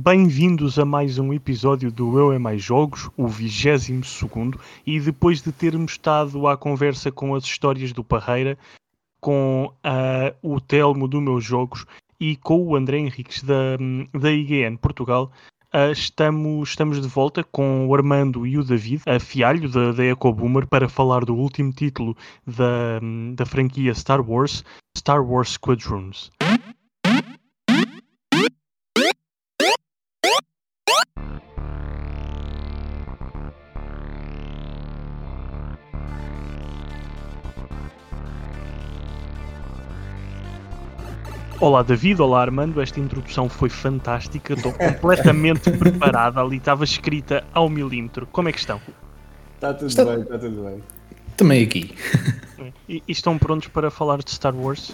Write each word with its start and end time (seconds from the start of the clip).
Bem-vindos 0.00 0.78
a 0.78 0.84
mais 0.84 1.18
um 1.18 1.32
episódio 1.32 1.90
do 1.90 2.16
Eu 2.16 2.32
é 2.32 2.38
Mais 2.38 2.62
Jogos, 2.62 3.10
o 3.16 3.26
22 3.26 4.12
e 4.86 5.00
depois 5.00 5.42
de 5.42 5.50
termos 5.50 5.92
estado 5.92 6.46
à 6.46 6.56
conversa 6.56 7.10
com 7.10 7.34
as 7.34 7.42
histórias 7.42 7.92
do 7.92 8.04
Parreira, 8.04 8.56
com 9.20 9.72
uh, 9.84 10.36
o 10.40 10.60
Telmo 10.60 11.08
do 11.08 11.20
Meus 11.20 11.42
Jogos 11.42 11.84
e 12.20 12.36
com 12.36 12.62
o 12.62 12.76
André 12.76 12.98
Henriques 12.98 13.42
da, 13.42 13.76
da 14.14 14.30
IGN 14.30 14.76
Portugal, 14.76 15.32
uh, 15.74 15.90
estamos, 15.90 16.68
estamos 16.68 17.02
de 17.02 17.08
volta 17.08 17.42
com 17.42 17.88
o 17.88 17.92
Armando 17.92 18.46
e 18.46 18.56
o 18.56 18.62
David, 18.62 19.02
a 19.04 19.18
Fialho 19.18 19.68
da, 19.68 19.90
da 19.90 20.04
EcoBoomer, 20.04 20.68
para 20.68 20.88
falar 20.88 21.24
do 21.24 21.34
último 21.34 21.72
título 21.72 22.16
da, 22.46 23.00
da 23.34 23.44
franquia 23.44 23.92
Star 23.94 24.20
Wars, 24.20 24.64
Star 24.96 25.20
Wars 25.28 25.54
Squadrons. 25.54 26.30
Olá 41.60 41.82
David, 41.82 42.22
olá 42.22 42.42
Armando, 42.42 42.80
esta 42.80 43.00
introdução 43.00 43.48
foi 43.48 43.68
fantástica, 43.68 44.54
estou 44.54 44.72
completamente 44.72 45.68
preparada, 45.76 46.40
ali 46.40 46.58
estava 46.58 46.84
escrita 46.84 47.42
ao 47.52 47.68
milímetro. 47.68 48.28
Como 48.30 48.48
é 48.48 48.52
que 48.52 48.60
estão? 48.60 48.80
Está 49.56 49.74
tudo 49.74 49.88
está... 49.88 50.04
bem, 50.04 50.20
está 50.20 50.38
tudo 50.38 50.62
bem. 50.62 50.80
Também 51.36 51.64
aqui. 51.64 51.94
E, 52.88 53.02
e, 53.06 53.12
estão 53.12 53.36
prontos 53.36 53.68
para 53.68 53.90
falar 53.90 54.18
de 54.18 54.30
Star 54.30 54.54
Wars? 54.54 54.90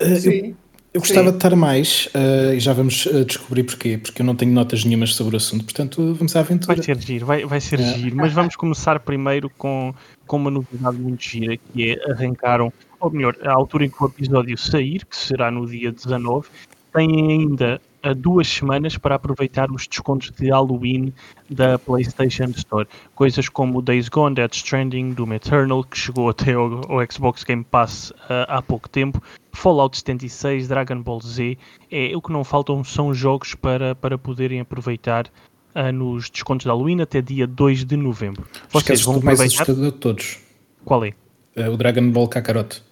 Uh, 0.00 0.16
Sim. 0.16 0.30
Eu, 0.30 0.56
eu 0.94 1.00
gostava 1.00 1.26
Sim. 1.26 1.30
de 1.30 1.36
estar 1.36 1.56
mais 1.56 2.08
uh, 2.14 2.54
e 2.54 2.60
já 2.60 2.72
vamos 2.72 3.04
uh, 3.06 3.24
descobrir 3.24 3.64
porquê, 3.64 3.98
porque 3.98 4.22
eu 4.22 4.26
não 4.26 4.36
tenho 4.36 4.52
notas 4.52 4.84
nenhumas 4.84 5.14
sobre 5.14 5.34
o 5.34 5.36
assunto, 5.36 5.64
portanto 5.64 6.14
vamos 6.14 6.34
à 6.36 6.40
aventura. 6.40 6.76
Vai 6.76 6.84
ser 6.84 6.98
giro, 7.00 7.26
vai, 7.26 7.44
vai 7.44 7.60
ser 7.60 7.80
é. 7.80 7.94
giro, 7.94 8.16
mas 8.16 8.32
vamos 8.32 8.54
começar 8.54 9.00
primeiro 9.00 9.50
com, 9.50 9.92
com 10.26 10.36
uma 10.36 10.50
novidade 10.52 10.96
muito 10.96 11.22
gira, 11.22 11.56
que 11.56 11.90
é 11.90 12.12
arrancaram 12.12 12.72
ou 13.04 13.10
melhor, 13.10 13.36
a 13.42 13.52
altura 13.52 13.84
em 13.84 13.90
que 13.90 14.02
o 14.02 14.06
episódio 14.06 14.56
sair, 14.56 15.04
que 15.04 15.16
será 15.16 15.50
no 15.50 15.66
dia 15.66 15.92
19, 15.92 16.48
têm 16.92 17.32
ainda 17.32 17.80
duas 18.12 18.46
semanas 18.46 18.98
para 18.98 19.14
aproveitar 19.14 19.70
os 19.70 19.86
descontos 19.86 20.30
de 20.30 20.50
Halloween 20.50 21.12
da 21.48 21.78
PlayStation 21.78 22.50
Store. 22.56 22.86
Coisas 23.14 23.48
como 23.48 23.80
Days 23.80 24.08
Gone, 24.08 24.34
Dead 24.34 24.52
Stranding, 24.52 25.12
Doom 25.12 25.34
Eternal, 25.34 25.84
que 25.84 25.96
chegou 25.96 26.28
até 26.28 26.52
ao, 26.52 26.90
ao 26.90 27.10
Xbox 27.10 27.44
Game 27.44 27.64
Pass 27.64 28.10
uh, 28.10 28.44
há 28.48 28.60
pouco 28.60 28.88
tempo, 28.88 29.22
Fallout 29.52 29.96
76, 29.96 30.68
Dragon 30.68 31.00
Ball 31.00 31.20
Z. 31.20 31.56
É, 31.90 32.14
o 32.14 32.20
que 32.20 32.32
não 32.32 32.44
faltam 32.44 32.84
são 32.84 33.14
jogos 33.14 33.54
para, 33.54 33.94
para 33.94 34.18
poderem 34.18 34.60
aproveitar 34.60 35.30
uh, 35.74 35.92
nos 35.92 36.28
descontos 36.28 36.64
de 36.64 36.68
Halloween 36.68 37.00
até 37.00 37.22
dia 37.22 37.46
2 37.46 37.84
de 37.84 37.96
novembro. 37.96 38.44
Vocês 38.68 39.00
vão 39.02 39.16
aproveitar... 39.16 39.38
mais 39.38 39.54
assustador 39.54 39.92
de 39.92 39.98
todos. 39.98 40.38
Qual 40.84 41.04
é? 41.04 41.14
Uh, 41.56 41.70
o 41.72 41.76
Dragon 41.76 42.10
Ball 42.10 42.28
Kakarot. 42.28 42.82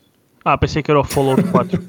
Ah, 0.44 0.58
pensei 0.58 0.82
que 0.82 0.90
era 0.90 1.00
o 1.00 1.04
Fallout 1.04 1.42
4. 1.50 1.82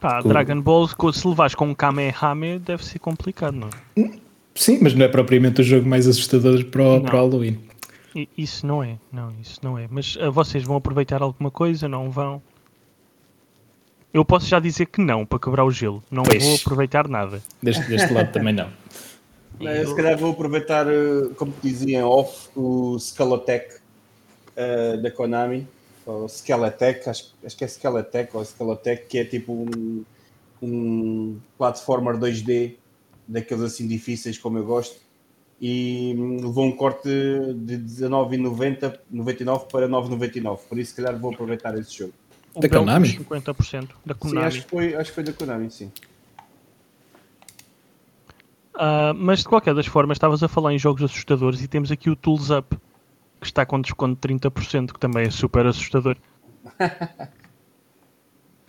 Pá. 0.00 0.20
Dragon 0.20 0.60
Ball, 0.60 0.88
se 1.12 1.26
levares 1.26 1.54
com 1.54 1.68
um 1.68 1.74
Kamehameha, 1.74 2.58
deve 2.58 2.84
ser 2.84 2.98
complicado, 2.98 3.54
não 3.54 3.68
é? 3.68 4.10
Sim, 4.54 4.78
mas 4.80 4.94
não 4.94 5.04
é 5.04 5.08
propriamente 5.08 5.60
o 5.60 5.64
jogo 5.64 5.88
mais 5.88 6.06
assustador 6.06 6.64
para 6.66 6.82
o, 6.82 7.00
para 7.00 7.14
o 7.14 7.18
Halloween. 7.18 7.60
Isso 8.36 8.66
não 8.66 8.82
é, 8.82 8.96
não, 9.12 9.32
isso 9.40 9.60
não 9.62 9.78
é. 9.78 9.86
Mas 9.90 10.16
uh, 10.16 10.32
vocês 10.32 10.64
vão 10.64 10.76
aproveitar 10.76 11.20
alguma 11.22 11.50
coisa? 11.50 11.86
Não 11.86 12.10
vão? 12.10 12.40
Eu 14.12 14.24
posso 14.24 14.46
já 14.46 14.58
dizer 14.58 14.86
que 14.86 15.02
não, 15.02 15.26
para 15.26 15.38
quebrar 15.38 15.64
o 15.64 15.70
gelo. 15.70 16.02
Não 16.10 16.22
pois. 16.22 16.42
vou 16.42 16.54
aproveitar 16.54 17.06
nada. 17.08 17.42
Deste, 17.62 17.86
deste 17.86 18.12
lado 18.12 18.32
também 18.32 18.54
não. 18.54 18.68
Eu, 19.60 19.88
se 19.88 19.96
calhar 19.96 20.18
vou 20.18 20.32
aproveitar, 20.32 20.86
eh, 20.86 21.30
como 21.34 21.50
diziam 21.62 22.06
off, 22.10 22.50
o 22.54 22.98
Scalatech 22.98 23.76
uh, 24.52 25.00
da 25.00 25.10
Konami 25.10 25.66
ou 26.06 26.28
Skeletech, 26.28 27.08
acho, 27.08 27.34
acho 27.44 27.56
que 27.56 27.64
é 27.64 27.68
Skeletech 27.68 28.36
ou 28.36 28.44
Skeletech, 28.44 29.06
que 29.06 29.18
é 29.18 29.24
tipo 29.24 29.52
um, 29.52 30.04
um 30.62 31.38
platformer 31.58 32.16
2D 32.16 32.76
daqueles 33.26 33.64
assim 33.64 33.88
difíceis 33.88 34.38
como 34.38 34.58
eu 34.58 34.64
gosto 34.64 35.00
e 35.60 36.14
levou 36.40 36.64
um 36.66 36.72
corte 36.72 37.08
de 37.08 37.78
19,90 37.78 38.98
99 39.10 39.66
para 39.70 39.88
9,99 39.88 40.58
por 40.68 40.78
isso 40.78 40.90
se 40.90 41.02
calhar 41.02 41.18
vou 41.18 41.32
aproveitar 41.32 41.76
esse 41.78 41.98
jogo. 41.98 42.12
Da 42.54 42.68
Konami? 42.68 43.08
50% 43.08 43.88
da 44.04 44.14
Konami. 44.14 44.40
sim, 44.40 44.46
acho 44.46 44.62
que 44.62 44.70
foi, 44.70 44.94
acho 44.94 45.10
que 45.10 45.14
foi 45.14 45.24
da 45.24 45.32
Konami, 45.32 45.70
sim. 45.70 45.90
Uh, 48.74 49.14
mas 49.16 49.40
de 49.40 49.46
qualquer 49.46 49.74
das 49.74 49.86
formas 49.86 50.16
estavas 50.16 50.42
a 50.42 50.48
falar 50.48 50.74
em 50.74 50.78
jogos 50.78 51.02
assustadores 51.02 51.62
e 51.62 51.68
temos 51.68 51.90
aqui 51.90 52.10
o 52.10 52.16
Tools 52.16 52.50
Up 52.50 52.76
que 53.40 53.46
está 53.46 53.64
com 53.66 53.80
desconto 53.80 54.28
de 54.28 54.34
30%, 54.34 54.92
que 54.92 55.00
também 55.00 55.26
é 55.26 55.30
super 55.30 55.66
assustador. 55.66 56.16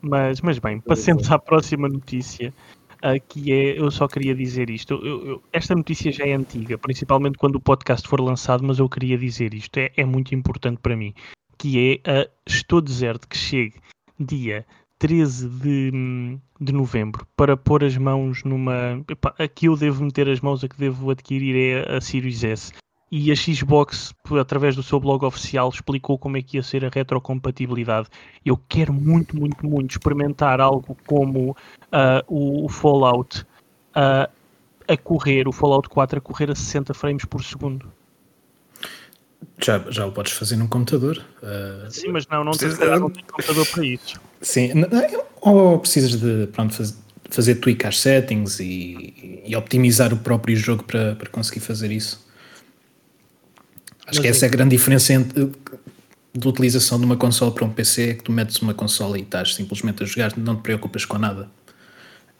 mas, 0.01 0.41
mas 0.41 0.59
bem, 0.59 0.79
passemos 0.79 1.31
à 1.31 1.39
próxima 1.39 1.87
notícia. 1.87 2.53
Uh, 2.97 3.21
que 3.27 3.51
é, 3.51 3.79
eu 3.79 3.91
só 3.91 4.07
queria 4.07 4.33
dizer 4.33 4.71
isto. 4.71 4.95
Eu, 4.95 5.27
eu, 5.27 5.43
esta 5.53 5.75
notícia 5.75 6.11
já 6.11 6.25
é 6.25 6.33
antiga, 6.33 6.79
principalmente 6.79 7.37
quando 7.37 7.57
o 7.57 7.59
podcast 7.59 8.07
for 8.07 8.19
lançado, 8.19 8.63
mas 8.63 8.79
eu 8.79 8.89
queria 8.89 9.15
dizer 9.15 9.53
isto, 9.53 9.77
é, 9.77 9.91
é 9.95 10.03
muito 10.03 10.33
importante 10.33 10.79
para 10.81 10.95
mim. 10.95 11.13
Que 11.59 12.01
é, 12.03 12.23
uh, 12.23 12.29
estou 12.47 12.81
deserto 12.81 13.27
que 13.27 13.37
chegue 13.37 13.75
dia 14.19 14.65
13 14.97 15.47
de, 15.47 15.91
de 16.59 16.73
novembro 16.73 17.27
para 17.35 17.55
pôr 17.55 17.83
as 17.83 17.95
mãos 17.95 18.43
numa. 18.43 19.03
Epá, 19.07 19.35
aqui 19.37 19.67
eu 19.67 19.77
devo 19.77 20.03
meter 20.03 20.27
as 20.27 20.41
mãos, 20.41 20.63
a 20.63 20.67
que 20.67 20.77
devo 20.77 21.11
adquirir 21.11 21.55
é 21.55 21.97
a 21.97 22.01
Sirius 22.01 22.43
S 22.43 22.73
e 23.09 23.31
a 23.31 23.35
Xbox, 23.35 24.13
através 24.39 24.75
do 24.75 24.83
seu 24.83 24.99
blog 24.99 25.23
oficial, 25.23 25.69
explicou 25.69 26.17
como 26.17 26.35
é 26.35 26.41
que 26.41 26.57
ia 26.57 26.63
ser 26.63 26.83
a 26.83 26.89
retrocompatibilidade. 26.89 28.09
Eu 28.45 28.59
quero 28.67 28.91
muito, 28.91 29.37
muito, 29.37 29.65
muito 29.65 29.91
experimentar 29.91 30.59
algo 30.59 30.97
como 31.07 31.51
uh, 31.51 31.55
o, 32.27 32.65
o, 32.65 32.69
Fallout 32.69 33.41
uh, 33.95 34.29
a 34.87 34.97
correr, 34.97 35.47
o 35.47 35.53
Fallout 35.53 35.87
4 35.87 36.17
a 36.17 36.21
correr 36.21 36.51
a 36.51 36.55
60 36.55 36.93
frames 36.93 37.23
por 37.23 37.43
segundo. 37.43 37.89
Já, 39.59 39.79
já 39.89 40.05
o 40.05 40.11
podes 40.11 40.33
fazer 40.33 40.57
num 40.57 40.67
computador. 40.67 41.23
Uh, 41.41 41.89
Sim, 41.89 42.09
mas 42.09 42.27
não, 42.27 42.43
não 42.43 42.51
tens 42.51 42.77
não 42.77 43.09
computador 43.09 43.67
para 43.67 43.85
isso. 43.85 44.19
Sim, 44.41 44.71
ou 45.41 45.79
precisas 45.79 46.19
de 46.19 46.47
pronto, 46.47 46.73
fazer, 46.73 46.95
fazer 47.29 47.55
tweak 47.55 47.87
às 47.87 47.99
settings 47.99 48.59
e, 48.59 49.43
e 49.45 49.55
optimizar 49.55 50.13
o 50.13 50.17
próprio 50.17 50.57
jogo 50.57 50.83
para, 50.83 51.15
para 51.15 51.29
conseguir 51.29 51.61
fazer 51.61 51.89
isso. 51.89 52.26
Acho 54.07 54.19
Mas 54.19 54.19
que 54.19 54.27
essa 54.27 54.45
é 54.45 54.47
a 54.47 54.51
grande 54.51 54.75
diferença 54.75 55.11
entre, 55.11 55.51
de 56.33 56.47
utilização 56.47 56.97
de 56.97 57.05
uma 57.05 57.17
consola 57.17 57.51
para 57.51 57.65
um 57.65 57.69
PC, 57.69 58.11
é 58.11 58.13
que 58.13 58.23
tu 58.23 58.31
metes 58.31 58.57
uma 58.61 58.73
consola 58.73 59.19
e 59.19 59.21
estás 59.21 59.53
simplesmente 59.53 60.01
a 60.01 60.05
jogar, 60.05 60.37
não 60.37 60.55
te 60.55 60.61
preocupas 60.61 61.03
com 61.03 61.17
nada. 61.17 61.49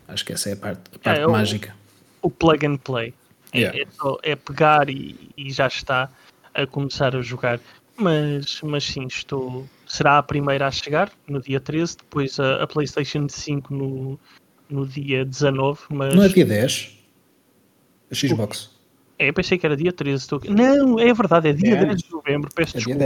Acho 0.07 0.23
que 0.23 0.31
essa 0.31 0.49
é 0.49 0.53
a 0.53 0.55
parte, 0.55 0.81
a 0.95 0.99
parte 0.99 1.21
é, 1.21 1.27
mágica. 1.27 1.75
O, 2.21 2.27
o, 2.27 2.31
plug 2.31 2.65
and 2.65 2.77
play. 2.77 3.13
É, 3.51 3.59
yeah. 3.59 3.81
é, 3.81 3.85
só, 3.99 4.17
é 4.23 4.35
pegar 4.35 4.89
e, 4.89 5.29
e, 5.35 5.51
já 5.51 5.67
está 5.67 6.09
a 6.53 6.65
começar 6.65 7.13
a 7.13 7.21
jogar. 7.21 7.59
Mas, 7.97 8.61
mas 8.61 8.85
sim, 8.85 9.05
estou. 9.05 9.67
Será 9.85 10.19
a 10.19 10.23
primeira 10.23 10.67
a 10.67 10.71
chegar 10.71 11.11
no 11.27 11.41
dia 11.41 11.59
13, 11.59 11.97
depois 11.97 12.39
a, 12.39 12.63
a 12.63 12.67
PlayStation 12.67 13.27
5 13.27 13.73
no, 13.73 14.17
no 14.69 14.87
dia 14.87 15.25
19. 15.25 15.81
Mas... 15.89 16.15
Não 16.15 16.23
é 16.23 16.29
dia 16.29 16.45
10? 16.45 16.97
A 18.09 18.15
Xbox. 18.15 18.76
É, 19.19 19.29
eu 19.29 19.33
pensei 19.33 19.57
que 19.57 19.65
era 19.65 19.75
dia 19.75 19.91
13. 19.91 20.21
Estou... 20.21 20.41
Não, 20.47 20.99
é 20.99 21.11
verdade, 21.13 21.49
é 21.49 21.53
dia 21.53 21.75
é. 21.75 21.85
10 21.85 22.03
de 22.03 22.11
novembro, 22.11 22.49
peço 22.53 22.77
é 22.77 22.79
desculpa. 22.79 23.03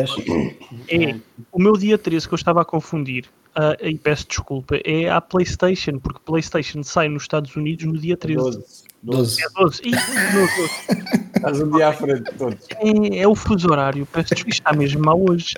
É, 0.89 1.15
o 1.51 1.59
meu 1.59 1.73
dia 1.73 1.97
13 1.97 2.27
que 2.27 2.33
eu 2.33 2.37
estava 2.37 2.61
a 2.61 2.65
confundir, 2.65 3.25
uh, 3.55 3.85
e 3.85 3.97
peço 3.97 4.27
desculpa, 4.27 4.77
é 4.83 5.09
a 5.09 5.21
PlayStation, 5.21 5.99
porque 5.99 6.19
PlayStation 6.25 6.83
sai 6.83 7.07
nos 7.07 7.23
Estados 7.23 7.55
Unidos 7.55 7.85
no 7.85 7.97
dia 7.97 8.17
13. 8.17 8.37
12. 8.37 8.83
12. 9.03 9.43
É 9.43 9.47
12. 9.55 9.81
Ih, 9.85 9.91
12. 9.91 11.31
Estás 11.35 11.61
um 11.61 11.71
dia 11.71 11.87
à 11.87 11.93
frente 11.93 12.29
de 12.29 12.37
todos. 12.37 12.67
É, 12.69 13.19
é 13.19 13.27
o 13.27 13.33
fuso 13.33 13.71
horário, 13.71 14.05
peço 14.05 14.35
desculpa, 14.35 14.53
está 14.53 14.73
mesmo 14.73 15.03
mal 15.03 15.19
hoje. 15.19 15.55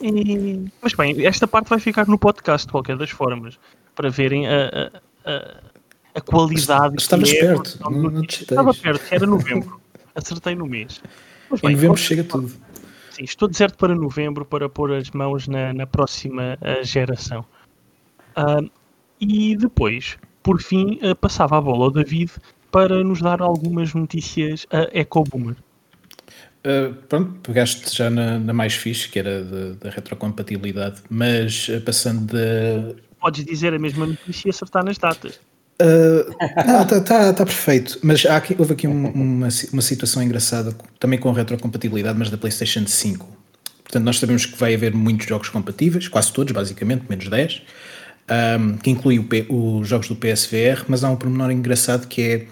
E... 0.00 0.64
Mas 0.82 0.94
bem, 0.94 1.24
esta 1.24 1.46
parte 1.46 1.68
vai 1.68 1.78
ficar 1.78 2.08
no 2.08 2.18
podcast 2.18 2.66
de 2.66 2.72
qualquer 2.72 2.96
das 2.96 3.10
formas, 3.10 3.58
para 3.94 4.10
verem 4.10 4.48
a, 4.48 4.90
a, 5.24 5.30
a 5.30 5.67
a 6.18 6.20
qualidade. 6.20 6.96
Estavas 6.98 7.30
é, 7.30 7.40
perto, 7.40 7.78
não, 7.80 7.90
não 7.90 8.22
te 8.22 8.42
Estava 8.42 8.74
perto, 8.74 9.02
era 9.10 9.26
novembro. 9.26 9.80
Acertei 10.14 10.54
no 10.54 10.66
mês. 10.66 11.00
Mas, 11.50 11.60
bem, 11.60 11.70
em 11.70 11.74
novembro 11.74 11.96
chega 11.96 12.24
tudo. 12.24 12.52
Sim, 13.10 13.24
estou 13.24 13.48
deserto 13.48 13.76
para 13.78 13.94
novembro 13.94 14.44
para 14.44 14.68
pôr 14.68 14.92
as 14.92 15.10
mãos 15.10 15.48
na, 15.48 15.72
na 15.72 15.86
próxima 15.86 16.58
uh, 16.60 16.84
geração. 16.84 17.44
Uh, 18.36 18.70
e 19.20 19.56
depois, 19.56 20.16
por 20.42 20.60
fim, 20.60 21.00
uh, 21.02 21.14
passava 21.16 21.58
a 21.58 21.60
bola 21.60 21.86
ao 21.86 21.90
David 21.90 22.32
para 22.70 23.02
nos 23.02 23.20
dar 23.20 23.40
algumas 23.40 23.94
notícias 23.94 24.66
a 24.70 24.82
EcoBoomer. 24.92 25.56
Uh, 26.64 26.92
pronto, 27.08 27.32
pegaste 27.40 27.96
já 27.96 28.10
na, 28.10 28.38
na 28.38 28.52
mais 28.52 28.74
fixe, 28.74 29.08
que 29.08 29.18
era 29.18 29.42
da 29.74 29.90
retrocompatibilidade, 29.90 31.02
mas 31.08 31.68
passando 31.84 32.26
de 32.26 33.08
podes 33.18 33.44
dizer 33.44 33.74
a 33.74 33.78
mesma 33.78 34.06
notícia 34.06 34.48
e 34.48 34.50
acertar 34.50 34.84
nas 34.84 34.98
datas. 34.98 35.40
Uh, 35.80 36.34
não, 36.66 36.82
está 36.82 37.00
tá, 37.00 37.32
tá 37.32 37.44
perfeito. 37.44 37.98
Mas 38.02 38.26
aqui, 38.26 38.56
houve 38.58 38.72
aqui 38.72 38.88
um, 38.88 39.06
uma, 39.08 39.48
uma 39.72 39.82
situação 39.82 40.22
engraçada, 40.22 40.74
também 40.98 41.18
com 41.18 41.30
retrocompatibilidade, 41.30 42.18
mas 42.18 42.30
da 42.30 42.36
PlayStation 42.36 42.86
5. 42.86 43.38
Portanto, 43.84 44.04
nós 44.04 44.18
sabemos 44.18 44.44
que 44.44 44.58
vai 44.58 44.74
haver 44.74 44.92
muitos 44.94 45.26
jogos 45.26 45.48
compatíveis, 45.48 46.08
quase 46.08 46.32
todos, 46.32 46.52
basicamente, 46.52 47.04
menos 47.08 47.28
10, 47.28 47.62
um, 48.60 48.76
que 48.76 48.90
inclui 48.90 49.26
os 49.48 49.88
jogos 49.88 50.08
do 50.08 50.16
PSVR, 50.16 50.84
mas 50.88 51.04
há 51.04 51.10
um 51.10 51.16
pormenor 51.16 51.50
engraçado 51.50 52.06
que 52.06 52.48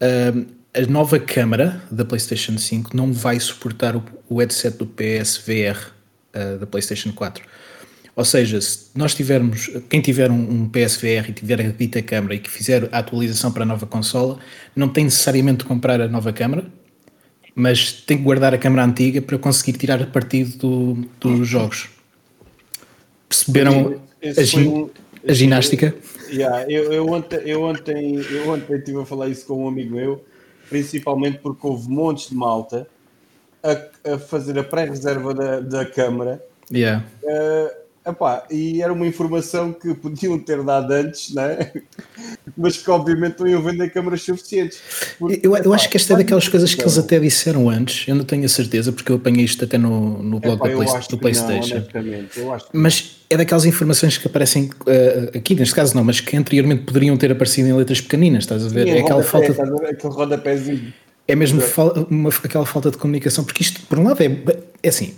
é 0.00 0.32
um, 0.34 0.44
a 0.76 0.86
nova 0.86 1.18
câmara 1.18 1.80
da 1.90 2.04
PlayStation 2.04 2.58
5 2.58 2.94
não 2.94 3.10
vai 3.10 3.40
suportar 3.40 3.96
o, 3.96 4.04
o 4.28 4.40
headset 4.40 4.76
do 4.76 4.86
PSVR 4.86 5.78
uh, 6.34 6.58
da 6.58 6.66
PlayStation 6.66 7.12
4. 7.12 7.42
Ou 8.16 8.24
seja, 8.24 8.58
se 8.62 8.86
nós 8.94 9.14
tivermos, 9.14 9.70
quem 9.90 10.00
tiver 10.00 10.30
um, 10.30 10.34
um 10.34 10.68
PSVR 10.70 11.28
e 11.28 11.32
tiver 11.34 11.60
a 11.60 11.64
dita 11.64 12.00
câmara 12.00 12.34
e 12.34 12.38
que 12.38 12.48
fizer 12.48 12.88
a 12.90 13.00
atualização 13.00 13.52
para 13.52 13.62
a 13.62 13.66
nova 13.66 13.86
consola, 13.86 14.38
não 14.74 14.88
tem 14.88 15.04
necessariamente 15.04 15.58
de 15.58 15.64
comprar 15.66 16.00
a 16.00 16.08
nova 16.08 16.32
câmara, 16.32 16.64
mas 17.54 17.92
tem 17.92 18.16
que 18.16 18.24
guardar 18.24 18.54
a 18.54 18.58
câmara 18.58 18.84
antiga 18.84 19.20
para 19.20 19.36
conseguir 19.36 19.76
tirar 19.76 20.04
partido 20.06 20.56
do, 20.56 21.08
dos 21.20 21.46
jogos. 21.46 21.90
Perceberam 23.28 24.00
a, 24.22 24.58
um, 24.58 24.90
a, 25.28 25.32
ginástica? 25.34 25.94
Yeah, 26.30 26.70
eu, 26.72 26.90
eu, 26.90 27.06
ontem, 27.08 27.40
eu, 27.44 27.62
ontem, 27.64 28.16
eu 28.30 28.48
ontem 28.48 28.76
estive 28.76 28.98
a 28.98 29.04
falar 29.04 29.28
isso 29.28 29.46
com 29.46 29.64
um 29.64 29.68
amigo 29.68 29.94
meu, 29.94 30.24
principalmente 30.70 31.38
porque 31.38 31.66
houve 31.66 31.86
montes 31.90 32.30
de 32.30 32.34
malta 32.34 32.88
a, 33.62 34.12
a 34.14 34.18
fazer 34.18 34.58
a 34.58 34.64
pré-reserva 34.64 35.34
da, 35.34 35.60
da 35.60 35.84
câmara. 35.84 36.42
Yeah. 36.72 37.04
Uh, 37.22 37.85
Epá, 38.06 38.44
e 38.48 38.80
era 38.80 38.92
uma 38.92 39.04
informação 39.04 39.72
que 39.72 39.92
podiam 39.92 40.38
ter 40.38 40.62
dado 40.62 40.92
antes, 40.92 41.34
né? 41.34 41.72
mas 42.56 42.76
que 42.76 42.88
obviamente 42.88 43.40
não 43.40 43.48
iam 43.48 43.60
vender 43.60 43.90
câmaras 43.90 44.22
suficientes. 44.22 44.80
Porque, 45.18 45.40
eu, 45.42 45.56
eu 45.56 45.74
acho 45.74 45.90
que 45.90 45.96
esta 45.96 46.14
é 46.14 46.18
daquelas 46.18 46.48
coisas 46.48 46.72
que 46.72 46.82
eles 46.82 46.96
até 46.96 47.18
disseram 47.18 47.68
antes, 47.68 48.06
eu 48.06 48.14
não 48.14 48.24
tenho 48.24 48.44
a 48.44 48.48
certeza, 48.48 48.92
porque 48.92 49.10
eu 49.10 49.16
apanhei 49.16 49.44
isto 49.44 49.64
até 49.64 49.76
no, 49.76 50.22
no 50.22 50.38
blog 50.38 50.54
epá, 50.54 50.68
do, 50.68 50.76
Play, 50.76 51.00
do 51.10 51.18
PlayStation. 51.18 51.84
Não, 51.94 52.58
mas 52.72 53.16
é 53.28 53.36
daquelas 53.36 53.64
informações 53.64 54.16
que 54.16 54.28
aparecem 54.28 54.70
uh, 54.70 55.36
aqui, 55.36 55.56
neste 55.56 55.74
caso 55.74 55.96
não, 55.96 56.04
mas 56.04 56.20
que 56.20 56.36
anteriormente 56.36 56.84
poderiam 56.84 57.16
ter 57.16 57.32
aparecido 57.32 57.68
em 57.68 57.72
letras 57.72 58.00
pequeninas, 58.00 58.44
estás 58.44 58.64
a 58.64 58.68
ver? 58.68 58.86
Sim, 58.86 58.90
é 58.90 59.00
aquela 59.00 59.24
falta. 59.24 59.52
De... 59.52 59.60
Aquele 59.60 60.12
rodapézinho. 60.12 60.94
É 61.26 61.34
mesmo 61.34 61.60
uma, 62.08 62.30
aquela 62.30 62.64
falta 62.64 62.88
de 62.88 62.98
comunicação, 62.98 63.42
porque 63.42 63.64
isto, 63.64 63.80
por 63.88 63.98
um 63.98 64.04
lado, 64.04 64.22
é, 64.22 64.30
é 64.80 64.88
assim. 64.88 65.14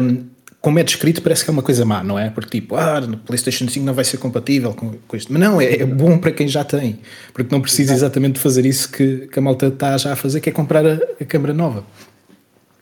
Um, 0.00 0.35
como 0.66 0.80
é 0.80 0.82
descrito, 0.82 1.22
parece 1.22 1.44
que 1.44 1.50
é 1.50 1.52
uma 1.52 1.62
coisa 1.62 1.84
má, 1.84 2.02
não 2.02 2.18
é? 2.18 2.28
Porque 2.28 2.60
tipo, 2.60 2.74
ah, 2.74 3.00
no 3.00 3.16
PlayStation 3.18 3.68
5 3.68 3.86
não 3.86 3.94
vai 3.94 4.04
ser 4.04 4.18
compatível 4.18 4.74
com, 4.74 4.98
com 5.06 5.16
isto. 5.16 5.32
Mas 5.32 5.40
não, 5.40 5.60
é, 5.60 5.76
é, 5.76 5.86
bom 5.86 6.18
para 6.18 6.32
quem 6.32 6.48
já 6.48 6.64
tem, 6.64 6.98
porque 7.32 7.54
não 7.54 7.62
precisa 7.62 7.92
exatamente 7.92 8.40
fazer 8.40 8.66
isso 8.66 8.90
que, 8.90 9.28
que 9.28 9.38
a 9.38 9.42
malta 9.42 9.68
está 9.68 9.96
já 9.96 10.12
a 10.12 10.16
fazer, 10.16 10.40
que 10.40 10.50
é 10.50 10.52
comprar 10.52 10.84
a, 10.84 10.94
a 11.20 11.24
câmera 11.24 11.54
nova. 11.54 11.84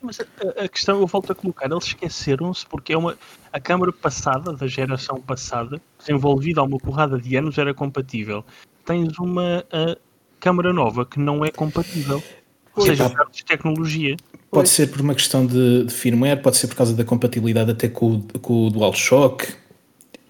Mas 0.01 0.19
a, 0.19 0.63
a, 0.63 0.67
questão, 0.67 0.99
eu 0.99 1.05
volto 1.05 1.31
a 1.31 1.35
colocar, 1.35 1.69
eles 1.69 1.83
esqueceram-se 1.83 2.65
porque 2.65 2.91
é 2.91 2.97
uma, 2.97 3.15
a 3.53 3.59
câmara 3.59 3.93
passada, 3.93 4.51
da 4.51 4.65
geração 4.65 5.21
passada, 5.21 5.79
desenvolvida 5.99 6.61
há 6.61 6.63
uma 6.63 6.79
porrada 6.79 7.19
de 7.19 7.35
anos, 7.35 7.55
era 7.59 7.71
compatível. 7.71 8.43
Tens 8.83 9.15
uma 9.19 9.63
câmara 10.39 10.73
nova 10.73 11.05
que 11.05 11.19
não 11.19 11.45
é 11.45 11.51
compatível. 11.51 12.23
Ou 12.75 12.85
seja, 12.85 13.11
de 13.31 13.45
tecnologia. 13.45 14.15
Pode 14.51 14.69
ser 14.69 14.87
por 14.87 15.01
uma 15.01 15.15
questão 15.15 15.45
de, 15.45 15.85
de, 15.85 15.93
firmware, 15.93 16.41
pode 16.41 16.57
ser 16.57 16.67
por 16.67 16.75
causa 16.75 16.93
da 16.93 17.03
compatibilidade 17.03 17.71
até 17.71 17.87
com, 17.87 18.21
com 18.41 18.67
o 18.67 18.69
DualShock 18.69 19.47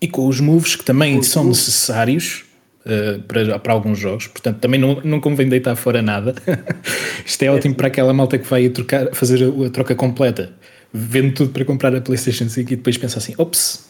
e 0.02 0.08
com 0.08 0.28
os 0.28 0.40
moves 0.40 0.76
que 0.76 0.84
também 0.84 1.22
são 1.22 1.44
necessários 1.44 2.44
uh, 2.86 3.22
para, 3.24 3.60
para 3.60 3.74
alguns 3.74 4.00
jogos, 4.00 4.28
portanto 4.28 4.60
também 4.60 4.80
não, 4.80 5.02
não 5.04 5.20
convém 5.20 5.48
deitar 5.48 5.76
fora 5.76 6.02
nada. 6.02 6.36
Isto 7.26 7.44
é, 7.44 7.46
é 7.46 7.52
ótimo 7.52 7.76
para 7.76 7.88
aquela 7.88 8.14
malta 8.14 8.38
que 8.38 8.48
vai 8.48 8.70
trocar, 8.70 9.14
fazer 9.14 9.44
a, 9.44 9.68
a 9.68 9.70
troca 9.70 9.96
completa, 9.96 10.54
vendo 10.92 11.34
tudo 11.34 11.52
para 11.52 11.66
comprar 11.66 11.96
a 11.96 12.02
PlayStation 12.02 12.50
5 12.50 12.74
e 12.74 12.76
depois 12.76 12.98
pensa 12.98 13.20
assim: 13.20 13.34
ops, 13.38 13.86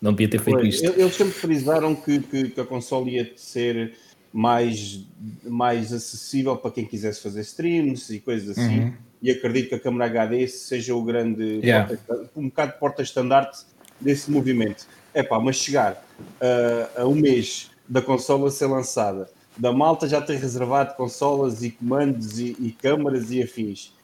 não 0.00 0.12
devia 0.12 0.28
ter 0.28 0.40
feito 0.40 0.64
isto. 0.64 0.84
Eles 0.96 1.14
sempre 1.14 1.32
frisaram 1.32 1.94
que, 1.94 2.20
que, 2.20 2.50
que 2.50 2.60
a 2.60 2.64
console 2.64 3.12
ia 3.12 3.32
ser 3.36 3.94
mais, 4.36 5.00
mais 5.44 5.92
acessível 5.92 6.56
para 6.56 6.70
quem 6.70 6.84
quisesse 6.84 7.20
fazer 7.22 7.40
streams 7.40 8.14
e 8.14 8.20
coisas 8.20 8.58
assim. 8.58 8.80
Uhum 8.80 9.06
e 9.22 9.30
acredito 9.30 9.70
que 9.70 9.74
a 9.74 9.80
câmara 9.80 10.04
HD 10.04 10.46
seja 10.46 10.94
o 10.94 11.02
grande 11.02 11.60
yeah. 11.62 11.88
porta, 11.88 12.30
um 12.36 12.48
bocado 12.48 12.72
de 12.72 12.78
porta-estandarte 12.78 13.64
desse 14.00 14.30
movimento. 14.30 14.86
É 15.14 15.22
pá, 15.22 15.40
mas 15.40 15.56
chegar 15.56 16.04
uh, 16.20 17.02
a 17.02 17.06
um 17.06 17.14
mês 17.14 17.70
da 17.88 18.02
consola 18.02 18.50
ser 18.50 18.66
lançada, 18.66 19.28
da 19.56 19.72
malta 19.72 20.06
já 20.06 20.20
ter 20.20 20.36
reservado 20.36 20.94
consolas 20.94 21.62
e 21.62 21.70
comandos 21.70 22.38
e, 22.38 22.56
e 22.60 22.70
câmaras 22.70 23.30
e 23.30 23.42
afins, 23.42 23.94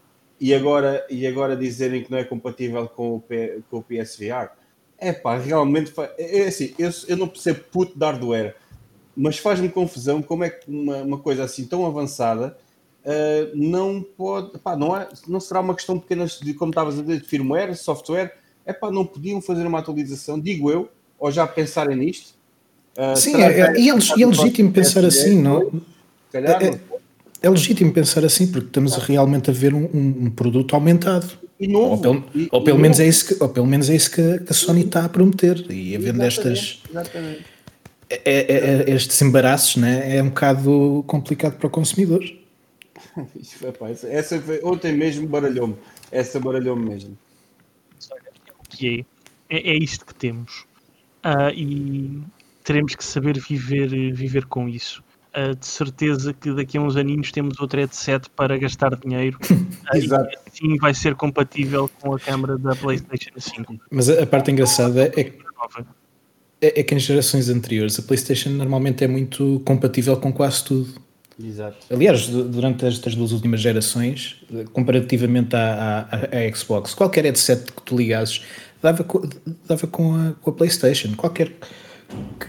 e 0.40 0.54
agora, 0.54 1.06
e 1.10 1.26
agora 1.26 1.54
dizerem 1.54 2.02
que 2.02 2.10
não 2.10 2.18
é 2.18 2.24
compatível 2.24 2.88
com 2.88 3.16
o, 3.16 3.20
P, 3.20 3.60
com 3.70 3.78
o 3.78 3.82
PSVR, 3.82 4.50
é 4.98 5.12
pá, 5.12 5.36
realmente 5.36 5.92
é, 6.18 6.46
assim, 6.46 6.74
eu, 6.78 6.90
eu 7.06 7.16
não 7.16 7.28
percebo 7.28 7.60
puto 7.70 7.98
de 7.98 8.04
hardware, 8.04 8.56
mas 9.16 9.38
faz-me 9.38 9.68
confusão 9.68 10.22
como 10.22 10.44
é 10.44 10.50
que 10.50 10.70
uma, 10.70 10.96
uma 10.98 11.18
coisa 11.18 11.44
assim 11.44 11.66
tão 11.66 11.86
avançada 11.86 12.56
uh, 13.04 13.50
não 13.54 14.04
pode, 14.16 14.58
pá, 14.58 14.76
não, 14.76 14.96
é, 14.96 15.08
não 15.28 15.40
será 15.40 15.60
uma 15.60 15.74
questão 15.74 15.98
pequena 15.98 16.26
de, 16.26 16.54
como 16.54 16.70
estavas 16.70 16.98
a 16.98 17.02
dizer, 17.02 17.20
de 17.20 17.28
firmware, 17.28 17.76
software, 17.76 18.34
é 18.64 18.72
pá, 18.72 18.90
não 18.90 19.04
podiam 19.04 19.40
fazer 19.40 19.66
uma 19.66 19.80
atualização, 19.80 20.38
digo 20.38 20.70
eu, 20.70 20.88
ou 21.18 21.30
já 21.30 21.46
pensarem 21.46 21.96
nisto. 21.96 22.34
Uh, 22.96 23.16
Sim, 23.16 23.36
é, 23.36 23.60
é, 23.60 23.80
e, 23.80 23.88
é, 23.88 23.92
é 23.92 24.26
legítimo 24.26 24.72
pensar 24.72 25.04
assim, 25.04 25.40
não? 25.40 25.80
Calhar, 26.30 26.62
é, 26.62 26.68
é, 26.68 26.80
é, 27.42 27.50
legítimo 27.50 27.92
pensar 27.92 28.24
assim, 28.24 28.46
porque 28.46 28.66
estamos 28.66 28.96
realmente 28.96 29.50
a 29.50 29.52
ver 29.52 29.74
um, 29.74 29.88
um, 29.94 30.30
produto 30.30 30.74
aumentado. 30.74 31.26
E 31.58 31.66
novo. 31.66 31.90
Ou 31.90 31.98
pelo, 31.98 32.24
e, 32.34 32.48
ou 32.50 32.64
pelo 32.64 32.78
menos, 32.78 33.00
É 33.00 33.06
isso 33.06 33.26
que, 33.26 33.42
ou 33.42 33.48
pelo 33.48 33.66
menos 33.66 33.88
é 33.88 33.94
isso 33.94 34.10
que, 34.10 34.40
que 34.40 34.50
a 34.50 34.54
Sony 34.54 34.82
está 34.82 35.04
a 35.04 35.08
prometer. 35.08 35.64
E 35.70 35.94
havendo 35.94 36.22
estas. 36.22 36.82
Exatamente. 36.90 37.44
É, 38.24 38.90
estes 38.90 39.20
embaraços 39.22 39.76
né, 39.76 40.16
é 40.16 40.22
um 40.22 40.28
bocado 40.28 41.04
complicado 41.06 41.56
para 41.56 41.66
o 41.66 41.70
consumidor. 41.70 42.22
essa 44.10 44.40
foi, 44.40 44.60
ontem 44.62 44.92
mesmo 44.92 45.26
baralhou-me. 45.26 45.76
Essa 46.10 46.38
baralhou-me 46.38 46.90
mesmo. 46.90 47.16
É, 48.82 49.04
é, 49.48 49.70
é 49.70 49.74
isto 49.76 50.04
que 50.04 50.14
temos. 50.14 50.64
Uh, 51.24 51.52
e 51.54 52.22
teremos 52.64 52.94
que 52.94 53.04
saber 53.04 53.38
viver, 53.38 54.12
viver 54.12 54.46
com 54.46 54.68
isso. 54.68 55.02
Uh, 55.34 55.54
de 55.54 55.66
certeza 55.66 56.34
que 56.34 56.52
daqui 56.52 56.76
a 56.76 56.80
uns 56.80 56.96
aninhos 56.96 57.32
temos 57.32 57.58
outro 57.58 57.80
headset 57.80 58.28
para 58.30 58.58
gastar 58.58 58.94
dinheiro 58.96 59.38
uh, 59.50 59.96
Exato. 59.96 60.28
e 60.30 60.50
assim 60.50 60.76
vai 60.76 60.92
ser 60.92 61.14
compatível 61.14 61.88
com 62.00 62.14
a 62.14 62.20
câmera 62.20 62.58
da 62.58 62.76
PlayStation 62.76 63.30
5. 63.38 63.80
Mas 63.90 64.10
a, 64.10 64.22
a 64.22 64.26
parte 64.26 64.50
engraçada 64.50 65.04
é 65.04 65.24
que, 65.24 65.42
é, 66.62 66.80
é 66.80 66.82
que 66.82 66.94
em 66.94 66.98
gerações 66.98 67.48
anteriores 67.48 67.98
a 67.98 68.02
PlayStation 68.02 68.50
normalmente 68.50 69.02
é 69.02 69.08
muito 69.08 69.60
compatível 69.64 70.16
com 70.16 70.32
quase 70.32 70.64
tudo. 70.64 70.88
Exato. 71.42 71.78
Aliás, 71.90 72.28
durante 72.28 72.86
estas 72.86 73.16
duas 73.16 73.32
últimas 73.32 73.60
gerações, 73.60 74.36
comparativamente 74.72 75.56
à, 75.56 76.06
à, 76.10 76.38
à 76.38 76.54
Xbox, 76.54 76.94
qualquer 76.94 77.24
headset 77.24 77.72
que 77.72 77.82
tu 77.82 77.96
ligasses 77.96 78.42
dava, 78.80 79.04
dava 79.66 79.86
com, 79.88 80.14
a, 80.14 80.32
com 80.40 80.50
a 80.50 80.52
PlayStation. 80.52 81.14
Qualquer 81.16 81.52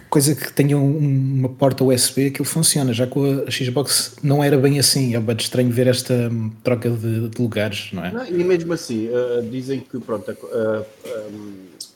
coisa 0.09 0.35
que 0.35 0.51
tenha 0.51 0.77
uma 0.77 1.49
porta 1.49 1.83
USB, 1.83 2.27
aquilo 2.27 2.45
funciona. 2.45 2.93
Já 2.93 3.07
com 3.07 3.43
a 3.47 3.49
Xbox 3.49 4.17
não 4.21 4.43
era 4.43 4.57
bem 4.57 4.77
assim. 4.77 5.15
É 5.15 5.19
bem 5.19 5.35
estranho 5.37 5.71
ver 5.71 5.87
esta 5.87 6.13
hum, 6.13 6.51
troca 6.63 6.89
de, 6.89 7.29
de 7.29 7.41
lugares, 7.41 7.89
não 7.93 8.05
é? 8.05 8.11
Não, 8.11 8.27
e 8.27 8.43
mesmo 8.43 8.73
assim, 8.73 9.07
uh, 9.07 9.41
dizem 9.49 9.79
que 9.79 9.99
pronto, 9.99 10.29
a, 10.29 10.35
a, 10.35 10.83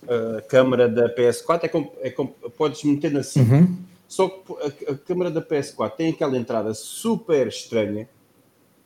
a, 0.08 0.42
câmera 0.42 0.88
da 0.88 1.14
PS4 1.14 1.64
é, 1.64 1.68
com, 1.68 1.92
é 2.02 2.10
com, 2.10 2.28
podes 2.28 2.84
meter 2.84 3.12
na 3.12 3.24
cinta. 3.24 3.54
Uhum 3.54 3.88
só 4.08 4.30
que 4.30 4.86
a, 4.88 4.94
a 4.94 4.98
câmera 4.98 5.30
da 5.30 5.42
PS4 5.42 5.92
tem 5.96 6.10
aquela 6.10 6.38
entrada 6.38 6.74
super 6.74 7.48
estranha 7.48 8.08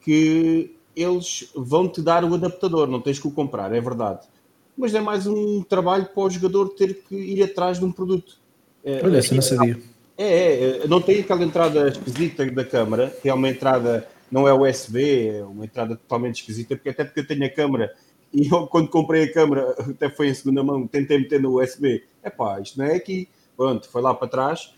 que 0.02 0.76
eles 0.96 1.50
vão 1.56 1.88
te 1.88 2.02
dar 2.02 2.26
o 2.26 2.34
adaptador, 2.34 2.88
não 2.88 3.00
tens 3.00 3.20
que 3.20 3.28
o 3.28 3.32
comprar, 3.32 3.72
é 3.72 3.80
verdade. 3.80 4.28
Mas 4.76 4.96
é 4.96 5.00
mais 5.00 5.28
um 5.28 5.62
trabalho 5.62 6.06
para 6.06 6.24
o 6.24 6.30
jogador 6.30 6.70
ter 6.70 7.04
que 7.08 7.16
ir 7.16 7.44
atrás 7.44 7.78
de 7.78 7.86
um 7.86 7.92
produto. 7.92 8.40
É, 8.84 9.00
Olha, 9.04 9.20
essa 9.20 9.36
não 9.36 9.42
sabia. 9.42 9.80
É, 10.18 10.26
é, 10.26 10.78
é, 10.84 10.88
não 10.88 11.00
tem 11.00 11.20
aquela 11.20 11.44
entrada 11.44 11.88
esquisita 11.88 12.46
da 12.50 12.66
câmara, 12.66 13.16
que 13.22 13.30
é 13.30 13.34
uma 13.34 13.48
entrada, 13.48 14.08
não 14.32 14.48
é 14.48 14.54
USB, 14.54 15.28
é 15.28 15.44
uma 15.44 15.66
entrada 15.66 15.96
totalmente 15.96 16.42
esquisita, 16.42 16.76
porque 16.76 16.90
até 16.90 17.04
porque 17.04 17.20
eu 17.20 17.28
tenho 17.28 17.46
a 17.46 17.50
câmara 17.50 17.94
e 18.34 18.48
eu, 18.48 18.68
quando 18.68 18.88
comprei 18.88 19.24
a 19.24 19.34
câmara, 19.34 19.76
até 19.80 20.10
foi 20.10 20.30
em 20.30 20.34
segunda 20.34 20.64
mão, 20.64 20.88
tentei 20.88 21.18
meter 21.18 21.42
no 21.42 21.62
USB. 21.62 22.04
É 22.24 22.30
pá, 22.30 22.60
isto 22.60 22.78
não 22.78 22.86
é 22.86 22.96
aqui. 22.96 23.28
Pronto, 23.58 23.90
foi 23.90 24.02
lá 24.02 24.14
para 24.14 24.28
trás 24.28 24.74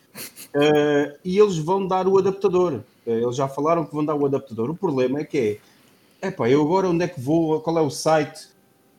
Uh, 0.56 1.18
e 1.26 1.40
eles 1.40 1.58
vão 1.58 1.88
dar 1.88 2.08
o 2.08 2.18
adaptador. 2.18 2.82
Uh, 3.06 3.10
eles 3.10 3.36
já 3.36 3.48
falaram 3.48 3.86
que 3.86 3.94
vão 3.94 4.06
dar 4.06 4.16
o 4.16 4.26
adaptador. 4.26 4.70
O 4.70 4.76
problema 4.76 5.20
é 5.20 5.24
que 5.24 5.60
é, 6.22 6.28
epá, 6.28 6.50
eu 6.50 6.62
agora 6.62 6.88
onde 6.88 7.04
é 7.04 7.08
que 7.08 7.20
vou? 7.20 7.60
Qual 7.62 7.78
é 7.78 7.82
o 7.82 7.90
site? 7.90 8.48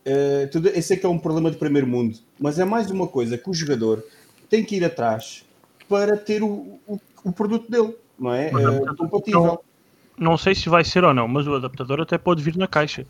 Uh, 0.06 0.50
tudo, 0.50 0.68
esse 0.68 0.94
é 0.94 0.96
que 0.96 1.06
é 1.06 1.08
um 1.08 1.18
problema 1.18 1.50
de 1.50 1.56
primeiro 1.56 1.86
mundo. 1.86 2.18
Mas 2.38 2.58
é 2.58 2.64
mais 2.64 2.90
uma 2.90 3.06
coisa 3.06 3.38
que 3.38 3.48
o 3.48 3.54
jogador 3.54 4.04
tem 4.50 4.64
que 4.64 4.76
ir 4.76 4.84
atrás 4.84 5.44
para 5.88 6.16
ter 6.16 6.42
o, 6.42 6.78
o, 6.86 7.00
o 7.24 7.32
produto 7.32 7.70
dele, 7.70 7.94
não 8.18 8.32
é? 8.32 8.48
é 8.48 8.96
compatível. 8.96 9.44
Não, 9.44 10.30
não 10.30 10.36
sei 10.36 10.54
se 10.54 10.68
vai 10.68 10.84
ser 10.84 11.04
ou 11.04 11.14
não, 11.14 11.26
mas 11.28 11.46
o 11.46 11.54
adaptador 11.54 12.00
até 12.00 12.18
pode 12.18 12.42
vir 12.42 12.56
na 12.56 12.66
caixa. 12.66 13.06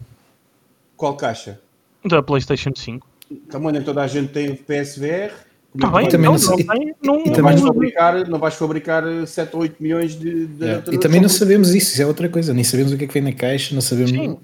Qual 0.97 1.17
caixa? 1.17 1.61
Da 2.05 2.23
PlayStation 2.23 2.73
5. 2.75 3.07
Também 3.51 3.73
nem 3.73 3.83
toda 3.83 4.03
a 4.03 4.07
gente 4.07 4.33
tem 4.33 4.55
PSVR. 4.55 5.33
Tá 5.79 5.91
bem, 5.91 6.09
também 6.09 6.31
não, 6.31 6.37
não, 6.37 6.55
não, 7.03 7.25
não, 7.25 7.43
vais 7.43 7.61
fabricar, 7.61 8.29
não 8.29 8.39
vais 8.39 8.55
fabricar 8.55 9.27
7 9.27 9.57
ou 9.57 9.63
8 9.63 9.83
milhões 9.83 10.15
de, 10.15 10.47
de 10.47 10.65
é. 10.65 10.83
E 10.93 10.99
também 10.99 11.21
não 11.21 11.29
sabemos 11.29 11.75
isso, 11.75 11.93
isso 11.93 12.03
é 12.03 12.07
outra 12.07 12.29
coisa, 12.29 12.55
nem 12.55 12.63
sabemos 12.63 12.93
o 12.93 12.97
que 12.97 13.05
é 13.05 13.07
que 13.09 13.15
vem 13.15 13.23
na 13.25 13.33
caixa, 13.33 13.75
não 13.75 13.83
sabemos. 13.83 14.13
Sim. 14.13 14.39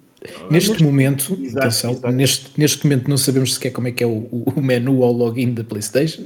Neste, 0.51 0.83
momento, 0.83 1.39
exato, 1.41 1.59
atenção, 1.59 1.91
exato. 1.93 2.13
Neste, 2.13 2.51
neste 2.59 2.85
momento 2.85 3.09
não 3.09 3.17
sabemos 3.17 3.55
sequer 3.55 3.71
como 3.71 3.89
é 3.89 3.93
que 3.93 4.03
é 4.03 4.07
o, 4.07 4.29
o 4.33 4.61
menu 4.61 4.99
ou 4.99 5.15
o 5.15 5.17
login 5.17 5.55
da 5.55 5.63
PlayStation. 5.63 6.25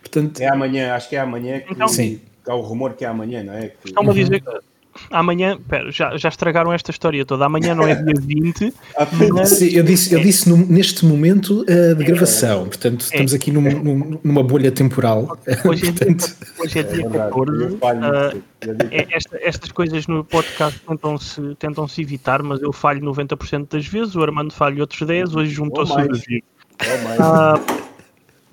Portanto, 0.00 0.40
é 0.40 0.46
amanhã, 0.46 0.94
acho 0.94 1.08
que 1.08 1.16
é 1.16 1.20
amanhã 1.20 1.60
que, 1.60 1.72
então, 1.72 1.88
sim. 1.88 2.20
há 2.46 2.54
o 2.54 2.60
rumor 2.60 2.92
que 2.92 3.04
é 3.04 3.08
amanhã, 3.08 3.42
não 3.42 3.54
é? 3.54 3.68
Que... 3.68 3.88
Estão-me 3.88 4.10
a 4.10 4.12
dizer 4.12 4.40
que 4.40 4.50
amanhã, 5.10 5.58
pera, 5.68 5.90
já, 5.90 6.16
já 6.16 6.28
estragaram 6.28 6.72
esta 6.72 6.90
história 6.90 7.24
toda. 7.24 7.44
Amanhã 7.44 7.74
não 7.74 7.86
é 7.86 7.94
dia 7.94 8.14
20. 8.20 8.74
mas... 9.32 9.48
Sim, 9.50 9.68
eu 9.68 9.82
disse, 9.82 10.14
eu 10.14 10.20
disse 10.20 10.48
no, 10.48 10.56
neste 10.56 11.04
momento 11.04 11.62
uh, 11.62 11.94
de 11.94 12.04
gravação, 12.04 12.66
portanto, 12.66 13.02
é. 13.02 13.04
estamos 13.04 13.34
aqui 13.34 13.50
num, 13.50 13.62
num, 13.62 14.20
numa 14.22 14.42
bolha 14.42 14.70
temporal. 14.70 15.38
Hoje, 15.64 15.90
portanto... 15.92 16.36
hoje 16.58 16.78
é 16.78 16.82
dia 16.82 17.08
14. 17.08 17.64
Uh, 17.74 18.42
é, 18.90 19.06
esta, 19.10 19.38
estas 19.42 19.72
coisas 19.72 20.06
no 20.06 20.24
podcast 20.24 20.80
tentam-se 20.80 21.54
tentam 21.58 21.86
-se 21.86 22.00
evitar, 22.00 22.42
mas 22.42 22.62
eu 22.62 22.72
falho 22.72 23.00
90% 23.02 23.68
das 23.70 23.86
vezes, 23.86 24.14
o 24.16 24.22
Armando 24.22 24.52
falha 24.52 24.80
outros 24.80 25.06
10, 25.06 25.34
hoje 25.34 25.50
juntou-se 25.50 25.92
o 25.92 25.96
David. 25.96 26.44
Uh, 26.80 27.83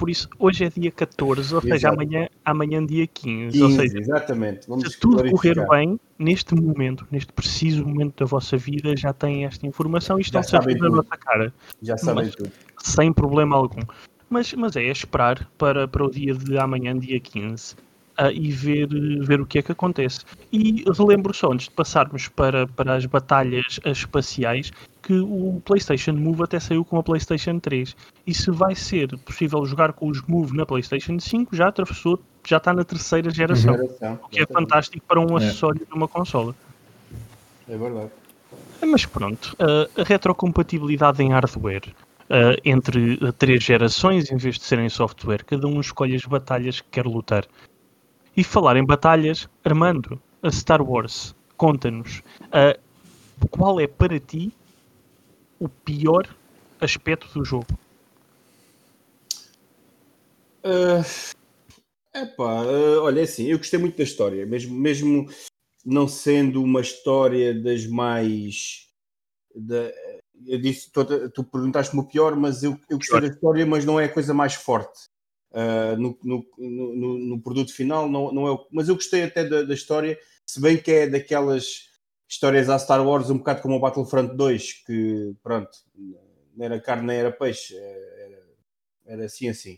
por 0.02 0.10
isso 0.10 0.28
hoje 0.40 0.66
é 0.66 0.70
dia 0.72 0.92
14, 0.92 1.54
ou 1.54 1.62
seja, 1.62 1.90
amanhã, 1.90 2.28
amanhã 2.44 2.84
dia 2.84 3.06
15. 3.06 3.52
15 3.52 3.64
ou 3.64 3.70
seja, 3.70 4.00
exatamente. 4.00 4.68
Vamos 4.68 4.94
se 4.94 5.00
tudo 5.00 5.30
correr 5.30 5.64
bem, 5.70 6.00
neste 6.18 6.56
momento, 6.56 7.06
neste 7.12 7.32
preciso 7.32 7.86
momento 7.86 8.16
da 8.18 8.26
vossa 8.26 8.58
vida, 8.58 8.98
já 8.98 9.14
têm 9.14 9.46
esta 9.46 9.68
informação 9.68 10.18
e 10.18 10.24
estão 10.24 10.42
sempre 10.42 10.74
na 10.74 10.90
nossa 10.90 11.16
cara. 11.16 11.54
Já 11.84 11.98
sabem 11.98 12.32
tudo. 12.32 12.52
Sem 12.80 13.14
problema 13.14 13.56
algum. 13.56 13.82
Mas, 14.28 14.52
mas 14.54 14.76
é, 14.76 14.86
é 14.86 14.92
esperar 14.92 15.48
para, 15.56 15.88
para 15.88 16.04
o 16.04 16.10
dia 16.10 16.34
de 16.34 16.58
amanhã, 16.58 16.98
dia 16.98 17.20
15 17.20 17.76
uh, 18.20 18.32
e 18.32 18.52
ver, 18.52 18.88
ver 19.22 19.42
o 19.42 19.46
que 19.46 19.60
é 19.60 19.62
que 19.62 19.72
acontece. 19.72 20.22
E 20.52 20.84
relembro 20.98 21.34
só, 21.34 21.52
antes 21.52 21.68
de 21.68 21.74
passarmos 21.74 22.28
para, 22.28 22.68
para 22.68 22.96
as 22.96 23.06
batalhas 23.06 23.80
espaciais, 23.86 24.72
que 25.02 25.14
o 25.14 25.62
PlayStation 25.66 26.14
Move 26.14 26.44
até 26.44 26.60
saiu 26.60 26.86
com 26.86 26.98
a 26.98 27.04
PlayStation 27.04 27.60
3. 27.60 27.96
E 28.26 28.34
se 28.34 28.52
vai 28.52 28.76
ser 28.76 29.18
possível 29.20 29.66
jogar 29.66 29.94
com 29.94 30.08
os 30.08 30.22
Move 30.24 30.56
na 30.56 30.66
PlayStation 30.66 31.20
5, 31.20 31.56
já 31.56 31.68
atravessou, 31.68 32.20
já 32.48 32.58
está 32.58 32.74
na 32.74 32.84
terceira 32.84 33.30
geração. 33.30 33.76
Uhum. 33.76 34.14
O 34.24 34.30
que 34.30 34.42
é 34.42 34.46
fantástico 34.46 35.06
para 35.08 35.20
um 35.20 35.38
é. 35.38 35.44
acessório 35.44 35.86
de 35.86 35.94
uma 35.94 36.08
consola. 36.08 36.56
É 37.68 37.78
verdade. 37.78 38.12
Mas 38.86 39.06
pronto, 39.06 39.56
a 39.60 40.04
retrocompatibilidade 40.04 41.22
em 41.22 41.30
hardware 41.30 41.94
uh, 42.32 42.60
entre 42.64 43.20
três 43.34 43.62
gerações, 43.64 44.32
em 44.32 44.38
vez 44.38 44.58
de 44.58 44.64
serem 44.64 44.90
software, 44.90 45.44
cada 45.44 45.68
um 45.68 45.82
escolhe 45.82 46.16
as 46.16 46.24
batalhas 46.24 46.80
que 46.80 46.88
quer 46.90 47.06
lutar. 47.06 47.46
E 48.42 48.44
falar 48.44 48.76
em 48.76 48.84
batalhas, 48.84 49.48
Armando, 49.64 50.20
a 50.42 50.50
Star 50.50 50.82
Wars, 50.82 51.36
conta-nos 51.56 52.24
uh, 52.48 53.48
qual 53.52 53.80
é 53.80 53.86
para 53.86 54.20
ti 54.20 54.52
o 55.60 55.70
pior 55.70 56.28
aspecto 56.80 57.32
do 57.38 57.46
jogo? 57.46 57.68
Uh, 60.66 61.06
epá, 62.16 62.64
uh, 62.64 63.04
olha, 63.04 63.20
é 63.20 63.24
assim, 63.26 63.46
eu 63.46 63.60
gostei 63.60 63.78
muito 63.78 63.96
da 63.96 64.04
história, 64.04 64.44
mesmo, 64.44 64.74
mesmo 64.74 65.30
não 65.86 66.08
sendo 66.08 66.64
uma 66.64 66.82
história 66.82 67.54
das 67.54 67.86
mais. 67.86 68.88
Da, 69.54 69.94
eu 70.48 70.60
disse, 70.60 70.92
tu, 70.92 71.30
tu 71.30 71.44
perguntaste-me 71.44 72.02
o 72.02 72.06
pior, 72.06 72.36
mas 72.36 72.64
eu, 72.64 72.72
eu 72.90 72.98
gostei 72.98 73.20
pior. 73.20 73.22
da 73.22 73.36
história, 73.36 73.66
mas 73.68 73.86
não 73.86 74.00
é 74.00 74.06
a 74.06 74.12
coisa 74.12 74.34
mais 74.34 74.56
forte 74.56 75.11
uh, 75.52 75.98
no, 75.98 76.18
no, 76.24 76.46
no, 76.58 77.18
no, 77.18 77.42
produto 77.42 77.74
final, 77.74 78.10
não, 78.10 78.32
não 78.32 78.48
é 78.48 78.58
mas 78.72 78.90
eu 78.90 78.96
gostei 78.96 79.24
até 79.24 79.44
da, 79.44 79.64
da, 79.64 79.74
história, 79.74 80.18
se 80.46 80.62
bem 80.62 80.78
que 80.78 80.92
é 80.92 81.08
daquelas 81.08 81.90
histórias 82.28 82.70
à 82.70 82.80
Star 82.80 83.06
Wars, 83.06 83.30
um 83.30 83.38
bocado 83.38 83.62
como 83.62 83.76
o 83.76 83.80
Battlefront 83.80 84.36
2, 84.36 84.74
que 84.86 85.36
pronto, 85.44 85.72
não 86.56 86.66
era 86.66 86.80
carne 86.80 87.08
nem 87.08 87.18
era 87.18 87.32
peixe, 87.32 87.76
era, 87.76 88.44
era 89.06 89.26
assim 89.26 89.50
assim. 89.50 89.78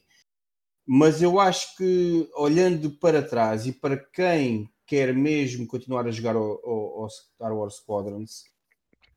Mas 0.86 1.22
eu 1.22 1.40
acho 1.40 1.78
que 1.78 2.30
olhando 2.36 2.92
para 2.92 3.22
trás 3.22 3.66
e 3.66 3.72
para 3.72 3.98
quem 3.98 4.70
quer 4.86 5.14
mesmo 5.14 5.66
continuar 5.66 6.06
a 6.06 6.12
jogar 6.12 6.36
o, 6.36 6.60
o, 6.64 7.06
o 7.06 7.10
Star 7.10 7.56
Wars 7.56 7.76
Squadrons, 7.76 8.44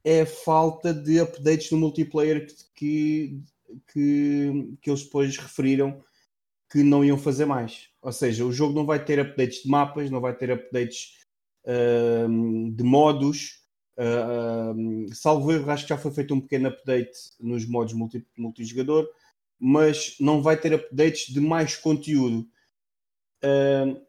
é 0.05 0.21
a 0.21 0.27
falta 0.27 0.95
de 0.95 1.21
updates 1.21 1.73
no 1.73 1.79
multiplayer 1.79 2.47
que, 2.77 3.43
que, 3.93 4.77
que 4.81 4.89
eles 4.89 5.03
depois 5.03 5.37
referiram 5.37 6.01
que 6.71 6.83
não 6.83 7.05
iam 7.05 7.19
fazer 7.19 7.45
mais. 7.45 7.89
Ou 8.03 8.13
seja, 8.13 8.45
o 8.45 8.53
jogo 8.53 8.75
não 8.75 8.87
vai 8.87 9.05
ter 9.05 9.19
updates 9.19 9.63
de 9.63 9.69
mapas, 9.69 10.11
não 10.11 10.21
vai 10.21 10.35
ter 10.35 10.51
updates 10.51 11.15
uh, 11.65 12.73
de 12.73 12.83
modos. 12.83 13.65
Uh, 13.99 15.15
salvo 15.15 15.53
erro, 15.53 15.71
acho 15.71 15.85
que 15.85 15.89
já 15.89 15.99
foi 15.99 16.11
feito 16.11 16.35
um 16.35 16.41
pequeno 16.41 16.69
update 16.69 17.17
nos 17.41 17.67
modos 17.67 17.95
multi, 17.95 18.27
multijogador, 18.37 19.09
mas 19.59 20.17
não 20.21 20.43
vai 20.43 20.57
ter 20.57 20.75
updates 20.75 21.33
de 21.33 21.41
mais 21.41 21.77
conteúdo. 21.77 22.47
Uh, 23.43 24.01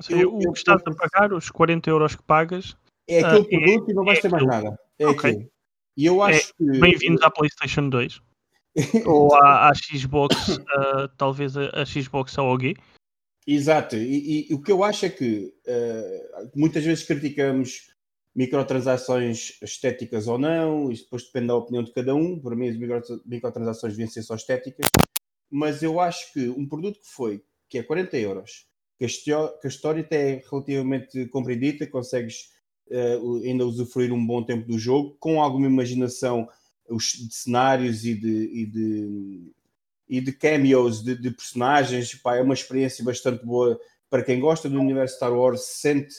seja, 0.00 0.22
eu, 0.22 0.34
o 0.34 0.52
que 0.52 0.58
estás 0.58 0.82
a 0.84 0.94
pagar, 0.94 1.32
os 1.32 1.50
40 1.50 1.90
euros 1.90 2.16
que 2.16 2.22
pagas, 2.22 2.76
é 3.08 3.20
aquele 3.20 3.40
uh, 3.40 3.48
produto 3.48 3.88
é, 3.88 3.92
e 3.92 3.94
não 3.94 4.04
vais 4.04 4.18
é 4.18 4.22
ter 4.22 4.28
mais 4.30 4.46
nada. 4.46 4.78
É 4.98 5.06
okay. 5.06 5.30
aquilo. 5.30 5.50
E 5.96 6.04
eu 6.04 6.22
acho 6.22 6.52
é, 6.60 6.72
que. 6.72 6.78
Bem-vindos 6.80 7.22
à 7.22 7.30
PlayStation 7.30 7.88
2. 7.88 8.20
Ou 9.06 9.34
à, 9.34 9.70
à 9.70 9.72
Xbox, 9.74 10.36
uh, 10.48 11.08
talvez 11.16 11.56
a, 11.56 11.70
a, 11.70 11.84
Xbox 11.84 12.36
OG. 12.36 12.76
Exato, 13.46 13.96
e, 13.96 14.50
e, 14.50 14.54
o 14.54 14.60
que 14.60 14.72
eu 14.72 14.84
acho 14.84 15.06
é 15.06 15.08
que 15.08 15.54
uh, 15.66 16.50
muitas 16.54 16.84
vezes 16.84 17.04
criticamos 17.04 17.94
microtransações 18.34 19.56
estéticas 19.62 20.28
ou 20.28 20.36
não, 20.36 20.90
isto 20.90 21.04
depois 21.04 21.24
depende 21.24 21.46
da 21.46 21.56
opinião 21.56 21.82
de 21.82 21.92
cada 21.92 22.14
um. 22.14 22.38
Para 22.38 22.54
mim, 22.54 22.68
as 22.68 22.76
microtransações 23.24 23.94
deviam 23.94 24.10
ser 24.10 24.22
só 24.22 24.34
estéticas, 24.34 24.86
mas 25.50 25.82
eu 25.82 25.98
acho 25.98 26.32
que 26.34 26.48
um 26.50 26.68
produto 26.68 27.00
que 27.00 27.08
foi, 27.08 27.42
que 27.66 27.78
é 27.78 27.82
40 27.82 28.18
euros, 28.18 28.66
que 28.98 29.06
a, 29.32 29.48
que 29.48 29.66
a 29.66 29.68
história 29.68 30.02
até 30.02 30.32
é 30.32 30.42
relativamente 30.50 31.26
compreendida, 31.28 31.86
consegues 31.86 32.50
uh, 32.90 33.42
ainda 33.42 33.64
usufruir 33.64 34.12
um 34.12 34.26
bom 34.26 34.42
tempo 34.42 34.66
do 34.66 34.78
jogo, 34.78 35.16
com 35.18 35.40
alguma 35.40 35.66
imaginação 35.66 36.46
os, 36.88 37.04
de 37.12 37.34
cenários 37.34 38.04
e 38.04 38.14
de, 38.14 38.50
e 38.52 38.66
de, 38.66 39.52
e 40.08 40.20
de 40.20 40.32
cameos 40.32 41.02
de, 41.02 41.14
de 41.14 41.30
personagens. 41.30 42.14
Pá, 42.14 42.36
é 42.36 42.42
uma 42.42 42.54
experiência 42.54 43.04
bastante 43.04 43.44
boa 43.44 43.78
para 44.10 44.22
quem 44.22 44.40
gosta 44.40 44.68
do 44.68 44.80
universo 44.80 45.16
Star 45.16 45.32
Wars, 45.32 45.62
sente, 45.62 46.14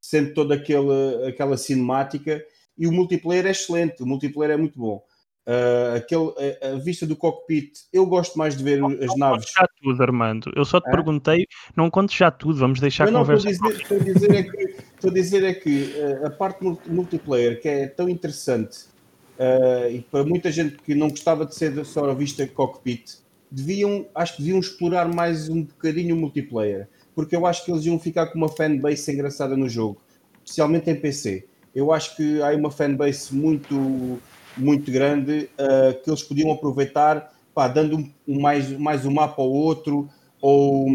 sente 0.00 0.32
toda 0.32 0.54
aquela, 0.54 1.28
aquela 1.28 1.56
cinemática 1.56 2.42
e 2.78 2.86
o 2.86 2.92
multiplayer 2.92 3.46
é 3.46 3.50
excelente, 3.50 4.02
o 4.02 4.06
multiplayer 4.06 4.54
é 4.54 4.56
muito 4.56 4.78
bom. 4.78 5.04
Uh, 5.44 5.96
aquele, 5.96 6.32
a, 6.62 6.68
a, 6.68 6.74
vista 6.76 7.04
do 7.04 7.16
cockpit, 7.16 7.72
eu 7.92 8.06
gosto 8.06 8.38
mais 8.38 8.56
de 8.56 8.62
ver 8.62 8.78
não, 8.78 8.90
as 8.90 9.06
não 9.08 9.16
naves. 9.16 9.50
já 9.52 9.66
tudo, 9.82 10.00
Armando. 10.00 10.52
Eu 10.54 10.64
só 10.64 10.80
te 10.80 10.88
é? 10.88 10.92
perguntei, 10.92 11.48
não 11.76 11.90
contes 11.90 12.16
já 12.16 12.30
tudo, 12.30 12.60
vamos 12.60 12.78
deixar 12.78 13.08
a 13.08 13.12
conversa. 13.12 13.50
Estou 13.50 13.68
a, 13.68 13.72
dizer, 13.72 13.82
estou 13.82 13.98
a 13.98 14.04
dizer 14.04 14.32
é 14.32 14.42
que, 14.44 14.76
a, 15.08 15.10
dizer 15.10 15.44
é 15.44 15.54
que 15.54 15.94
uh, 15.98 16.26
a 16.26 16.30
parte 16.30 16.64
multiplayer 16.86 17.60
que 17.60 17.68
é 17.68 17.88
tão 17.88 18.08
interessante 18.08 18.91
uh, 19.38 19.90
e 19.90 20.00
para 20.02 20.24
muita 20.24 20.50
gente 20.50 20.76
que 20.78 20.94
não 20.94 21.08
gostava 21.08 21.46
de 21.46 21.54
ser 21.54 21.84
só 21.84 22.10
a 22.10 22.14
vista 22.14 22.46
cockpit, 22.46 23.18
deviam, 23.50 24.06
acho 24.14 24.36
que 24.36 24.42
deviam 24.42 24.58
explorar 24.58 25.06
mais 25.06 25.48
um 25.48 25.62
bocadinho 25.62 26.16
o 26.16 26.18
multiplayer, 26.18 26.88
porque 27.14 27.36
eu 27.36 27.46
acho 27.46 27.64
que 27.64 27.70
eles 27.70 27.84
iam 27.84 27.98
ficar 27.98 28.26
com 28.28 28.38
uma 28.38 28.48
fanbase 28.48 29.12
engraçada 29.12 29.56
no 29.56 29.68
jogo, 29.68 30.00
especialmente 30.44 30.90
em 30.90 30.96
PC. 30.96 31.46
Eu 31.74 31.92
acho 31.92 32.16
que 32.16 32.42
há 32.42 32.54
uma 32.56 32.70
fanbase 32.70 33.34
muito, 33.34 34.18
muito 34.56 34.90
grande 34.90 35.48
uh, 35.58 36.02
que 36.02 36.10
eles 36.10 36.22
podiam 36.22 36.50
aproveitar, 36.50 37.32
pá, 37.54 37.68
dando 37.68 37.98
um, 37.98 38.10
um, 38.26 38.40
mais, 38.40 38.70
mais 38.78 39.04
um 39.04 39.10
mapa 39.10 39.40
ao 39.42 39.50
outro, 39.50 40.08
ou, 40.40 40.88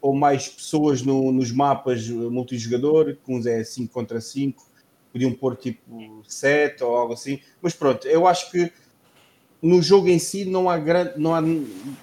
ou 0.00 0.14
mais 0.14 0.48
pessoas 0.48 1.02
no, 1.02 1.30
nos 1.30 1.52
mapas 1.52 2.08
multijogador, 2.08 3.16
que 3.24 3.32
uns 3.32 3.46
é 3.46 3.62
5 3.62 3.92
contra 3.92 4.20
5, 4.20 4.67
podiam 5.12 5.32
pôr 5.32 5.56
tipo 5.56 6.22
7 6.26 6.82
ou 6.84 6.96
algo 6.96 7.14
assim, 7.14 7.40
mas 7.60 7.74
pronto, 7.74 8.06
eu 8.06 8.26
acho 8.26 8.50
que 8.50 8.72
no 9.62 9.82
jogo 9.82 10.08
em 10.08 10.18
si 10.18 10.44
não 10.44 10.70
há, 10.70 10.78
grande, 10.78 11.18
não 11.18 11.34
há 11.34 11.40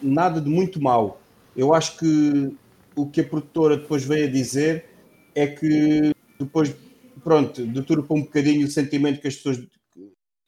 nada 0.02 0.42
de 0.42 0.50
muito 0.50 0.82
mal. 0.82 1.22
Eu 1.56 1.74
acho 1.74 1.98
que 1.98 2.54
o 2.96 3.10
que 3.10 3.22
a 3.22 3.24
produtora 3.24 3.78
depois 3.78 4.04
veio 4.04 4.28
a 4.28 4.32
dizer 4.32 4.86
é 5.34 5.48
que 5.48 6.12
depois, 6.40 6.76
pronto, 7.24 7.66
deturpa 7.66 8.14
um 8.14 8.22
bocadinho 8.22 8.66
o 8.66 8.70
sentimento 8.70 9.22
que 9.22 9.28
as 9.28 9.36
pessoas 9.36 9.66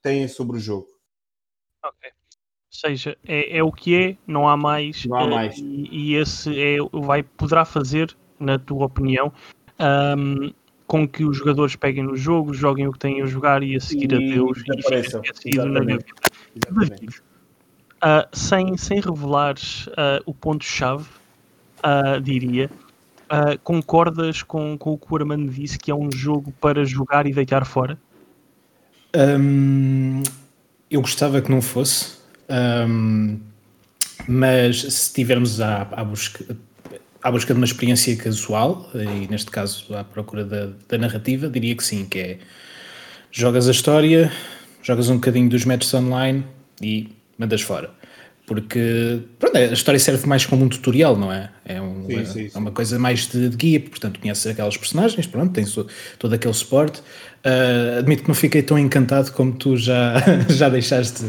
têm 0.01 0.27
sobre 0.27 0.57
o 0.57 0.59
jogo. 0.59 0.87
Ok. 1.83 2.11
seja, 2.69 3.17
é, 3.25 3.57
é 3.57 3.63
o 3.63 3.71
que 3.71 3.95
é, 3.95 4.17
não 4.25 4.47
há 4.47 4.57
mais. 4.57 5.05
Não 5.05 5.17
há 5.17 5.23
eh, 5.23 5.29
mais. 5.29 5.57
E, 5.57 5.87
e 5.91 6.15
esse 6.15 6.49
é, 6.59 6.77
vai, 6.91 7.23
poderá 7.23 7.63
fazer, 7.65 8.15
na 8.39 8.59
tua 8.59 8.85
opinião, 8.85 9.31
ahm, 9.79 10.51
com 10.87 11.07
que 11.07 11.25
os 11.25 11.37
jogadores 11.37 11.75
peguem 11.75 12.03
no 12.03 12.15
jogo, 12.15 12.53
joguem 12.53 12.87
o 12.87 12.93
que 12.93 12.99
têm 12.99 13.21
a 13.21 13.25
jogar 13.25 13.61
e 13.61 13.75
a 13.75 13.79
seguir 13.79 14.15
a 14.15 14.17
E 14.17 14.33
Deus 14.33 14.57
e 14.59 14.81
fiquem 14.81 14.99
esquecido 14.99 15.65
na 15.65 15.81
gaveta. 15.81 16.13
Exatamente. 16.55 17.21
Ah, 18.01 18.27
sem, 18.31 18.77
sem 18.77 19.01
revelares 19.01 19.89
ah, 19.97 20.21
o 20.25 20.33
ponto-chave, 20.33 21.05
ah, 21.83 22.19
diria, 22.19 22.69
concordas 23.63 24.41
com, 24.41 24.77
com 24.77 24.93
o 24.93 24.97
que 24.97 25.07
o 25.11 25.17
Armando 25.17 25.51
disse 25.51 25.77
que 25.77 25.91
é 25.91 25.95
um 25.95 26.09
jogo 26.09 26.53
para 26.61 26.85
jogar 26.85 27.27
e 27.27 27.33
deitar 27.33 27.65
fora? 27.65 27.99
Hum, 29.15 30.23
eu 30.89 31.01
gostava 31.01 31.41
que 31.41 31.51
não 31.51 31.61
fosse, 31.61 32.17
hum, 32.87 33.39
mas 34.27 34.81
se 34.81 34.87
estivermos 34.87 35.59
à, 35.59 35.81
à, 35.91 36.03
busca, 36.03 36.55
à 37.27 37.31
busca 37.31 37.53
de 37.53 37.59
uma 37.59 37.65
experiência 37.65 38.15
casual, 38.15 38.89
e 38.95 39.27
neste 39.29 39.51
caso 39.51 39.93
à 39.93 40.03
procura 40.03 40.45
da, 40.45 40.69
da 40.87 40.97
narrativa, 40.97 41.49
diria 41.49 41.75
que 41.75 41.83
sim, 41.83 42.05
que 42.05 42.19
é 42.19 42.37
jogas 43.31 43.67
a 43.67 43.71
história, 43.71 44.31
jogas 44.81 45.09
um 45.09 45.15
bocadinho 45.15 45.49
dos 45.49 45.65
matches 45.65 45.93
online 45.93 46.45
e 46.81 47.09
mandas 47.37 47.61
fora. 47.61 47.89
Porque 48.45 49.19
pronto, 49.37 49.57
a 49.57 49.65
história 49.73 49.99
serve 49.99 50.25
mais 50.25 50.45
como 50.45 50.63
um 50.63 50.69
tutorial, 50.69 51.17
não 51.17 51.29
é? 51.29 51.49
É, 51.65 51.81
um- 51.81 52.05
Sim, 52.07 52.25
sim, 52.25 52.51
é 52.55 52.57
uma 52.57 52.71
coisa 52.71 52.97
mais 52.97 53.27
de, 53.27 53.49
de 53.49 53.57
guia, 53.57 53.81
portanto 53.81 54.21
conheces 54.21 54.47
aquelas 54.47 54.77
personagens, 54.77 55.27
pronto, 55.27 55.51
tens 55.51 55.75
todo 56.17 56.33
aquele 56.33 56.53
suporte. 56.53 57.01
Ah, 57.43 57.97
admito 57.99 58.21
que 58.23 58.29
não 58.29 58.35
fiquei 58.35 58.61
tão 58.61 58.79
encantado 58.79 59.33
como 59.33 59.51
tu 59.51 59.75
já, 59.75 60.13
já 60.47 60.69
deixaste 60.69 61.25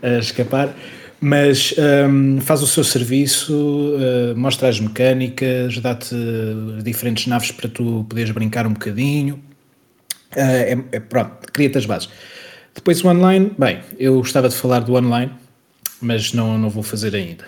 ah, 0.00 0.18
escapar, 0.18 0.72
mas 1.20 1.74
ahm, 1.78 2.38
faz 2.40 2.62
o 2.62 2.66
seu 2.66 2.82
serviço, 2.82 3.94
ah, 3.98 4.34
mostra 4.36 4.68
as 4.68 4.80
mecânicas, 4.80 5.78
dá-te 5.78 6.14
diferentes 6.82 7.26
naves 7.26 7.52
para 7.52 7.68
tu 7.68 8.04
poderes 8.08 8.30
brincar 8.30 8.66
um 8.66 8.72
bocadinho. 8.72 9.42
Ah, 10.36 10.40
é, 10.52 10.78
é- 10.92 11.00
pronto, 11.00 11.52
cria-te 11.52 11.78
as 11.78 11.86
bases. 11.86 12.08
Depois 12.74 13.02
o 13.04 13.08
online, 13.08 13.52
bem, 13.58 13.80
eu 13.98 14.16
gostava 14.18 14.48
de 14.48 14.54
falar 14.54 14.80
do 14.80 14.94
online, 14.94 15.32
mas 16.00 16.32
não, 16.32 16.56
não 16.56 16.70
vou 16.70 16.82
fazer 16.82 17.14
ainda. 17.14 17.46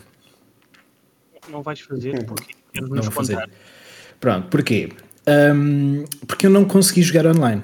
Não 1.48 1.62
vais 1.62 1.80
fazer 1.80 2.24
porque 2.24 2.54
queres 2.72 2.88
Não 2.88 3.02
vou 3.02 3.10
fazer. 3.12 3.48
Pronto, 4.20 4.48
porquê? 4.48 4.90
Ahm, 5.26 6.04
porque 6.26 6.46
eu 6.46 6.50
não 6.50 6.64
consegui 6.64 7.02
jogar 7.02 7.26
online. 7.26 7.62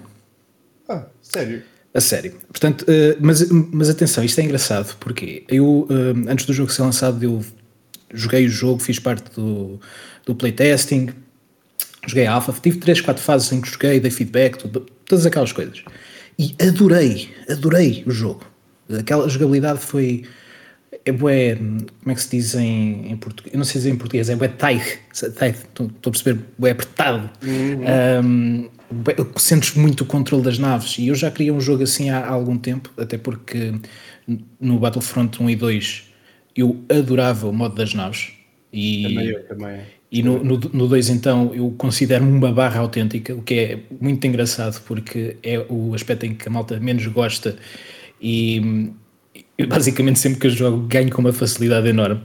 Ah, 0.89 1.07
sério? 1.21 1.63
A 1.95 2.01
sério. 2.01 2.35
Portanto, 2.49 2.85
eh, 2.89 3.17
mas, 3.21 3.49
mas 3.51 3.89
atenção, 3.89 4.23
isto 4.23 4.39
é 4.41 4.45
engraçado, 4.45 4.97
porque 5.01 5.45
eu, 5.49 5.87
eh, 5.91 6.31
antes 6.31 6.45
do 6.47 6.53
jogo 6.53 6.71
ser 6.71 6.83
lançado, 6.83 7.23
eu 7.23 7.43
joguei 8.13 8.47
o 8.47 8.49
jogo, 8.49 8.79
fiz 8.81 8.99
parte 8.99 9.31
do, 9.35 9.81
do 10.27 10.35
playtesting, 10.35 11.09
joguei 12.07 12.27
a 12.27 12.33
alpha, 12.33 12.55
tive 12.63 12.79
3, 12.79 13.01
4 13.01 13.23
fases 13.23 13.51
em 13.53 13.61
que 13.61 13.71
joguei, 13.71 13.99
dei 14.01 14.11
feedback, 14.11 14.59
tudo- 14.59 14.87
todas 15.07 15.25
aquelas 15.27 15.51
coisas. 15.53 15.83
E 16.39 16.55
adorei, 16.61 17.31
adorei 17.49 18.05
o 18.07 18.11
jogo. 18.11 18.45
Aquela 18.99 19.29
jogabilidade 19.29 19.81
foi. 19.81 20.25
É 21.05 21.13
bué, 21.13 21.57
como 21.57 21.87
é 22.13 22.15
que 22.15 22.23
se 22.23 22.31
diz 22.37 22.55
em, 22.55 23.11
em 23.11 23.17
português? 23.17 23.55
Eu 23.55 23.59
não 23.59 23.65
sei 23.65 23.75
dizer 23.81 23.91
em 23.91 23.97
português, 23.97 24.29
é 24.29 24.37
bué 24.37 24.49
tight, 24.49 24.99
estou 25.13 25.87
a 26.07 26.11
perceber, 26.11 26.41
bué 26.59 26.71
apertado. 26.73 27.31
Um, 28.25 28.69
bué- 28.91 29.17
sentes 29.37 29.75
muito 29.75 30.03
o 30.03 30.07
controle 30.07 30.43
das 30.45 30.59
naves 30.59 30.99
e 30.99 31.09
eu 31.09 31.15
já 31.15 31.31
queria 31.31 31.55
um 31.55 31.61
jogo 31.61 31.83
assim 31.83 32.11
há, 32.11 32.19
há 32.19 32.29
algum 32.31 32.59
tempo, 32.59 32.91
até 32.97 33.17
porque 33.17 33.73
no 34.61 34.79
Battlefront 34.79 35.43
1 35.43 35.51
e 35.51 35.57
2 35.57 36.03
eu 36.57 36.77
adorava 36.91 37.49
o 37.49 37.53
modo 37.53 37.75
das 37.75 37.95
naves 37.95 38.33
e, 38.73 39.03
Também 39.05 39.27
eu, 39.29 39.43
também. 39.49 39.81
e 40.13 40.23
no, 40.23 40.45
no, 40.45 40.59
no 40.59 40.87
2 40.89 41.09
então 41.09 41.55
eu 41.55 41.71
considero-me 41.79 42.31
uma 42.33 42.53
barra 42.53 42.81
autêntica, 42.81 43.35
o 43.35 43.41
que 43.43 43.55
é 43.55 43.79
muito 44.01 44.27
engraçado 44.27 44.83
porque 44.83 45.37
é 45.43 45.59
o 45.71 45.95
aspecto 45.95 46.27
em 46.27 46.35
que 46.35 46.47
a 46.49 46.51
malta 46.51 46.79
menos 46.79 47.07
gosta 47.07 47.57
e 48.21 48.91
eu, 49.59 49.67
basicamente 49.67 50.19
sempre 50.19 50.39
que 50.41 50.47
eu 50.47 50.51
jogo 50.51 50.87
ganho 50.87 51.11
com 51.11 51.21
uma 51.21 51.33
facilidade 51.33 51.89
enorme. 51.89 52.21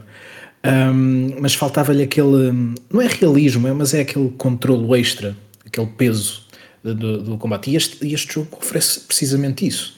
Hum, 0.65 1.35
mas 1.41 1.53
faltava-lhe 1.55 2.03
aquele, 2.03 2.51
não 2.89 3.01
é 3.01 3.07
realismo, 3.07 3.67
é- 3.67 3.73
mas 3.73 3.93
é 3.93 4.01
aquele 4.01 4.29
controlo 4.37 4.95
extra, 4.95 5.35
aquele 5.65 5.87
peso 5.87 6.43
do, 6.83 6.93
do- 7.21 7.37
combate. 7.37 7.69
E 7.71 7.75
este, 7.75 8.07
este 8.13 8.35
jogo 8.35 8.57
oferece 8.61 9.01
precisamente 9.01 9.65
isso. 9.67 9.95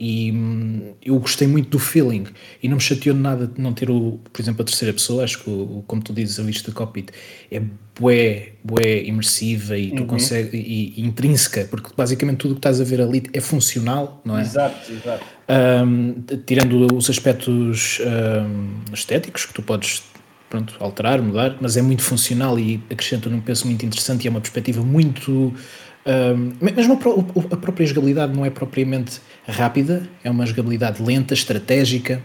E 0.00 0.30
hum, 0.30 0.94
eu 1.04 1.18
gostei 1.18 1.48
muito 1.48 1.70
do 1.70 1.78
feeling 1.78 2.26
e 2.62 2.68
não 2.68 2.76
me 2.76 2.82
chateou 2.82 3.16
nada 3.16 3.46
de 3.46 3.60
não 3.60 3.72
ter, 3.72 3.90
o, 3.90 4.20
por 4.32 4.40
exemplo, 4.40 4.62
a 4.62 4.64
terceira 4.64 4.92
pessoa. 4.92 5.24
Acho 5.24 5.42
que, 5.42 5.50
o, 5.50 5.82
como 5.86 6.02
tu 6.02 6.12
dizes, 6.12 6.38
a 6.38 6.42
lista 6.42 6.70
de 6.70 6.76
cockpit 6.76 7.10
é 7.50 7.60
bué, 7.98 8.52
bué 8.62 9.02
imersiva 9.02 9.76
e 9.76 9.90
tu 9.94 10.04
consegue, 10.04 10.56
e, 10.56 10.94
e 10.96 11.04
intrínseca, 11.04 11.66
porque 11.68 11.90
basicamente 11.96 12.38
tudo 12.38 12.52
o 12.52 12.54
que 12.54 12.60
estás 12.60 12.80
a 12.80 12.84
ver 12.84 13.00
ali 13.00 13.24
é 13.32 13.40
funcional, 13.40 14.20
não 14.24 14.38
é? 14.38 14.42
Exato, 14.42 14.92
exato. 14.92 15.24
Um, 15.48 16.14
tirando 16.46 16.94
os 16.94 17.10
aspectos 17.10 18.00
um, 18.00 18.92
estéticos 18.92 19.46
que 19.46 19.54
tu 19.54 19.62
podes 19.62 20.02
pronto, 20.48 20.74
alterar, 20.78 21.20
mudar, 21.20 21.56
mas 21.60 21.76
é 21.76 21.82
muito 21.82 22.02
funcional 22.02 22.58
e 22.58 22.82
acrescenta 22.90 23.28
um 23.28 23.40
peso 23.40 23.66
muito 23.66 23.84
interessante 23.84 24.24
e 24.24 24.28
é 24.28 24.30
uma 24.30 24.40
perspectiva 24.40 24.82
muito. 24.82 25.54
Um, 26.06 26.52
mesmo 26.60 26.94
a 26.94 27.56
própria 27.56 27.86
jogabilidade 27.86 28.34
não 28.34 28.44
é 28.44 28.50
propriamente 28.50 29.20
rápida, 29.52 30.08
é 30.22 30.30
uma 30.30 30.44
jogabilidade 30.46 31.02
lenta, 31.02 31.34
estratégica, 31.34 32.22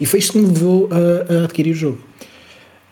e 0.00 0.06
foi 0.06 0.18
isto 0.18 0.32
que 0.32 0.38
me 0.38 0.46
levou 0.48 0.88
a, 0.90 1.32
a 1.40 1.44
adquirir 1.44 1.72
o 1.72 1.74
jogo. 1.74 2.04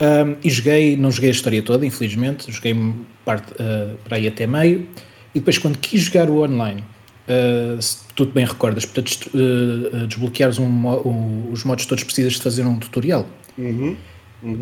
Um, 0.01 0.37
e 0.45 0.49
joguei, 0.51 0.97
não 0.97 1.11
joguei 1.11 1.31
a 1.31 1.33
história 1.33 1.61
toda, 1.63 1.85
infelizmente, 1.85 2.53
joguei 2.53 2.77
parte 3.25 3.51
uh, 3.55 3.97
para 4.05 4.17
aí 4.17 4.29
até 4.29 4.47
meio, 4.47 4.87
e 5.35 5.41
depois 5.41 5.59
quando 5.59 5.77
quis 5.79 6.03
jogar 6.03 6.31
o 6.31 6.43
online, 6.45 6.85
uh, 7.29 7.83
se 7.83 7.99
tu 8.15 8.25
bem 8.27 8.45
recordas, 8.47 8.87
para 8.87 9.01
uh, 9.03 10.07
desbloqueares 10.07 10.59
um 10.61 10.67
um- 10.69 11.51
os 11.51 11.65
modos 11.65 11.85
todos 11.87 12.05
precisas 12.05 12.35
de 12.35 12.43
fazer 12.43 12.65
um 12.65 12.79
tutorial. 12.79 13.27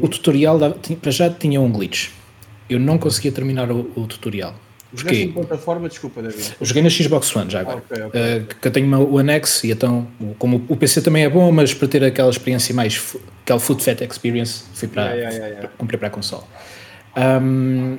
O 0.02 0.08
tutorial 0.08 0.58
dava- 0.58 0.78
tinha- 0.80 0.98
para 0.98 1.10
já 1.10 1.28
tinha 1.28 1.60
um 1.60 1.70
glitch. 1.70 2.08
Eu 2.70 2.80
não 2.80 2.96
conseguia 2.96 3.30
terminar 3.30 3.70
o, 3.70 3.90
o 3.94 4.06
tutorial. 4.06 4.58
Jogaste 4.96 5.22
em 5.22 5.32
Porquê? 5.32 5.46
plataforma, 5.48 5.88
desculpa, 5.88 6.22
David. 6.22 6.56
Eu 6.60 6.66
joguei 6.66 6.82
na 6.82 6.90
Xbox 6.90 7.34
One 7.36 7.50
já 7.50 7.60
agora. 7.60 7.82
Ah, 7.90 7.94
ok, 7.94 8.02
ok, 8.06 8.20
Uh, 8.20 8.46
que 8.60 8.68
eu 8.68 8.72
tenho 8.72 8.86
uma- 8.86 8.98
o 9.00 9.18
anexo 9.18 9.66
e 9.66 9.70
então, 9.70 10.06
como 10.38 10.64
o 10.68 10.76
PC 10.76 11.00
também 11.02 11.24
é 11.24 11.28
bom, 11.28 11.50
mas 11.52 11.74
para 11.74 11.86
ter 11.88 12.02
aquela 12.04 12.30
experiência 12.30 12.74
mais, 12.74 13.16
aquela 13.42 13.60
foot 13.60 13.82
fat 13.84 14.00
experience, 14.02 14.64
fui 14.74 14.88
para, 14.88 15.02
Yeah, 15.02 15.16
yeah, 15.20 15.36
yeah, 15.36 15.54
yeah. 15.56 15.68
comprei 15.78 15.98
para 15.98 16.08
a 16.08 16.10
console. 16.10 16.42
Um, 17.16 17.98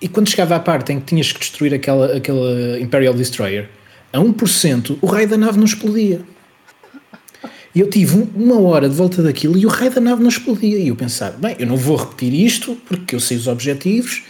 e 0.00 0.08
quando 0.08 0.28
chegava 0.30 0.56
à 0.56 0.60
parte 0.60 0.92
em 0.92 1.00
que 1.00 1.06
tinhas 1.06 1.30
que 1.32 1.38
destruir 1.40 1.74
aquela, 1.74 2.16
aquela 2.16 2.78
Imperial 2.80 3.12
Destroyer, 3.14 3.68
a 4.12 4.18
1% 4.18 4.98
o 5.00 5.06
raio 5.06 5.28
da 5.28 5.36
nave 5.36 5.58
não 5.58 5.64
explodia. 5.66 6.20
E 7.74 7.78
eu 7.80 7.88
tive 7.88 8.16
um- 8.16 8.28
uma 8.34 8.60
hora 8.60 8.88
de 8.88 8.94
volta 8.94 9.22
daquilo 9.22 9.56
e 9.56 9.64
o 9.64 9.68
raio 9.68 9.90
da 9.92 10.00
nave 10.00 10.20
não 10.22 10.28
explodia. 10.28 10.76
E 10.78 10.88
eu 10.88 10.96
pensava, 10.96 11.36
bem, 11.36 11.54
eu 11.58 11.66
não 11.66 11.76
vou 11.76 11.96
repetir 11.96 12.34
isto 12.34 12.76
porque 12.88 13.14
eu 13.14 13.20
sei 13.20 13.36
os 13.36 13.46
objetivos, 13.46 14.22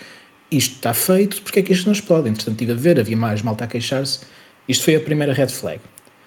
isto 0.51 0.77
está 0.77 0.93
feito, 0.93 1.43
porque 1.43 1.61
é 1.61 1.63
que 1.63 1.73
isto 1.73 1.87
não 1.87 1.93
explode? 1.93 2.29
Entretanto, 2.29 2.55
estive 2.55 2.73
a 2.73 2.75
ver, 2.75 2.99
havia 2.99 3.17
mais 3.17 3.43
malta 3.43 3.65
a 3.65 3.67
queixar-se. 3.67 4.21
Isto 4.69 4.85
foi 4.85 4.97
a 4.97 5.01
primeira 5.01 5.33
red 5.33 5.49
flag. 5.49 5.81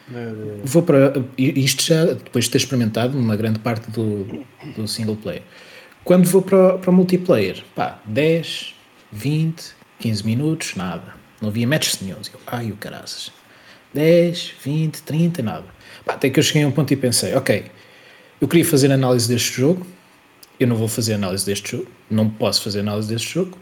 Meu 0.08 0.34
Deus. 0.34 0.62
Vou 0.64 0.84
para 0.84 1.14
isto 1.38 1.84
já 1.84 2.06
depois 2.06 2.46
de 2.46 2.52
ter 2.52 2.58
experimentado 2.58 3.18
uma 3.18 3.36
grande 3.36 3.60
parte 3.60 3.90
do, 3.92 4.46
do 4.76 4.88
single 4.88 5.16
player. 5.16 5.44
Quando 6.04 6.26
vou 6.26 6.42
para, 6.42 6.78
para 6.78 6.92
o 6.92 6.94
multiplayer, 6.94 7.64
pá, 7.74 8.02
10, 8.06 8.76
20, 9.12 9.64
15 10.00 10.26
minutos, 10.26 10.76
nada. 10.76 11.16
Não 11.42 11.50
havia 11.50 11.68
matches 11.68 12.02
nenhum. 12.02 12.18
Eu, 12.18 12.40
ai, 12.48 12.72
o 12.72 12.76
caraças. 12.76 13.32
10, 13.94 14.56
20, 14.64 15.04
30, 15.04 15.42
nada. 15.42 15.66
Pá, 16.06 16.14
até 16.14 16.30
que 16.30 16.40
eu 16.40 16.44
cheguei 16.44 16.64
a 16.64 16.68
um 16.68 16.72
ponto 16.72 16.92
e 16.92 16.98
pensei, 16.98 17.34
ok, 17.36 17.66
eu 18.42 18.48
queria 18.48 18.66
fazer 18.66 18.92
análise 18.92 19.28
deste 19.28 19.62
jogo, 19.62 19.86
eu 20.60 20.68
não 20.68 20.76
vou 20.76 20.88
fazer 20.88 21.14
análise 21.14 21.46
deste 21.46 21.72
jogo, 21.72 21.88
não 22.10 22.30
posso 22.30 22.62
fazer 22.62 22.82
análise 22.82 23.08
deste 23.08 23.34
jogo, 23.34 23.58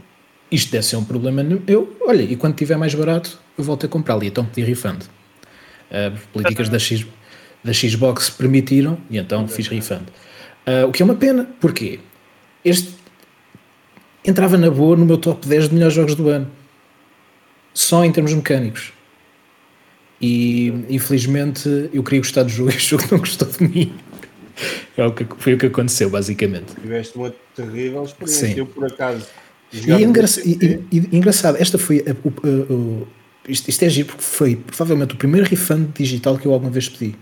isto 0.51 0.71
deve 0.71 0.85
ser 0.85 0.97
um 0.97 1.03
problema 1.03 1.41
meu, 1.41 1.97
olha, 2.01 2.23
e 2.23 2.35
quando 2.35 2.55
tiver 2.55 2.77
mais 2.77 2.93
barato, 2.93 3.39
eu 3.57 3.63
volto 3.63 3.85
a 3.85 3.89
comprá-lo, 3.89 4.23
e 4.23 4.27
então 4.27 4.45
pedi 4.45 4.67
refund. 4.67 5.03
Uh, 5.89 6.17
políticas 6.33 6.67
da, 6.67 6.77
X, 6.77 7.05
da 7.63 7.73
Xbox 7.73 8.29
permitiram 8.29 8.97
e 9.09 9.17
então 9.17 9.47
fiz 9.47 9.67
refund. 9.67 10.03
Uh, 10.67 10.87
o 10.87 10.91
que 10.91 11.01
é 11.01 11.05
uma 11.05 11.15
pena, 11.15 11.49
porque 11.59 11.99
este 12.63 12.93
entrava 14.25 14.57
na 14.57 14.69
boa 14.69 14.95
no 14.95 15.05
meu 15.05 15.17
top 15.17 15.47
10 15.47 15.69
de 15.69 15.73
melhores 15.73 15.95
jogos 15.95 16.15
do 16.15 16.27
ano, 16.29 16.51
só 17.73 18.03
em 18.03 18.11
termos 18.11 18.33
mecânicos. 18.33 18.93
E 20.21 20.67
infelizmente 20.89 21.89
eu 21.91 22.03
queria 22.03 22.19
gostar 22.19 22.43
do 22.43 22.49
jogo 22.49 22.71
e 22.73 22.75
o 22.75 22.79
jogo 22.79 23.03
não 23.09 23.19
gostou 23.19 23.47
de 23.47 23.67
mim. 23.67 23.93
É 24.95 25.05
o 25.05 25.13
que, 25.13 25.25
foi 25.39 25.53
o 25.55 25.57
que 25.57 25.65
aconteceu, 25.65 26.09
basicamente. 26.09 26.75
Tiveste 26.79 27.17
uma 27.17 27.33
terrível 27.55 28.03
experiência. 28.03 28.47
Sim. 28.49 28.59
Eu, 28.59 28.65
por 28.67 28.85
acaso, 28.85 29.25
E, 29.73 29.91
é 29.91 30.01
engra- 30.01 30.25
e- 30.45 30.79
e- 30.91 31.10
e 31.12 31.17
engraçado, 31.17 31.55
esta 31.57 31.77
foi 31.77 31.99
a- 32.07 32.15
o- 32.27 32.47
o- 32.47 32.73
o- 32.73 33.07
isto, 33.47 33.69
isto 33.69 33.84
é 33.84 33.89
giro 33.89 34.07
porque 34.10 34.23
foi 34.23 34.55
provavelmente 34.55 35.13
o 35.13 35.17
primeiro 35.17 35.47
refund 35.47 35.89
digital 35.97 36.38
que 36.38 36.45
eu 36.45 36.53
alguma 36.53 36.71
vez 36.71 36.89
pedi. 36.89 37.15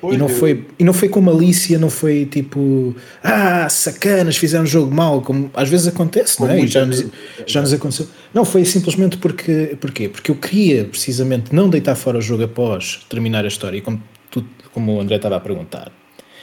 Pois 0.00 0.14
e 0.14 0.18
não, 0.18 0.30
foi, 0.30 0.66
e 0.78 0.84
não 0.84 0.94
foi 0.94 1.10
com 1.10 1.20
malícia, 1.20 1.78
não 1.78 1.90
foi 1.90 2.24
tipo, 2.24 2.96
ah, 3.22 3.68
sacanas, 3.68 4.34
fizeram 4.38 4.64
um 4.64 4.66
jogo 4.66 4.94
mau, 4.94 5.20
como 5.20 5.50
às 5.52 5.68
vezes 5.68 5.88
acontece, 5.88 6.40
não 6.40 6.48
é? 6.48 6.66
Já 6.66 6.86
nos, 6.86 7.04
já 7.46 7.60
nos 7.60 7.70
aconteceu. 7.70 8.06
Não, 8.32 8.42
foi 8.46 8.64
simplesmente 8.64 9.18
porque, 9.18 9.76
porquê? 9.78 10.08
Porque 10.08 10.30
eu 10.30 10.34
queria 10.36 10.86
precisamente 10.86 11.54
não 11.54 11.68
deitar 11.68 11.94
fora 11.96 12.16
o 12.16 12.22
jogo 12.22 12.44
após 12.44 13.04
terminar 13.10 13.44
a 13.44 13.48
história, 13.48 13.76
e 13.76 13.82
como, 13.82 14.02
tu, 14.30 14.42
como 14.72 14.96
o 14.96 15.00
André 15.02 15.16
estava 15.16 15.36
a 15.36 15.40
perguntar. 15.40 15.92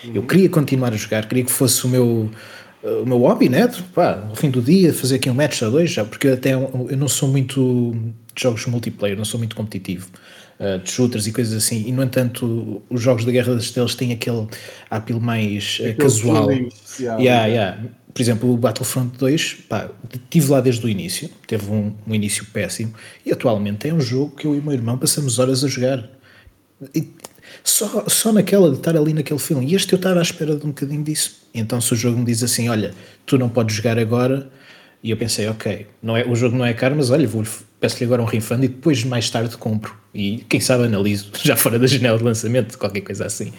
Uhum. 0.05 0.11
Eu 0.13 0.21
queria 0.21 0.49
continuar 0.49 0.93
a 0.93 0.95
jogar, 0.95 1.25
queria 1.27 1.43
que 1.43 1.51
fosse 1.51 1.83
o 1.83 1.89
meu, 1.89 2.29
o 3.01 3.05
meu 3.05 3.17
hobby, 3.19 3.49
né? 3.49 3.69
Pá, 3.93 4.23
ao 4.29 4.35
fim 4.35 4.49
do 4.49 4.61
dia, 4.61 4.93
fazer 4.93 5.15
aqui 5.15 5.29
um 5.29 5.33
match 5.33 5.61
a 5.63 5.69
dois, 5.69 5.91
já, 5.91 6.05
porque 6.05 6.29
até 6.29 6.53
eu 6.53 6.97
não 6.97 7.07
sou 7.07 7.29
muito 7.29 7.95
de 8.35 8.41
jogos 8.41 8.65
multiplayer, 8.67 9.17
não 9.17 9.25
sou 9.25 9.37
muito 9.39 9.55
competitivo 9.55 10.09
uh, 10.59 10.79
de 10.79 10.89
shooters 10.89 11.27
e 11.27 11.31
coisas 11.31 11.53
assim, 11.53 11.87
e 11.87 11.91
no 11.91 12.03
entanto 12.03 12.81
os 12.89 13.01
jogos 13.01 13.25
da 13.25 13.31
Guerra 13.31 13.55
das 13.55 13.63
Estrelas 13.63 13.95
têm 13.95 14.11
aquele 14.11 14.47
apelo 14.89 15.21
mais 15.21 15.79
uh, 15.79 15.95
casual. 15.97 16.51
Especial, 16.51 17.19
yeah, 17.19 17.47
né? 17.47 17.53
yeah. 17.53 17.83
Por 18.13 18.21
exemplo, 18.21 18.51
o 18.51 18.57
Battlefront 18.57 19.15
2, 19.17 19.53
pá, 19.69 19.89
estive 20.11 20.49
lá 20.49 20.59
desde 20.59 20.83
o 20.85 20.89
início, 20.89 21.29
teve 21.45 21.69
um, 21.71 21.93
um, 22.07 22.15
início 22.15 22.45
péssimo, 22.45 22.93
e 23.25 23.31
atualmente 23.31 23.87
é 23.87 23.93
um 23.93 24.01
jogo 24.01 24.35
que 24.35 24.47
eu 24.47 24.55
e 24.55 24.59
o 24.59 24.63
meu 24.63 24.73
irmão 24.73 24.97
passamos 24.97 25.37
horas 25.37 25.63
a 25.63 25.67
jogar. 25.67 26.09
E 26.95 27.07
só, 27.69 28.05
só 28.07 28.31
naquela 28.31 28.69
de 28.69 28.77
estar 28.77 28.95
ali 28.95 29.13
naquele 29.13 29.39
filme. 29.39 29.65
E 29.65 29.75
este 29.75 29.93
eu 29.93 29.97
estava 29.97 30.19
à 30.19 30.21
espera 30.21 30.55
de 30.55 30.65
um 30.65 30.69
bocadinho 30.69 31.03
disso. 31.03 31.41
Então 31.53 31.81
se 31.81 31.93
o 31.93 31.95
jogo 31.95 32.17
me 32.17 32.25
diz 32.25 32.43
assim, 32.43 32.69
olha, 32.69 32.93
tu 33.25 33.37
não 33.37 33.49
podes 33.49 33.75
jogar 33.75 33.99
agora, 33.99 34.49
e 35.03 35.11
eu 35.11 35.17
pensei, 35.17 35.47
ok, 35.47 35.87
não 36.01 36.17
é, 36.17 36.25
o 36.25 36.35
jogo 36.35 36.55
não 36.55 36.65
é 36.65 36.73
caro, 36.73 36.95
mas 36.95 37.11
olha, 37.11 37.27
vou 37.27 37.43
peço-lhe 37.79 38.05
agora 38.05 38.21
um 38.21 38.25
refund 38.25 38.63
e 38.63 38.67
depois 38.67 39.03
mais 39.03 39.29
tarde 39.29 39.55
compro. 39.57 39.95
E 40.13 40.43
quem 40.49 40.59
sabe 40.59 40.85
analiso 40.85 41.31
já 41.43 41.55
fora 41.55 41.77
da 41.77 41.85
janela 41.85 42.17
de 42.17 42.23
lançamento, 42.23 42.77
qualquer 42.77 43.01
coisa 43.01 43.25
assim. 43.25 43.53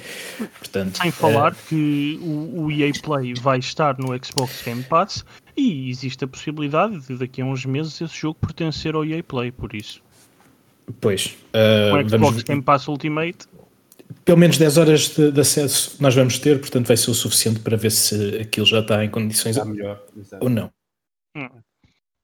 Portanto, 0.59 0.99
Sem 0.99 1.11
falar 1.11 1.53
é... 1.53 1.57
que 1.69 2.19
o, 2.21 2.65
o, 2.65 2.73
EA 2.73 2.91
Play 3.03 3.35
vai 3.35 3.59
estar 3.59 3.97
no 3.99 4.09
Xbox 4.23 4.63
Game 4.65 4.83
Pass 4.83 5.25
e 5.57 5.89
existe 5.89 6.25
a 6.25 6.29
possibilidade 6.29 6.99
de 7.07 7.17
daqui 7.17 7.43
a 7.43 7.45
uns 7.45 7.65
meses 7.65 8.01
esse 8.01 8.17
jogo 8.17 8.39
pertencer 8.41 8.95
ao 8.95 9.05
EA 9.05 9.23
Play, 9.23 9.53
por 9.53 9.75
isso. 9.75 10.03
Pois. 11.01 11.37
Uh, 11.55 11.95
o 11.95 12.09
Xbox 12.09 12.11
vamos... 12.11 12.43
Game 12.43 12.63
Pass 12.63 12.89
Ultimate. 12.89 13.47
Pelo 14.25 14.39
menos 14.39 14.59
10 14.59 14.79
horas 14.79 15.09
de, 15.09 15.31
de, 15.31 15.41
acesso 15.41 16.03
nós 16.03 16.15
vamos 16.15 16.39
ter, 16.39 16.61
portanto 16.61 16.87
vai 16.87 16.97
ser 16.97 17.11
o 17.11 17.15
suficiente 17.15 17.61
para 17.61 17.77
ver 17.77 17.91
se 17.91 18.39
aquilo 18.39 18.67
já 18.67 18.81
está 18.81 19.05
em 19.05 19.11
condições 19.11 19.57
está 19.57 19.65
melhor, 19.65 20.03
ou 20.41 20.49
não. 20.49 20.71
Hum. 21.37 21.49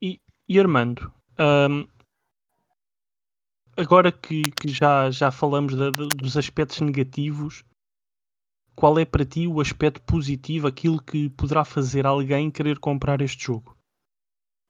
E, 0.03 0.20
e 0.49 0.59
Armando, 0.59 1.12
um, 1.38 1.87
agora 3.77 4.11
que, 4.11 4.42
que, 4.42 4.68
já, 4.68 5.11
já 5.11 5.31
falamos 5.31 5.75
de, 5.75 5.90
de, 5.90 6.09
dos 6.16 6.37
aspectos 6.37 6.81
negativos, 6.81 7.64
qual 8.75 8.99
é 8.99 9.05
para 9.05 9.25
ti 9.25 9.47
o 9.47 9.61
aspecto 9.61 10.01
positivo, 10.03 10.66
aquilo 10.66 11.01
que 11.03 11.29
poderá 11.31 11.64
fazer 11.64 12.07
alguém 12.07 12.51
querer 12.51 12.79
comprar 12.79 13.20
este 13.20 13.44
jogo? 13.44 13.77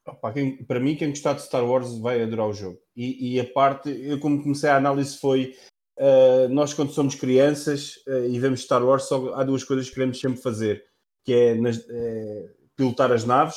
Opa, 0.06 0.32
quem, 0.32 0.62
para 0.64 0.80
mim, 0.80 0.96
quem 0.96 1.08
gostar 1.08 1.32
de 1.34 1.42
Star 1.42 1.64
Wars 1.64 1.98
vai 1.98 2.22
adorar 2.22 2.48
o 2.48 2.52
jogo. 2.52 2.78
E, 2.94 3.34
e 3.34 3.40
a 3.40 3.50
parte, 3.52 3.88
eu 3.88 4.20
como 4.20 4.42
comecei 4.42 4.68
a 4.68 4.76
análise 4.76 5.18
foi 5.18 5.54
uh, 5.98 6.48
nós 6.48 6.74
quando 6.74 6.92
somos 6.92 7.14
crianças 7.14 7.96
uh, 8.06 8.26
e 8.28 8.38
vemos 8.38 8.62
Star 8.62 8.84
Wars, 8.84 9.04
só 9.04 9.34
há 9.34 9.44
duas 9.44 9.64
coisas 9.64 9.88
que 9.88 9.94
queremos 9.94 10.20
sempre 10.20 10.40
fazer, 10.40 10.84
que 11.24 11.32
é 11.32 11.54
nas, 11.54 11.78
uh, 11.78 12.50
pilotar 12.76 13.12
as 13.12 13.24
naves 13.24 13.56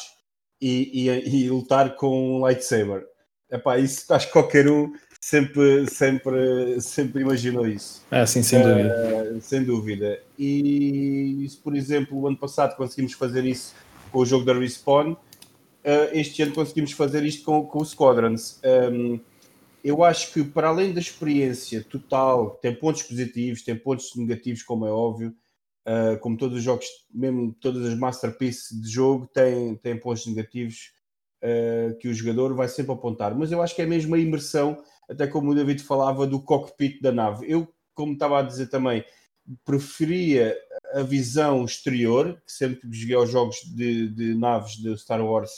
e, 0.62 1.10
e, 1.10 1.44
e 1.44 1.50
lutar 1.50 1.96
com 1.96 2.38
um 2.38 2.40
lightsaber. 2.42 3.04
Epá, 3.50 3.78
isso 3.78 4.14
acho 4.14 4.28
que 4.28 4.34
qualquer 4.34 4.70
um 4.70 4.94
sempre, 5.22 5.90
sempre, 5.90 6.82
sempre 6.82 7.22
imaginou 7.22 7.68
isso. 7.68 8.06
Ah, 8.12 8.26
sim, 8.26 8.44
sem 8.44 8.62
dúvida. 8.62 9.42
Sem 9.42 9.64
dúvida. 9.64 10.22
E 10.38 11.48
se, 11.50 11.58
por 11.58 11.76
exemplo, 11.76 12.20
o 12.20 12.28
ano 12.28 12.38
passado 12.38 12.76
conseguimos 12.76 13.14
fazer 13.14 13.46
isso 13.46 13.74
com 14.12 14.20
o 14.20 14.26
jogo 14.26 14.46
da 14.46 14.54
Respawn, 14.54 15.16
este 16.12 16.42
ano 16.42 16.54
conseguimos 16.54 16.92
fazer 16.92 17.24
isto 17.24 17.46
com, 17.46 17.66
com 17.66 17.80
o 17.80 17.86
Squadrons. 17.86 18.60
Um, 18.64 19.20
eu 19.88 20.04
acho 20.04 20.34
que, 20.34 20.44
para 20.44 20.68
além 20.68 20.94
da 20.94 21.00
experiência 21.00 21.82
total, 21.82 22.52
tem 22.62 22.76
pontos 22.76 23.04
positivos, 23.04 23.62
tem 23.62 23.78
pontos 23.78 24.14
negativos, 24.16 24.62
como 24.62 24.86
é 24.86 24.92
óbvio, 24.92 25.34
uh, 25.88 26.20
como 26.20 26.36
todos 26.36 26.58
os 26.58 26.64
jogos, 26.64 26.86
mesmo 27.10 27.54
todas 27.54 27.86
as 27.86 27.98
masterpieces 27.98 28.82
de 28.82 28.90
jogo, 28.90 29.28
têm, 29.28 29.76
têm 29.78 29.98
pontos 29.98 30.28
negativos 30.28 30.92
uh, 31.42 31.98
que 32.00 32.10
o 32.10 32.14
jogador 32.14 32.54
vai 32.54 32.68
sempre 32.68 32.92
apontar. 32.92 33.34
Mas 33.34 33.50
eu 33.50 33.62
acho 33.62 33.74
que 33.74 33.82
é 33.82 33.86
mesmo 33.86 34.14
a 34.14 34.20
imersão, 34.20 34.78
até 35.10 35.26
como 35.26 35.52
o 35.52 35.56
David 35.56 35.82
falava, 35.82 36.28
do 36.28 36.42
cockpit 36.42 37.02
da 37.02 37.14
nave. 37.14 37.50
Eu, 37.50 37.74
como 37.94 38.12
estava 38.12 38.40
a 38.40 38.44
dizer 38.44 38.68
também, 38.68 39.06
preferia 39.64 40.54
a 40.94 41.02
visão 41.02 41.64
exterior, 41.64 42.42
que 42.46 42.52
sempre 42.52 42.82
joguei 42.92 43.16
aos 43.16 43.32
jogos 43.32 43.56
de, 43.74 44.10
de 44.10 44.36
naves 44.36 44.74
de 44.74 44.98
Star 44.98 45.26
Wars, 45.26 45.50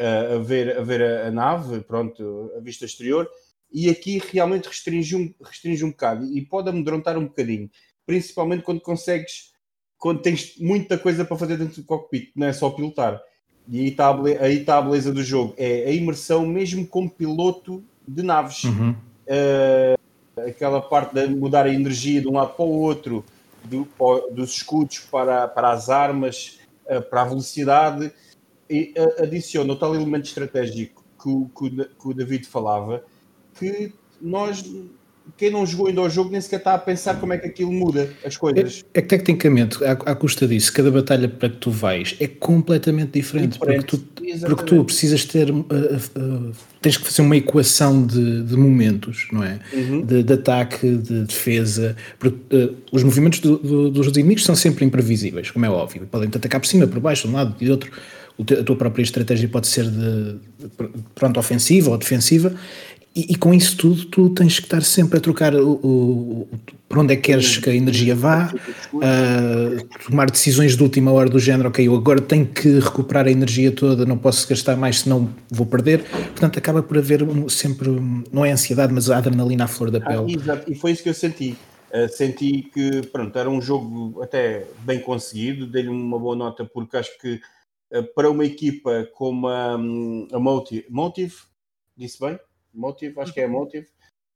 uh, 0.00 0.34
a 0.34 0.38
ver, 0.38 0.76
a, 0.76 0.82
ver 0.82 1.02
a, 1.02 1.28
a, 1.28 1.30
nave, 1.30 1.80
pronto, 1.82 2.52
a 2.56 2.60
vista 2.60 2.84
exterior, 2.84 3.30
e 3.74 3.90
aqui 3.90 4.22
realmente 4.32 4.68
restringe 4.68 5.16
um, 5.16 5.34
restringe 5.44 5.84
um 5.84 5.90
bocado 5.90 6.24
e 6.24 6.40
pode 6.40 6.70
amedrontar 6.70 7.18
um 7.18 7.24
bocadinho 7.24 7.68
principalmente 8.06 8.62
quando 8.62 8.80
consegues, 8.80 9.52
quando 9.98 10.20
tens 10.20 10.56
muita 10.58 10.98
coisa 10.98 11.24
para 11.24 11.36
fazer 11.36 11.56
dentro 11.56 11.80
do 11.80 11.86
cockpit, 11.86 12.30
não 12.34 12.46
é 12.46 12.52
só 12.52 12.70
pilotar. 12.70 13.20
E 13.68 13.80
aí 13.80 13.88
está 13.88 14.08
a, 14.08 14.12
beleza, 14.12 14.44
aí 14.44 14.64
a 14.66 14.82
beleza 14.82 15.12
do 15.12 15.22
jogo, 15.22 15.54
é 15.56 15.84
a 15.88 15.92
imersão 15.92 16.46
mesmo 16.46 16.86
como 16.86 17.10
piloto 17.10 17.82
de 18.06 18.22
naves. 18.22 18.64
Uhum. 18.64 18.94
Uh, 19.26 20.40
aquela 20.40 20.82
parte 20.82 21.14
de 21.14 21.28
mudar 21.28 21.64
a 21.64 21.72
energia 21.72 22.20
de 22.20 22.28
um 22.28 22.32
lado 22.32 22.54
para 22.54 22.64
o 22.64 22.80
outro, 22.80 23.24
do, 23.64 23.88
dos 24.30 24.56
escudos 24.56 24.98
para, 24.98 25.48
para 25.48 25.70
as 25.72 25.88
armas, 25.88 26.60
uh, 26.86 27.00
para 27.00 27.22
a 27.22 27.24
velocidade, 27.24 28.12
e 28.68 28.92
uh, 28.98 29.22
adiciona 29.22 29.72
o 29.72 29.76
tal 29.76 29.94
elemento 29.94 30.26
estratégico 30.26 31.02
que, 31.22 31.70
que, 31.70 31.84
que 31.84 32.08
o 32.08 32.12
David 32.12 32.46
falava, 32.46 33.02
que 33.58 33.92
nós 34.20 34.64
quem 35.36 35.50
não 35.50 35.64
jogou 35.64 35.86
ainda 35.86 36.00
ao 36.00 36.10
jogo 36.10 36.30
nem 36.30 36.40
sequer 36.40 36.58
está 36.58 36.74
a 36.74 36.78
pensar 36.78 37.18
como 37.18 37.32
é 37.32 37.38
que 37.38 37.46
aquilo 37.46 37.72
muda 37.72 38.10
as 38.24 38.36
coisas. 38.36 38.84
É, 38.92 38.98
é 38.98 39.02
que 39.02 39.08
tecnicamente, 39.08 39.82
à, 39.82 39.92
à, 39.92 40.14
custa 40.14 40.46
disso, 40.46 40.72
cada 40.72 40.90
batalha 40.90 41.28
para 41.28 41.48
que 41.48 41.56
tu 41.56 41.70
vais 41.70 42.14
é 42.20 42.26
completamente 42.28 43.12
diferente, 43.12 43.54
diferente. 43.54 43.86
Porque, 43.86 44.36
tu, 44.36 44.46
porque 44.46 44.64
tu 44.64 44.84
precisas 44.84 45.24
ter, 45.24 45.50
uh, 45.50 45.60
uh, 45.60 46.52
tens 46.80 46.98
que 46.98 47.04
fazer 47.04 47.22
uma 47.22 47.36
equação 47.36 48.06
de, 48.06 48.42
de 48.42 48.56
momentos, 48.56 49.26
não 49.32 49.42
é? 49.42 49.58
Uhum. 49.72 50.02
De, 50.02 50.22
de, 50.22 50.32
ataque, 50.32 50.96
de 50.96 51.24
defesa, 51.24 51.96
porque 52.18 52.56
uh, 52.56 52.76
os 52.92 53.02
movimentos 53.02 53.40
do, 53.40 53.56
do, 53.58 53.90
dos 53.90 54.06
inimigos 54.08 54.44
são 54.44 54.54
sempre 54.54 54.84
imprevisíveis, 54.84 55.50
como 55.50 55.64
é 55.64 55.70
óbvio, 55.70 56.06
podem 56.10 56.28
te 56.28 56.36
atacar 56.36 56.60
por 56.60 56.66
cima, 56.66 56.86
por 56.86 57.00
baixo, 57.00 57.26
de 57.26 57.32
um 57.32 57.36
lado 57.36 57.56
e 57.60 57.64
do 57.64 57.70
outro, 57.72 57.90
a 58.38 58.64
tua 58.64 58.76
própria 58.76 59.02
estratégia 59.02 59.48
pode 59.48 59.68
ser 59.68 59.84
de, 59.84 60.32
de 60.32 60.68
pronto, 61.14 61.38
ofensiva 61.38 61.90
ou 61.90 61.96
defensiva, 61.96 62.52
e, 63.16 63.32
e, 63.32 63.36
com 63.36 63.54
isso 63.54 63.76
tudo, 63.76 64.04
tu 64.06 64.30
tens 64.30 64.58
que 64.58 64.66
estar 64.66 64.82
sempre 64.82 65.18
a 65.18 65.20
trocar 65.20 65.54
o, 65.54 65.74
o, 65.74 66.40
o 66.42 66.48
para 66.88 67.00
onde 67.00 67.12
é 67.12 67.16
que 67.16 67.22
queres 67.22 67.58
que 67.58 67.70
a 67.70 67.74
energia 67.74 68.14
vá, 68.14 68.52
uh, 68.92 69.98
tomar 70.04 70.30
decisões 70.30 70.76
de 70.76 70.82
última 70.82 71.12
hora 71.12 71.28
do 71.28 71.38
género, 71.38 71.68
ok, 71.68 71.86
eu 71.86 71.94
agora 71.94 72.20
tenho 72.20 72.46
que 72.46 72.78
recuperar 72.78 73.26
a 73.26 73.30
energia 73.30 73.70
toda, 73.72 74.04
não 74.04 74.18
posso 74.18 74.48
gastar 74.48 74.76
mais, 74.76 75.00
senão 75.00 75.32
vou 75.50 75.66
perder. 75.66 76.02
Portanto, 76.02 76.58
acaba 76.58 76.82
por 76.82 76.98
haver 76.98 77.20
sempre, 77.48 77.88
não 78.32 78.44
é 78.44 78.50
ansiedade, 78.50 78.92
mas 78.92 79.08
a 79.08 79.18
adrenalina 79.18 79.64
à 79.64 79.68
flor 79.68 79.90
da 79.90 79.98
ah, 79.98 80.06
pele. 80.06 80.36
Ah, 80.36 80.40
exato, 80.40 80.72
e 80.72 80.74
foi 80.74 80.92
isso 80.92 81.02
que 81.02 81.08
eu 81.08 81.14
senti. 81.14 81.56
Uh, 81.92 82.08
senti 82.08 82.62
que, 82.74 83.02
pronto, 83.12 83.38
era 83.38 83.48
um 83.48 83.60
jogo 83.60 84.20
até 84.22 84.66
bem 84.80 85.00
conseguido, 85.00 85.68
dei-lhe 85.68 85.88
uma 85.88 86.18
boa 86.18 86.34
nota, 86.34 86.64
porque 86.64 86.96
acho 86.96 87.16
que 87.20 87.40
uh, 87.92 88.02
para 88.14 88.30
uma 88.30 88.44
equipa 88.44 89.08
como 89.14 89.46
a, 89.46 89.74
a 89.74 90.38
Motive, 90.38 90.84
Motive, 90.90 91.34
disse 91.96 92.18
bem? 92.20 92.38
Motive, 92.74 93.20
acho 93.20 93.32
que 93.32 93.40
é 93.40 93.46
Motive. 93.46 93.86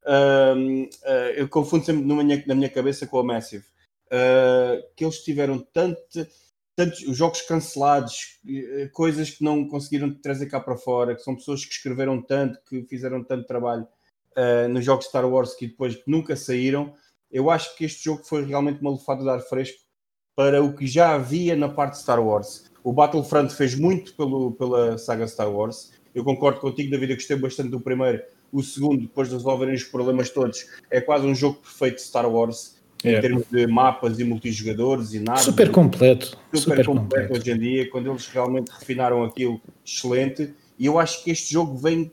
Uh, 0.04 0.84
uh, 0.84 1.30
eu 1.36 1.48
confundo 1.48 1.84
sempre 1.84 2.02
minha, 2.02 2.42
na 2.46 2.54
minha 2.54 2.68
cabeça 2.70 3.06
com 3.06 3.18
a 3.18 3.24
Massive. 3.24 3.64
Uh, 4.06 4.82
que 4.96 5.04
eles 5.04 5.22
tiveram 5.22 5.58
tanto, 5.58 6.26
tantos 6.74 7.00
jogos 7.16 7.42
cancelados, 7.42 8.38
eh, 8.48 8.88
coisas 8.92 9.30
que 9.30 9.44
não 9.44 9.68
conseguiram 9.68 10.14
trazer 10.14 10.46
cá 10.46 10.60
para 10.60 10.76
fora, 10.76 11.14
que 11.14 11.22
são 11.22 11.34
pessoas 11.34 11.64
que 11.64 11.72
escreveram 11.72 12.22
tanto, 12.22 12.58
que 12.68 12.84
fizeram 12.84 13.22
tanto 13.22 13.46
trabalho 13.46 13.86
ah, 14.38 14.68
nos 14.68 14.84
jogos 14.84 15.06
Star 15.06 15.28
Wars 15.28 15.54
que 15.54 15.66
depois 15.66 16.00
nunca 16.06 16.36
saíram. 16.36 16.94
Eu 17.28 17.50
acho 17.50 17.76
que 17.76 17.84
este 17.84 18.04
jogo 18.04 18.22
foi 18.22 18.44
realmente 18.44 18.80
uma 18.80 18.92
lufada 18.92 19.20
de 19.20 19.28
ar 19.28 19.40
fresco 19.40 19.80
para 20.36 20.62
o 20.62 20.76
que 20.76 20.86
já 20.86 21.16
havia 21.16 21.56
na 21.56 21.68
parte 21.68 21.94
de 21.94 22.02
Star 22.02 22.24
Wars. 22.24 22.67
O 22.82 22.92
Battlefront 22.92 23.54
fez 23.54 23.74
muito 23.74 24.14
pelo, 24.14 24.52
pela 24.52 24.96
saga 24.98 25.26
Star 25.26 25.50
Wars 25.50 25.92
eu 26.18 26.24
concordo 26.24 26.58
contigo, 26.58 26.90
David, 26.90 27.12
eu 27.12 27.16
gostei 27.16 27.36
bastante 27.36 27.68
do 27.70 27.80
primeiro. 27.80 28.20
O 28.52 28.60
segundo, 28.60 29.02
depois 29.02 29.28
de 29.28 29.34
resolverem 29.34 29.74
os 29.74 29.84
problemas 29.84 30.30
todos, 30.30 30.66
é 30.90 31.00
quase 31.00 31.24
um 31.24 31.34
jogo 31.34 31.58
perfeito 31.60 31.96
de 31.96 32.02
Star 32.02 32.28
Wars. 32.28 32.76
Em 33.04 33.14
é. 33.14 33.20
termos 33.20 33.44
de 33.48 33.64
mapas 33.68 34.18
e 34.18 34.24
multijogadores 34.24 35.14
e 35.14 35.20
nada. 35.20 35.38
Super 35.38 35.70
completo. 35.70 36.36
Super, 36.52 36.58
super 36.58 36.86
completo, 36.86 37.28
completo 37.28 37.32
hoje 37.34 37.52
em 37.52 37.58
dia, 37.60 37.88
quando 37.88 38.10
eles 38.10 38.26
realmente 38.26 38.70
refinaram 38.70 39.22
aquilo, 39.22 39.60
excelente. 39.86 40.52
E 40.76 40.86
eu 40.86 40.98
acho 40.98 41.22
que 41.22 41.30
este 41.30 41.52
jogo 41.52 41.76
vem, 41.76 42.10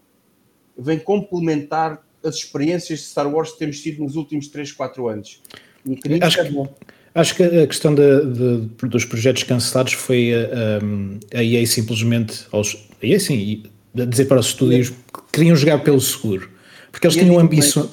vem 0.78 0.99
complementar 0.99 2.06
as 2.23 2.36
experiências 2.36 2.99
de 2.99 3.06
Star 3.06 3.28
Wars 3.34 3.54
que 3.54 3.58
temos 3.58 3.82
tido 3.82 4.04
nos 4.04 4.15
últimos 4.15 4.47
3, 4.49 4.71
4 4.73 5.08
anos. 5.08 5.41
Acho, 6.21 6.43
que, 6.43 6.69
acho 7.15 7.36
que 7.36 7.43
a 7.43 7.65
questão 7.65 7.95
de, 7.95 8.25
de, 8.25 8.88
dos 8.88 9.06
projetos 9.06 9.43
cancelados 9.43 9.93
foi 9.93 10.32
a, 11.34 11.43
EA 11.43 11.65
simplesmente, 11.65 12.45
aos, 12.51 12.78
a 13.01 13.06
EA 13.06 13.19
sim, 13.19 13.63
a 13.97 14.06
dizer 14.06 14.25
para 14.25 14.39
os 14.39 14.47
estúdios 14.47 14.89
que 14.89 15.21
queriam 15.32 15.56
jogar 15.56 15.80
pelo 15.80 15.99
seguro. 16.01 16.56
Porque 16.95 17.08
eles 17.08 17.17
tinham 17.17 17.38
ambições. 17.38 17.89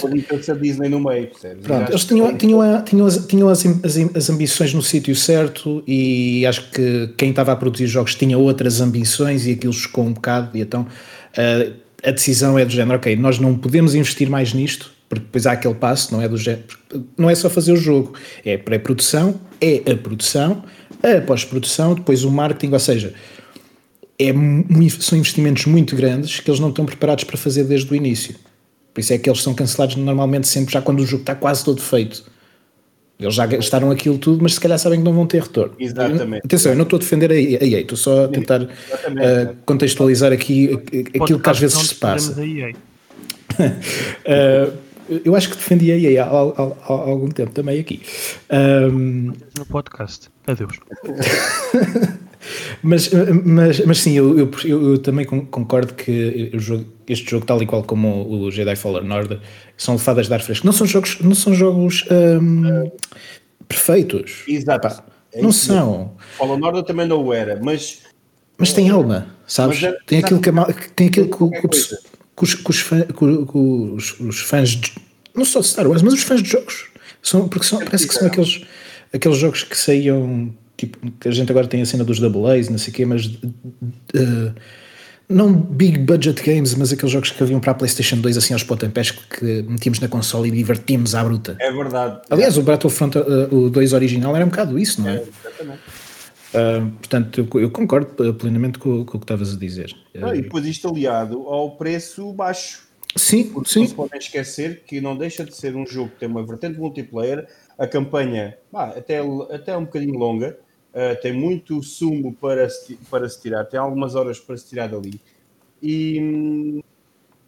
Disney 0.61 0.89
no 0.89 1.01
meio, 1.01 1.29
Pronto, 1.63 1.91
eles 1.91 2.05
tinham, 2.05 2.37
tinham, 2.37 2.85
tinham, 2.85 3.07
as, 3.07 3.27
tinham 3.27 3.49
as, 3.49 3.67
as, 3.67 3.97
as 4.15 4.31
ambições 4.31 4.73
no 4.73 4.81
sítio 4.81 5.17
certo 5.17 5.83
e 5.89 6.47
acho 6.47 6.71
que 6.71 7.13
quem 7.17 7.31
estava 7.31 7.51
a 7.51 7.57
produzir 7.57 7.89
jogos 7.89 8.15
tinha 8.15 8.39
outras 8.39 8.81
ambições 8.81 9.45
e 9.45 9.53
aquilo 9.53 9.73
chocou 9.73 10.05
um 10.05 10.13
bocado. 10.13 10.57
E 10.57 10.61
então 10.61 10.83
uh, 10.83 11.73
a 12.05 12.11
decisão 12.13 12.57
é 12.57 12.65
do 12.65 12.71
género: 12.71 12.97
ok, 12.97 13.17
nós 13.17 13.41
não 13.41 13.59
podemos 13.59 13.97
investir 13.97 14.31
mais 14.31 14.55
nisto, 14.55 14.93
porque 15.13 15.27
depois 15.27 15.47
há 15.47 15.53
aquele 15.53 15.75
passo, 15.75 16.15
não 16.15 16.23
é 16.23 16.29
do 16.29 16.39
género, 16.39 16.65
não 17.19 17.29
é 17.29 17.35
só 17.35 17.51
fazer 17.51 17.73
o 17.73 17.77
jogo, 17.77 18.15
é 18.47 18.57
pré-produção, 18.57 19.39
é 19.61 19.83
a 19.93 19.95
produção, 19.95 20.65
a 21.03 21.21
pós-produção, 21.21 21.95
depois 21.95 22.25
o 22.25 22.31
marketing, 22.31 22.73
ou 22.73 22.79
seja, 22.79 23.13
é, 24.19 24.33
são 25.01 25.19
investimentos 25.19 25.67
muito 25.67 25.95
grandes 25.95 26.41
que 26.41 26.51
eles 26.51 26.59
não 26.59 26.71
estão 26.71 26.87
preparados 26.87 27.25
para 27.25 27.37
fazer 27.37 27.65
desde 27.65 27.93
o 27.93 27.95
início. 27.95 28.37
Por 28.95 29.03
isso 29.03 29.13
é 29.13 29.19
que 29.19 29.29
eles 29.29 29.43
são 29.43 29.53
cancelados 29.53 29.97
normalmente 29.97 30.49
sempre 30.49 30.73
já 30.73 30.81
quando 30.81 31.01
o 31.01 31.07
jogo 31.07 31.25
está 31.25 31.35
quase 31.35 31.63
todo 31.63 31.83
feito. 31.83 32.25
Eles 33.21 33.35
já 33.35 33.45
gastaram 33.45 33.91
aquilo 33.91 34.17
tudo, 34.17 34.43
mas 34.43 34.55
se 34.55 34.61
calhar 34.61 34.79
sabem 34.79 35.01
que 35.01 35.05
não 35.05 35.13
vão 35.13 35.27
ter 35.27 35.43
retorno. 35.43 35.75
Exatamente. 35.79 36.47
Atenção, 36.47 36.73
eu 36.73 36.77
não 36.77 36.85
estou 36.85 36.97
a 36.97 37.01
defender 37.01 37.31
a 37.31 37.35
EA, 37.35 37.81
estou 37.81 37.99
só 37.99 38.25
a 38.25 38.29
tentar 38.29 38.63
uh, 38.63 38.69
contextualizar 39.67 40.33
aqui 40.33 40.71
aquilo 41.21 41.39
que 41.39 41.51
às 41.51 41.59
vezes 41.59 41.79
se 41.79 41.95
passa. 41.97 42.35
uh, 42.41 42.73
eu 45.25 45.35
acho 45.35 45.51
que 45.51 45.57
defendi 45.57 45.93
a 45.93 45.97
EA 45.97 46.25
há, 46.25 46.29
há, 46.29 46.63
há, 46.89 46.93
algum 46.93 47.29
tempo 47.29 47.53
também 47.53 47.81
aqui. 47.81 48.03
Um, 48.51 49.33
no 49.59 49.67
podcast. 49.69 50.29
Adeus. 50.47 50.79
mas, 52.83 53.11
mas, 53.45 53.85
mas 53.85 53.99
sim, 53.99 54.13
eu, 54.13 54.39
eu, 54.39 54.51
eu, 54.65 54.99
também 54.99 55.25
concordo 55.25 55.95
que 55.95 56.51
este 57.09 57.31
jogo, 57.31 57.47
tal 57.47 57.63
e 57.63 57.67
qual 57.67 57.83
como 57.83 58.29
o 58.29 58.51
Jedi 58.51 58.77
Fallen 58.77 59.11
Order, 59.11 59.41
são 59.77 59.95
lefadas 59.95 60.29
de 60.29 60.35
ar 60.35 60.41
fresco. 60.41 60.67
Não 60.67 60.73
são 60.73 60.87
jogos, 60.87 61.19
não 61.21 61.35
são 61.35 61.55
jogos 61.55 62.05
um, 62.11 62.91
perfeitos. 63.69 64.45
Exato. 64.47 65.03
É 65.33 65.41
não 65.41 65.53
são. 65.53 66.15
Fallen 66.37 66.63
Order 66.63 66.83
também 66.83 67.07
não 67.07 67.25
o 67.25 67.33
era, 67.33 67.59
mas. 67.63 68.01
Mas 68.59 68.73
tem 68.73 68.91
alma, 68.91 69.35
sabes? 69.47 69.83
É, 69.83 69.97
tem, 70.07 70.19
aquilo 70.21 70.41
que, 70.41 70.51
tem 70.95 71.09
aquilo 71.09 71.51
que, 71.51 71.61
que, 71.63 71.69
que, 71.69 71.97
os, 72.43 72.55
que, 72.55 72.71
os, 72.71 72.81
fã, 72.81 73.03
que 73.03 73.25
os, 73.25 74.21
os, 74.21 74.41
fãs, 74.41 74.71
de, 74.71 74.93
não 75.35 75.45
só 75.45 75.61
de 75.61 75.69
Star 75.69 75.87
Wars, 75.87 76.03
mas 76.03 76.15
os 76.15 76.23
fãs 76.23 76.43
de 76.43 76.51
jogos. 76.51 76.87
São, 77.23 77.49
porque 77.49 77.67
são, 77.67 77.79
parece 77.79 78.07
que 78.07 78.15
são 78.15 78.27
aqueles, 78.27 78.63
aqueles 79.13 79.39
jogos 79.39 79.63
que 79.63 79.77
saíam 79.77 80.53
tipo, 80.77 80.99
que 81.21 81.29
a 81.29 81.31
gente 81.31 81.51
agora 81.51 81.67
tem 81.67 81.81
a 81.81 81.87
cena 81.87 82.03
dos 82.03 82.19
Double 82.19 82.51
A's, 82.51 82.69
não 82.69 82.79
sei 82.79 82.93
o 82.93 82.97
quê, 82.97 83.07
mas 83.07 83.27
uh, 83.27 84.53
não 85.29 85.53
big 85.53 85.99
budget 85.99 86.43
games, 86.43 86.75
mas 86.75 86.93
aqueles 86.93 87.13
jogos 87.13 87.31
que 87.31 87.43
haviam 87.43 87.61
para 87.61 87.71
a 87.71 87.75
PlayStation 87.75 88.17
2 88.17 88.37
assim 88.37 88.53
aos 88.53 88.65
pontapés 88.65 89.13
que 89.13 89.63
metíamos 89.63 90.01
na 90.01 90.09
console 90.09 90.49
e 90.49 90.53
divertimos 90.53 91.15
à 91.15 91.23
bruta. 91.23 91.57
É 91.61 91.71
verdade. 91.71 92.21
Aliás, 92.29 92.59
o 92.59 92.63
Battlefront 92.63 93.17
uh, 93.19 93.55
o 93.55 93.71
2 93.71 93.93
original 93.93 94.35
era 94.35 94.45
um 94.45 94.49
bocado 94.49 94.79
isso, 94.79 95.01
não 95.01 95.09
é? 95.09 95.17
é 95.17 95.23
exatamente. 95.23 95.81
Uh, 96.53 96.91
portanto, 96.99 97.41
eu, 97.41 97.61
eu, 97.61 97.71
concordo 97.71 98.35
plenamente 98.35 98.79
com, 98.79 99.05
com 99.05 99.17
o 99.17 99.21
que 99.21 99.25
estavas 99.25 99.55
a 99.55 99.59
dizer. 99.59 99.95
Ah, 100.23 100.37
e 100.37 100.43
depois 100.43 100.67
isto 100.67 100.87
aliado 100.89 101.49
ao 101.49 101.77
preço 101.77 102.31
baixo. 102.33 102.87
Sim, 103.17 103.45
Porque 103.51 103.71
sim. 103.71 103.81
Não 103.81 103.89
se 103.89 103.95
podem 103.95 104.19
esquecer 104.19 104.85
que 104.85 105.01
não 105.01 105.17
deixa 105.17 105.45
de 105.45 105.55
ser 105.55 105.77
um 105.77 105.87
jogo 105.87 106.11
que 106.11 106.21
tem 106.21 106.29
uma 106.29 106.45
vertente 106.45 106.79
multiplayer, 106.79 107.47
a 107.79 107.87
campanha 107.87 108.57
até, 108.73 109.21
até 109.51 109.77
um 109.77 109.85
bocadinho 109.85 110.19
longa, 110.19 110.59
uh, 110.93 111.21
tem 111.21 111.33
muito 111.33 111.83
sumo 111.83 112.35
para 112.35 112.69
se, 112.69 112.99
para 113.11 113.29
se 113.29 113.41
tirar, 113.41 113.65
tem 113.65 113.79
algumas 113.79 114.15
horas 114.15 114.39
para 114.39 114.57
se 114.57 114.69
tirar 114.69 114.89
dali. 114.89 115.21
E, 115.83 116.83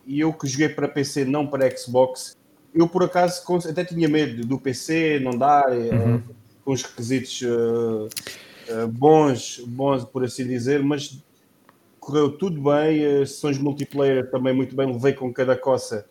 e 0.06 0.20
eu 0.20 0.32
que 0.32 0.46
joguei 0.46 0.68
para 0.68 0.88
PC, 0.88 1.24
não 1.24 1.46
para 1.46 1.74
Xbox, 1.76 2.36
eu 2.74 2.88
por 2.88 3.04
acaso 3.04 3.42
até 3.68 3.84
tinha 3.84 4.08
medo 4.08 4.44
do 4.46 4.58
PC 4.58 5.20
não 5.20 5.38
dar, 5.38 5.64
eh, 5.72 5.94
uhum. 5.94 6.16
uh, 6.16 6.22
com 6.64 6.72
os 6.72 6.82
requisitos 6.82 7.40
uh, 7.42 8.08
bons, 8.92 9.60
bons, 9.66 10.04
por 10.04 10.24
assim 10.24 10.46
dizer, 10.46 10.82
mas 10.82 11.22
correu 12.00 12.36
tudo 12.36 12.60
bem, 12.62 13.24
sessões 13.26 13.58
multiplayer 13.58 14.30
também 14.30 14.54
muito 14.54 14.74
bem, 14.74 14.92
levei 14.92 15.12
com 15.12 15.32
cada 15.32 15.56
coça. 15.56 16.06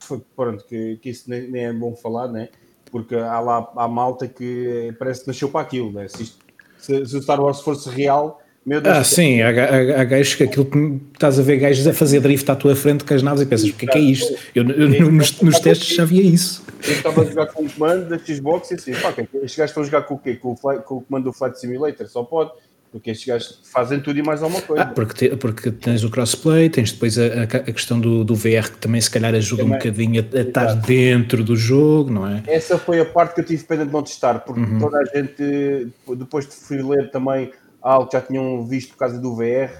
Foi, 0.00 0.20
pronto, 0.34 0.64
que, 0.64 0.96
que 0.96 1.10
isso 1.10 1.28
nem, 1.28 1.50
nem, 1.50 1.64
é 1.66 1.72
bom 1.72 1.94
falar, 1.94 2.28
né? 2.28 2.48
Porque 2.90 3.14
há 3.14 3.40
lá 3.40 3.72
a 3.76 3.88
malta 3.88 4.26
que 4.26 4.94
parece 4.98 5.22
que 5.22 5.28
nasceu 5.28 5.48
para 5.48 5.60
aquilo, 5.60 5.92
né? 5.92 6.08
Se 6.08 6.22
isto 6.22 6.48
se, 6.78 7.04
se 7.04 7.16
o 7.16 7.22
Star 7.22 7.40
Wars 7.40 7.60
fosse 7.60 7.90
real, 7.90 8.40
meu 8.68 8.80
Deus. 8.82 8.96
Ah, 8.96 9.02
sim, 9.02 9.40
há, 9.40 9.48
há, 9.48 10.00
há 10.02 10.04
gajos 10.04 10.34
que 10.34 10.44
aquilo 10.44 10.66
que 10.66 11.00
estás 11.14 11.38
a 11.38 11.42
ver 11.42 11.56
gajos 11.56 11.86
a 11.86 11.94
fazer 11.94 12.20
drift 12.20 12.48
à 12.50 12.54
tua 12.54 12.76
frente 12.76 13.02
com 13.02 13.14
as 13.14 13.22
naves 13.22 13.42
e 13.42 13.46
pensas, 13.46 13.70
o 13.70 13.72
que 13.72 13.86
é 13.86 13.88
que 13.88 13.98
é 13.98 14.00
isto? 14.00 14.38
Eu, 14.54 14.68
eu, 14.68 15.10
nos, 15.10 15.40
nos 15.40 15.58
testes 15.58 15.96
já 15.96 16.04
via 16.04 16.22
isso. 16.22 16.62
Eu 16.86 16.92
estava 16.92 17.22
a 17.22 17.24
jogar 17.24 17.46
com 17.46 17.64
o 17.64 17.70
comando 17.70 18.08
da 18.08 18.18
Xbox 18.18 18.70
e 18.70 18.74
assim, 18.74 18.92
pá, 18.92 19.14
é 19.16 19.22
estes 19.22 19.56
gajos 19.56 19.70
estão 19.70 19.82
a 19.82 19.86
jogar 19.86 20.02
com 20.02 20.14
o 20.14 20.18
quê? 20.18 20.34
Com 20.36 20.52
o, 20.52 20.56
com 20.56 20.96
o 20.96 21.00
comando 21.00 21.24
do 21.24 21.32
Flight 21.32 21.58
Simulator, 21.58 22.06
só 22.06 22.22
pode. 22.22 22.50
Porque 22.90 23.10
estes 23.10 23.26
gajos 23.26 23.60
fazem 23.70 24.00
tudo 24.00 24.18
e 24.18 24.22
mais 24.22 24.42
alguma 24.42 24.62
coisa. 24.62 24.82
Ah, 24.82 24.86
porque, 24.86 25.28
te, 25.28 25.36
porque 25.36 25.70
tens 25.70 26.04
o 26.04 26.10
crossplay, 26.10 26.70
tens 26.70 26.92
depois 26.92 27.18
a, 27.18 27.22
a, 27.22 27.42
a, 27.42 27.72
questão 27.72 28.00
do, 28.00 28.24
do 28.24 28.34
VR 28.34 28.70
que 28.70 28.78
também 28.78 28.98
se 28.98 29.10
calhar 29.10 29.34
ajuda 29.34 29.62
também. 29.62 29.76
um 29.76 29.78
bocadinho 29.78 30.26
a, 30.32 30.38
a 30.38 30.40
estar 30.40 30.74
dentro 30.74 31.44
do 31.44 31.54
jogo, 31.54 32.10
não 32.10 32.26
é? 32.26 32.42
Essa 32.46 32.78
foi 32.78 32.98
a 32.98 33.04
parte 33.04 33.34
que 33.34 33.40
eu 33.42 33.44
tive 33.44 33.62
pena 33.64 33.84
de 33.84 33.92
não 33.92 34.02
testar, 34.02 34.38
porque 34.40 34.60
uhum. 34.60 34.78
toda 34.78 34.98
a 34.98 35.04
gente, 35.04 35.92
depois 36.16 36.46
de 36.46 36.54
fui 36.54 36.82
ler 36.82 37.10
também 37.10 37.50
algo 37.88 38.06
que 38.06 38.16
já 38.16 38.22
tinham 38.22 38.64
visto 38.66 38.90
por 38.90 38.98
causa 38.98 39.18
do 39.18 39.34
VR 39.34 39.72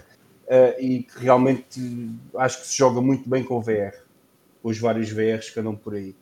uh, 0.46 0.80
e 0.80 1.02
que 1.02 1.18
realmente 1.18 1.80
acho 2.36 2.60
que 2.62 2.66
se 2.66 2.76
joga 2.76 3.00
muito 3.00 3.28
bem 3.28 3.44
com 3.44 3.58
o 3.58 3.62
VR, 3.62 3.94
os 4.62 4.78
vários 4.78 5.10
VRs 5.10 5.50
que 5.50 5.60
andam 5.60 5.76
por 5.76 5.94
aí. 5.94 6.14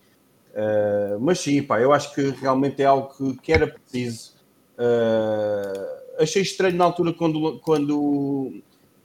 Uh, 0.53 1.21
mas 1.21 1.39
sim, 1.39 1.63
pá, 1.63 1.81
eu 1.81 1.93
acho 1.93 2.15
que 2.15 2.31
realmente 2.31 2.83
é 2.83 2.87
algo 2.87 3.15
que, 3.15 3.41
que 3.41 3.53
era 3.53 3.67
preciso. 3.69 4.35
Uh, 4.77 6.23
achei 6.23 6.43
estranho 6.43 6.77
na 6.77 6.85
altura 6.85 7.13
quando, 7.13 7.59
quando, 7.61 8.63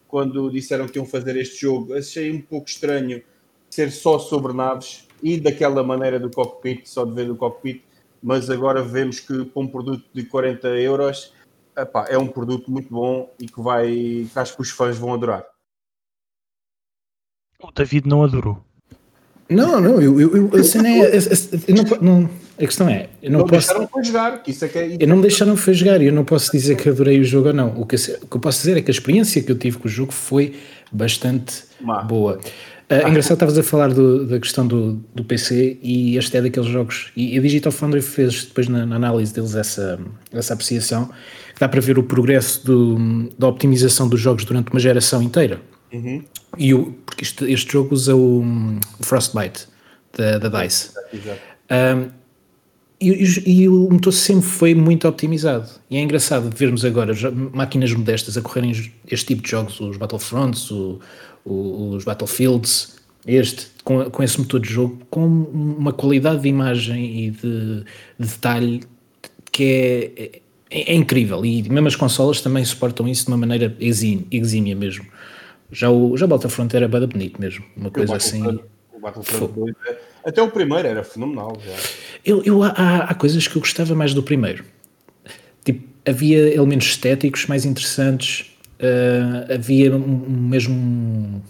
quando 0.08 0.50
disseram 0.50 0.88
que 0.88 0.98
iam 0.98 1.06
fazer 1.06 1.36
este 1.36 1.62
jogo. 1.62 1.94
Achei 1.94 2.32
um 2.32 2.42
pouco 2.42 2.68
estranho 2.68 3.22
ser 3.70 3.92
só 3.92 4.18
sobre 4.18 4.54
naves 4.54 5.08
e 5.22 5.40
daquela 5.40 5.84
maneira 5.84 6.20
do 6.20 6.32
cockpit, 6.32 6.88
só 6.88 7.06
de 7.06 7.14
ver 7.14 7.30
o 7.30 7.36
cockpit, 7.36 7.84
mas 8.24 8.50
agora 8.50 8.82
vemos 8.82 9.20
que 9.20 9.46
para 9.46 9.62
um 9.62 9.68
produto 9.68 10.04
de 10.14 10.24
40 10.24 10.68
euros 10.70 11.34
epá, 11.78 12.06
é 12.10 12.18
um 12.18 12.28
produto 12.28 12.72
muito 12.72 12.90
bom 12.90 13.34
e 13.40 13.48
que 13.48 13.62
vai 13.62 13.88
que 14.32 14.32
acho 14.36 14.56
que 14.56 14.62
os 14.62 14.70
fãs 14.70 14.98
vão 14.98 15.14
adorar. 15.14 15.46
O 17.62 17.72
David 17.72 18.08
não 18.08 18.24
adorou. 18.24 18.64
Não, 19.50 19.82
não, 19.82 20.02
eu, 20.02 20.20
eu, 20.20 20.36
eu, 20.38 20.50
é. 20.56 21.12
Eu 21.68 21.76
não, 21.76 21.84
não, 22.02 22.30
a 22.58 22.66
questão 22.66 22.88
é. 22.88 23.10
Eu 23.22 23.32
não, 23.32 23.40
não 23.40 23.48
posso, 23.48 23.68
deixaram 23.68 24.04
jogar, 24.04 24.44
que 24.44 24.52
isso 24.52 24.64
é 24.64 24.68
que 24.70 24.78
é. 24.78 24.98
Eu 25.00 25.08
não 25.08 25.18
me 25.18 25.22
deixaram 25.24 25.56
para 25.56 25.74
jogar 25.74 26.02
e 26.02 26.06
eu 26.06 26.14
não 26.14 26.24
posso 26.24 26.52
dizer 26.52 26.78
que 26.78 26.88
adorei 26.88 27.20
o 27.20 27.24
jogo 27.24 27.50
ou 27.50 27.54
não. 27.54 27.70
O 27.80 27.86
que, 27.86 27.96
eu, 27.96 28.00
o 28.22 28.28
que 28.28 28.38
eu 28.38 28.40
posso 28.40 28.60
dizer 28.60 28.78
é 28.78 28.82
que 28.82 28.90
a 28.90 28.94
experiência 28.94 29.44
que 29.44 29.52
eu 29.52 29.58
tive 29.58 29.78
com 29.78 29.88
o 29.88 29.92
jogo 29.92 30.14
foi 30.14 30.56
bastante 30.92 31.66
Má. 31.82 32.02
boa. 32.02 32.40
Uh, 32.92 33.08
engraçado, 33.08 33.36
estavas 33.36 33.58
a 33.58 33.64
falar 33.64 33.94
do, 33.94 34.26
da 34.26 34.38
questão 34.38 34.68
do, 34.68 35.02
do 35.16 35.24
PC 35.24 35.80
e 35.82 36.18
este 36.18 36.36
é 36.36 36.42
daqueles 36.42 36.68
jogos. 36.68 37.10
E 37.16 37.38
a 37.38 37.42
Digital 37.42 37.72
Foundry 37.72 38.02
fez 38.02 38.44
depois 38.44 38.68
na, 38.68 38.86
na 38.86 38.98
análise 38.98 39.34
deles 39.34 39.56
essa, 39.56 39.98
essa 40.34 40.54
apreciação. 40.54 41.10
Dá 41.58 41.70
para 41.70 41.80
ver 41.80 41.98
o 41.98 42.04
progresso 42.04 42.66
do, 42.66 43.30
da 43.40 43.48
optimização 43.48 44.10
dos 44.10 44.20
jogos 44.20 44.44
durante 44.44 44.72
uma 44.72 44.80
geração 44.80 45.24
inteira. 45.24 45.62
Uhum. 45.94 46.22
E 46.58 46.74
o, 46.74 46.92
porque 47.06 47.24
este, 47.24 47.50
este 47.50 47.72
jogo 47.72 47.94
usa 47.94 48.14
o, 48.14 48.42
o 48.42 49.04
Frostbite 49.04 49.68
da, 50.18 50.38
da 50.38 50.62
DICE. 50.62 50.90
Exato. 51.14 51.40
Um, 51.72 52.21
e, 53.02 53.64
e, 53.64 53.70
o 53.70 53.90
motor 53.90 54.14
sempre 54.14 54.46
foi 54.46 54.76
muito 54.76 55.08
optimizado. 55.08 55.70
E 55.90 55.98
é 55.98 56.02
engraçado 56.02 56.56
vermos 56.56 56.86
agora 56.86 57.14
máquinas 57.52 57.92
modestas 57.94 58.38
a 58.38 58.42
correrem 58.42 58.72
este 59.10 59.26
tipo 59.26 59.42
de 59.42 59.50
jogos, 59.50 59.80
os 59.80 59.98
Battlefronts, 59.98 60.70
o, 60.70 61.00
o, 61.44 61.90
os 61.96 62.04
Battlefields, 62.04 62.96
este, 63.26 63.68
com, 63.84 64.10
com 64.10 64.24
esse 64.24 64.40
motor 64.40 64.60
de 64.60 64.70
jogo, 64.70 65.00
com 65.10 65.26
uma 65.26 65.92
qualidade 65.92 66.42
de 66.42 66.48
imagem 66.48 67.26
e 67.26 67.32
de, 67.32 67.84
de 68.20 68.28
detalhe 68.28 68.84
que 69.52 69.64
é, 70.16 70.24
é, 70.70 70.92
é, 70.92 70.96
incrível. 70.96 71.46
E 71.46 71.64
mesmo 71.70 71.88
as 71.88 71.96
consolas 71.96 72.40
também 72.40 72.64
suportam 72.64 73.08
isso 73.08 73.26
de 73.26 73.32
uma 73.32 73.38
maneira 73.38 73.76
exímia 73.80 74.76
mesmo. 74.76 75.06
Já 75.72 75.90
o, 75.90 76.16
já 76.18 76.26
o 76.26 76.28
Battlefront 76.28 76.76
era 76.76 76.88
bada 76.88 77.08
bonito 77.08 77.40
mesmo, 77.40 77.66
uma 77.76 77.90
coisa 77.90 78.16
assim. 78.16 78.46
O 78.94 79.00
Battlefront 79.00 79.54
2, 79.54 79.76
é, 79.88 79.98
até 80.26 80.42
o 80.42 80.50
primeiro 80.50 80.88
era 80.88 81.04
fenomenal. 81.04 81.58
Já. 81.66 81.74
Eu, 82.26 82.44
eu, 82.44 82.64
há, 82.64 83.06
há 83.10 83.14
coisas 83.14 83.48
que 83.48 83.56
eu 83.56 83.62
gostava 83.62 83.96
mais 83.96 84.14
do 84.14 84.22
primeiro. 84.22 84.64
Tipo, 85.64 85.88
havia 86.08 86.54
elementos 86.54 86.88
estéticos 86.88 87.46
mais 87.48 87.66
interessantes, 87.66 88.52
uh, 88.80 89.54
havia 89.54 89.96
um, 89.96 90.26
mesmo 90.30 91.44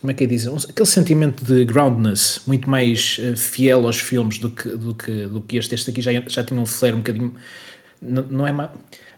como 0.00 0.12
é 0.12 0.14
que 0.14 0.24
é 0.24 0.26
dizer? 0.26 0.50
Aquele 0.68 0.88
sentimento 0.88 1.44
de 1.44 1.64
groundness, 1.64 2.40
muito 2.46 2.70
mais 2.70 3.18
uh, 3.18 3.36
fiel 3.36 3.84
aos 3.86 3.98
filmes 3.98 4.38
do 4.38 4.50
que, 4.50 4.68
do 4.68 4.94
que, 4.94 5.26
do 5.26 5.40
que 5.40 5.56
este. 5.56 5.74
Este 5.74 5.90
aqui 5.90 6.00
já, 6.00 6.12
já 6.26 6.44
tinha 6.44 6.60
um 6.60 6.66
flare 6.66 6.94
um 6.94 6.98
bocadinho. 6.98 7.34
Não, 8.00 8.22
não 8.22 8.46
é 8.46 8.52
ma, 8.52 8.72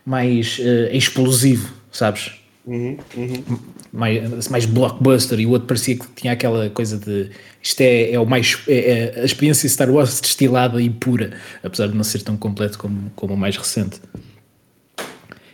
mais 0.05 0.59
uh, 0.59 0.95
explosivo, 0.95 1.71
sabes? 1.93 2.40
Uhum, 2.67 2.99
uhum. 3.17 3.59
Mais, 3.93 4.49
mais 4.49 4.67
blockbuster 4.67 5.41
e 5.41 5.47
o 5.47 5.51
outro 5.51 5.67
parecia 5.67 5.97
que 5.97 6.07
tinha 6.15 6.35
aquela 6.35 6.69
coisa 6.71 6.99
de 6.99 7.31
isto 7.63 7.81
é, 7.81 8.13
é 8.13 8.21
o 8.21 8.27
mais 8.27 8.63
é, 8.69 9.15
é 9.17 9.21
a 9.23 9.25
experiência 9.25 9.69
Star 9.69 9.91
Wars 9.91 10.21
destilada 10.21 10.81
e 10.81 10.91
pura, 10.91 11.33
apesar 11.63 11.89
de 11.89 11.97
não 11.97 12.05
ser 12.05 12.23
tão 12.23 12.37
completo 12.37 12.79
como, 12.79 13.11
como 13.17 13.35
o 13.35 13.37
mais 13.37 13.57
recente. 13.57 14.01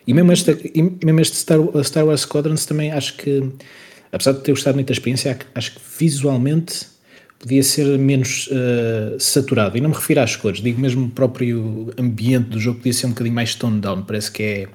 E 0.06 0.12
mesmo 0.12 0.32
este, 0.32 0.72
e 0.74 0.82
mesmo 0.82 1.20
este 1.20 1.36
Star, 1.36 1.58
Star 1.82 2.06
Wars 2.06 2.20
Squadrons 2.22 2.66
também 2.66 2.92
acho 2.92 3.16
que, 3.16 3.50
apesar 4.12 4.32
de 4.32 4.40
ter 4.40 4.52
gostado 4.52 4.76
muito 4.76 4.88
da 4.88 4.92
experiência, 4.92 5.38
acho 5.54 5.74
que 5.74 5.80
visualmente 5.98 6.86
podia 7.38 7.62
ser 7.62 7.98
menos 7.98 8.48
uh, 8.48 9.18
saturado. 9.18 9.76
E 9.76 9.80
não 9.80 9.90
me 9.90 9.96
refiro 9.96 10.20
às 10.20 10.36
cores, 10.36 10.60
digo 10.60 10.80
mesmo 10.80 11.06
o 11.06 11.10
próprio 11.10 11.92
ambiente 11.98 12.50
do 12.50 12.60
jogo 12.60 12.78
podia 12.78 12.92
ser 12.92 13.06
um 13.06 13.10
bocadinho 13.10 13.34
mais 13.34 13.54
toned 13.54 13.80
down. 13.80 14.02
Parece 14.02 14.30
que 14.30 14.42
é 14.42 14.68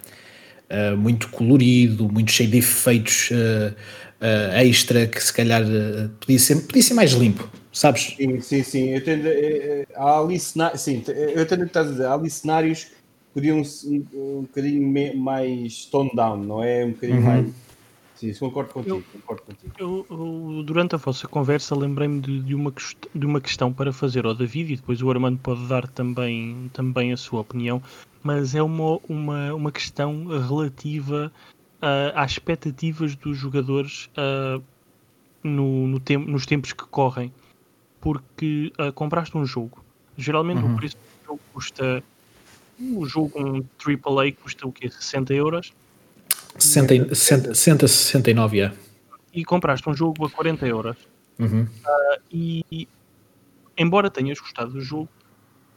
uh, 0.72 0.98
muito 0.98 1.30
colorido, 1.30 2.10
muito 2.10 2.32
cheio 2.32 2.50
de 2.50 2.58
efeitos 2.58 3.30
uh, 3.32 3.76
extra, 4.56 5.08
que 5.08 5.22
se 5.22 5.34
calhar 5.34 5.64
podia, 6.20 6.40
ser, 6.40 6.62
podia 6.62 6.82
ser 6.82 6.94
mais 6.94 7.12
limpo. 7.12 7.50
Sabes? 7.74 8.16
Sim, 8.18 8.40
sim, 8.40 8.64
sim. 8.64 8.90
Eu 8.90 9.04
tendo, 9.04 9.28
há 9.96 10.20
ali 10.20 10.40
cenários, 10.40 10.82
sim, 10.82 11.04
eu 11.08 11.42
entendo 11.42 11.64
o 11.64 11.70
que 11.70 11.84
dizer. 11.84 12.06
Há 12.06 12.14
ali 12.14 12.30
cenários 12.30 12.88
podiam 13.34 13.62
um, 13.62 14.06
um 14.14 14.42
bocadinho 14.42 15.18
mais 15.18 15.86
tone 15.86 16.12
down, 16.14 16.44
não 16.44 16.64
é? 16.64 16.86
Um 16.86 16.92
bocadinho 16.92 17.20
uhum. 17.20 17.26
mais. 17.26 17.54
Sim, 18.16 18.34
concordo 18.36 18.72
contigo. 18.72 18.98
Eu, 18.98 19.04
concordo 19.14 19.42
contigo. 19.44 19.74
Eu, 19.80 20.06
eu, 20.10 20.64
durante 20.64 20.94
a 20.94 20.98
vossa 20.98 21.28
conversa 21.28 21.76
lembrei-me 21.76 22.22
de, 22.22 22.42
de, 22.44 22.54
uma, 22.54 22.72
de 23.16 23.26
uma 23.26 23.42
questão 23.42 23.74
para 23.74 23.92
fazer 23.92 24.26
ao 24.26 24.36
David 24.36 24.74
e 24.74 24.76
depois 24.76 25.02
o 25.02 25.10
Armando 25.10 25.40
pode 25.40 25.66
dar 25.68 25.88
também, 25.88 26.70
também 26.72 27.12
a 27.12 27.18
sua 27.18 27.42
opinião, 27.42 27.82
mas 28.24 28.56
é 28.56 28.62
uma, 28.62 29.00
uma, 29.08 29.54
uma 29.54 29.72
questão 29.72 30.28
relativa 30.28 31.32
uh, 31.82 32.12
às 32.16 32.32
expectativas 32.32 33.16
dos 33.16 33.38
jogadores 33.38 34.10
uh, 34.18 34.62
no, 35.44 35.88
no 35.88 36.00
tem, 36.00 36.18
nos 36.18 36.46
tempos 36.46 36.74
que 36.74 36.84
correm. 36.86 37.34
Porque 38.00 38.72
uh, 38.80 38.92
compraste 38.94 39.38
um 39.38 39.46
jogo, 39.46 39.84
geralmente 40.18 40.64
uhum. 40.64 40.74
o 40.74 40.78
preço 40.78 40.98
do 40.98 41.26
jogo 41.26 41.40
custa 41.54 42.04
o 42.96 43.06
jogo 43.06 43.40
um 43.40 43.64
AAA 43.80 44.32
custa 44.32 44.68
o 44.68 44.72
quê? 44.72 44.90
60 44.90 45.34
euros? 45.34 45.74
60, 46.58 47.14
60, 47.16 47.88
69, 47.88 48.62
é. 48.62 48.74
E 49.34 49.46
compraste 49.46 49.88
um 49.88 49.94
jogo 49.94 50.26
a 50.26 50.30
40 50.30 50.68
euros. 50.68 50.98
Uhum. 51.40 51.64
Uh, 51.64 52.22
e, 52.32 52.88
embora 53.78 54.10
tenhas 54.10 54.40
gostado 54.40 54.72
do 54.72 54.82
jogo, 54.82 55.10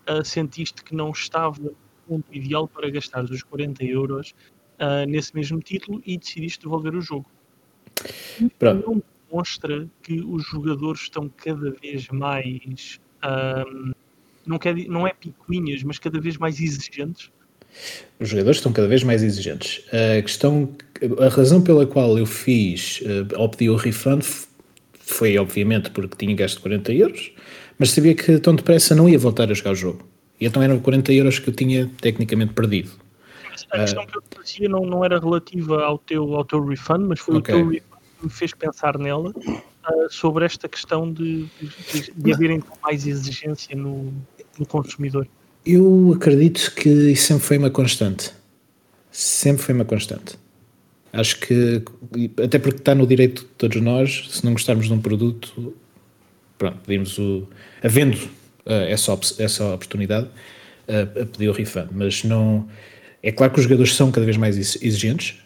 uh, 0.08 0.24
sentiste 0.24 0.82
que 0.82 0.94
não 0.94 1.10
estava 1.10 1.72
ponto 2.06 2.24
ideal 2.32 2.68
para 2.68 2.90
gastar 2.90 3.24
os 3.24 3.42
40 3.42 3.84
euros 3.84 4.34
uh, 4.80 5.08
nesse 5.08 5.34
mesmo 5.34 5.60
título 5.60 6.02
e 6.06 6.16
decidiste 6.16 6.62
devolver 6.62 6.94
o 6.94 7.00
jogo. 7.00 7.26
Pronto. 8.58 8.86
Não 8.86 9.02
demonstra 9.28 9.88
que 10.02 10.20
os 10.20 10.44
jogadores 10.44 11.02
estão 11.02 11.28
cada 11.28 11.70
vez 11.70 12.08
mais 12.08 13.00
não, 14.46 14.58
quer, 14.58 14.74
não 14.88 15.06
é 15.06 15.12
picuinhas, 15.12 15.82
mas 15.82 15.98
cada 15.98 16.20
vez 16.20 16.36
mais 16.36 16.60
exigentes? 16.60 17.30
Os 18.20 18.28
jogadores 18.28 18.58
estão 18.58 18.72
cada 18.72 18.86
vez 18.86 19.02
mais 19.02 19.22
exigentes. 19.22 19.84
A 19.88 20.22
questão, 20.22 20.76
a 21.18 21.28
razão 21.28 21.62
pela 21.62 21.86
qual 21.86 22.18
eu 22.18 22.26
fiz, 22.26 23.00
uh, 23.00 23.40
optei 23.40 23.68
o 23.68 23.76
refund 23.76 24.24
foi 24.92 25.36
obviamente 25.38 25.90
porque 25.90 26.16
tinha 26.16 26.34
gasto 26.36 26.60
40 26.60 26.92
euros, 26.92 27.32
mas 27.78 27.90
sabia 27.90 28.14
que 28.14 28.38
tão 28.38 28.54
depressa 28.54 28.94
não 28.94 29.08
ia 29.08 29.18
voltar 29.18 29.50
a 29.50 29.54
jogar 29.54 29.72
o 29.72 29.74
jogo. 29.74 30.13
E 30.40 30.46
então 30.46 30.62
eram 30.62 30.78
40 30.78 31.12
euros 31.12 31.38
que 31.38 31.48
eu 31.48 31.54
tinha 31.54 31.90
tecnicamente 32.00 32.52
perdido. 32.52 32.90
A 33.70 33.78
questão 33.78 34.02
uh, 34.02 34.06
que 34.06 34.18
eu 34.18 34.22
fazia 34.34 34.68
não, 34.68 34.84
não 34.84 35.04
era 35.04 35.18
relativa 35.18 35.82
ao 35.84 35.98
teu, 35.98 36.34
ao 36.34 36.44
teu 36.44 36.64
refund, 36.64 37.06
mas 37.06 37.20
foi 37.20 37.36
okay. 37.36 37.54
o 37.54 37.58
teu 37.58 37.68
refund 37.68 37.94
que 38.18 38.24
me 38.24 38.30
fez 38.30 38.52
pensar 38.52 38.98
nela 38.98 39.30
uh, 39.30 40.10
sobre 40.10 40.44
esta 40.44 40.68
questão 40.68 41.12
de, 41.12 41.46
de, 41.92 42.12
de 42.14 42.32
haverem 42.32 42.62
mais 42.82 43.06
exigência 43.06 43.76
no, 43.76 44.12
no 44.58 44.66
consumidor? 44.66 45.26
Eu 45.64 46.12
acredito 46.14 46.74
que 46.74 46.88
isso 46.88 47.28
sempre 47.28 47.44
foi 47.44 47.58
uma 47.58 47.70
constante. 47.70 48.32
Sempre 49.10 49.62
foi 49.62 49.74
uma 49.74 49.84
constante. 49.84 50.38
Acho 51.12 51.38
que, 51.38 51.82
até 52.42 52.58
porque 52.58 52.78
está 52.78 52.94
no 52.94 53.06
direito 53.06 53.42
de 53.42 53.48
todos 53.50 53.80
nós, 53.80 54.26
se 54.30 54.44
não 54.44 54.52
gostarmos 54.52 54.86
de 54.86 54.92
um 54.92 55.00
produto, 55.00 55.74
pronto, 56.58 56.78
pedimos 56.84 57.16
o. 57.18 57.48
havendo 57.82 58.18
essa, 58.66 59.18
essa 59.38 59.74
oportunidade, 59.74 60.26
uh, 60.88 61.22
a 61.22 61.26
pedir 61.26 61.48
o 61.48 61.52
refund. 61.52 61.88
Mas 61.92 62.24
não. 62.24 62.66
É 63.22 63.32
claro 63.32 63.52
que 63.52 63.58
os 63.58 63.64
jogadores 63.64 63.94
são 63.94 64.10
cada 64.10 64.24
vez 64.24 64.36
mais 64.36 64.56
exigentes, 64.58 65.36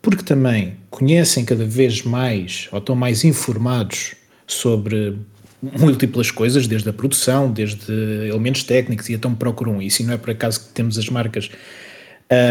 porque 0.00 0.24
também 0.24 0.76
conhecem 0.90 1.44
cada 1.44 1.64
vez 1.64 2.02
mais 2.02 2.68
ou 2.72 2.78
estão 2.78 2.96
mais 2.96 3.24
informados 3.24 4.14
sobre 4.46 5.16
múltiplas 5.62 6.32
coisas, 6.32 6.66
desde 6.66 6.88
a 6.88 6.92
produção, 6.92 7.50
desde 7.50 7.92
elementos 8.28 8.64
técnicos, 8.64 9.08
e 9.08 9.12
então 9.12 9.32
procuram 9.32 9.80
isso, 9.80 10.02
e 10.02 10.04
não 10.04 10.14
é 10.14 10.16
por 10.16 10.30
acaso 10.30 10.60
que 10.60 10.68
temos 10.70 10.98
as 10.98 11.08
marcas. 11.08 11.48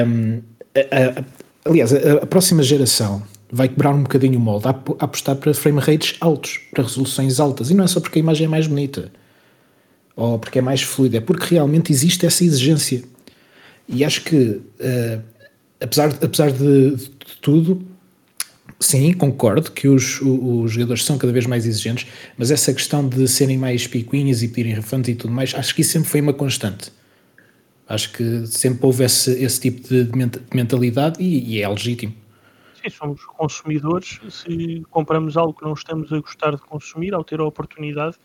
Um, 0.07 0.41
a, 0.73 1.19
a, 1.19 1.69
aliás, 1.69 1.93
a, 1.93 2.23
a, 2.23 2.25
próxima 2.25 2.63
geração 2.63 3.21
vai 3.51 3.67
quebrar 3.67 3.93
um 3.93 4.03
bocadinho 4.03 4.37
o 4.37 4.41
molde, 4.41 4.69
a 4.69 4.69
apostar 4.99 5.35
para 5.35 5.53
frame 5.53 5.81
rates 5.81 6.15
altos, 6.21 6.61
para 6.73 6.85
resoluções 6.85 7.41
altas, 7.41 7.69
e 7.69 7.73
não 7.73 7.83
é 7.83 7.87
só 7.87 7.99
porque 7.99 8.19
a 8.19 8.21
imagem 8.21 8.45
é 8.45 8.49
mais 8.49 8.67
bonita 8.67 9.11
ou 10.15 10.39
porque 10.39 10.59
é 10.59 10.61
mais 10.61 10.81
fluida, 10.81 11.17
é 11.17 11.21
porque 11.21 11.55
realmente 11.55 11.91
existe 11.91 12.25
essa 12.25 12.43
exigência. 12.43 13.03
E 13.87 14.05
acho 14.05 14.23
que, 14.23 14.35
uh, 14.37 15.21
apesar, 15.79 16.09
apesar 16.21 16.51
de, 16.51 16.95
de 16.95 17.37
tudo, 17.41 17.85
Sim, 18.81 19.13
concordo 19.13 19.71
que 19.71 19.87
os, 19.87 20.19
os, 20.21 20.71
jogadores 20.71 21.05
são 21.05 21.15
cada 21.15 21.31
vez 21.31 21.45
mais 21.45 21.67
exigentes, 21.67 22.07
mas 22.35 22.49
essa 22.49 22.73
questão 22.73 23.07
de 23.07 23.27
serem 23.27 23.55
mais 23.55 23.85
picuinhas 23.85 24.41
e 24.41 24.47
pedirem 24.47 24.73
refundos 24.73 25.07
e 25.07 25.13
tudo 25.13 25.31
mais, 25.31 25.53
acho 25.53 25.75
que 25.75 25.81
isso 25.81 25.91
sempre 25.91 26.09
foi 26.09 26.19
uma 26.19 26.33
constante. 26.33 26.91
Acho 27.87 28.11
que 28.11 28.47
sempre 28.47 28.83
houve 28.83 29.03
esse, 29.03 29.31
esse 29.43 29.59
tipo 29.61 29.87
de 29.87 30.09
mentalidade 30.51 31.21
e, 31.21 31.57
e 31.57 31.61
é 31.61 31.69
legítimo. 31.69 32.15
Sim, 32.81 32.89
somos 32.89 33.23
consumidores. 33.25 34.19
Se 34.31 34.81
compramos 34.89 35.37
algo 35.37 35.53
que 35.53 35.63
não 35.63 35.73
estamos 35.73 36.11
a 36.11 36.19
gostar 36.19 36.55
de 36.55 36.61
consumir, 36.61 37.13
ao 37.13 37.23
ter 37.23 37.39
a 37.39 37.45
oportunidade, 37.45 38.15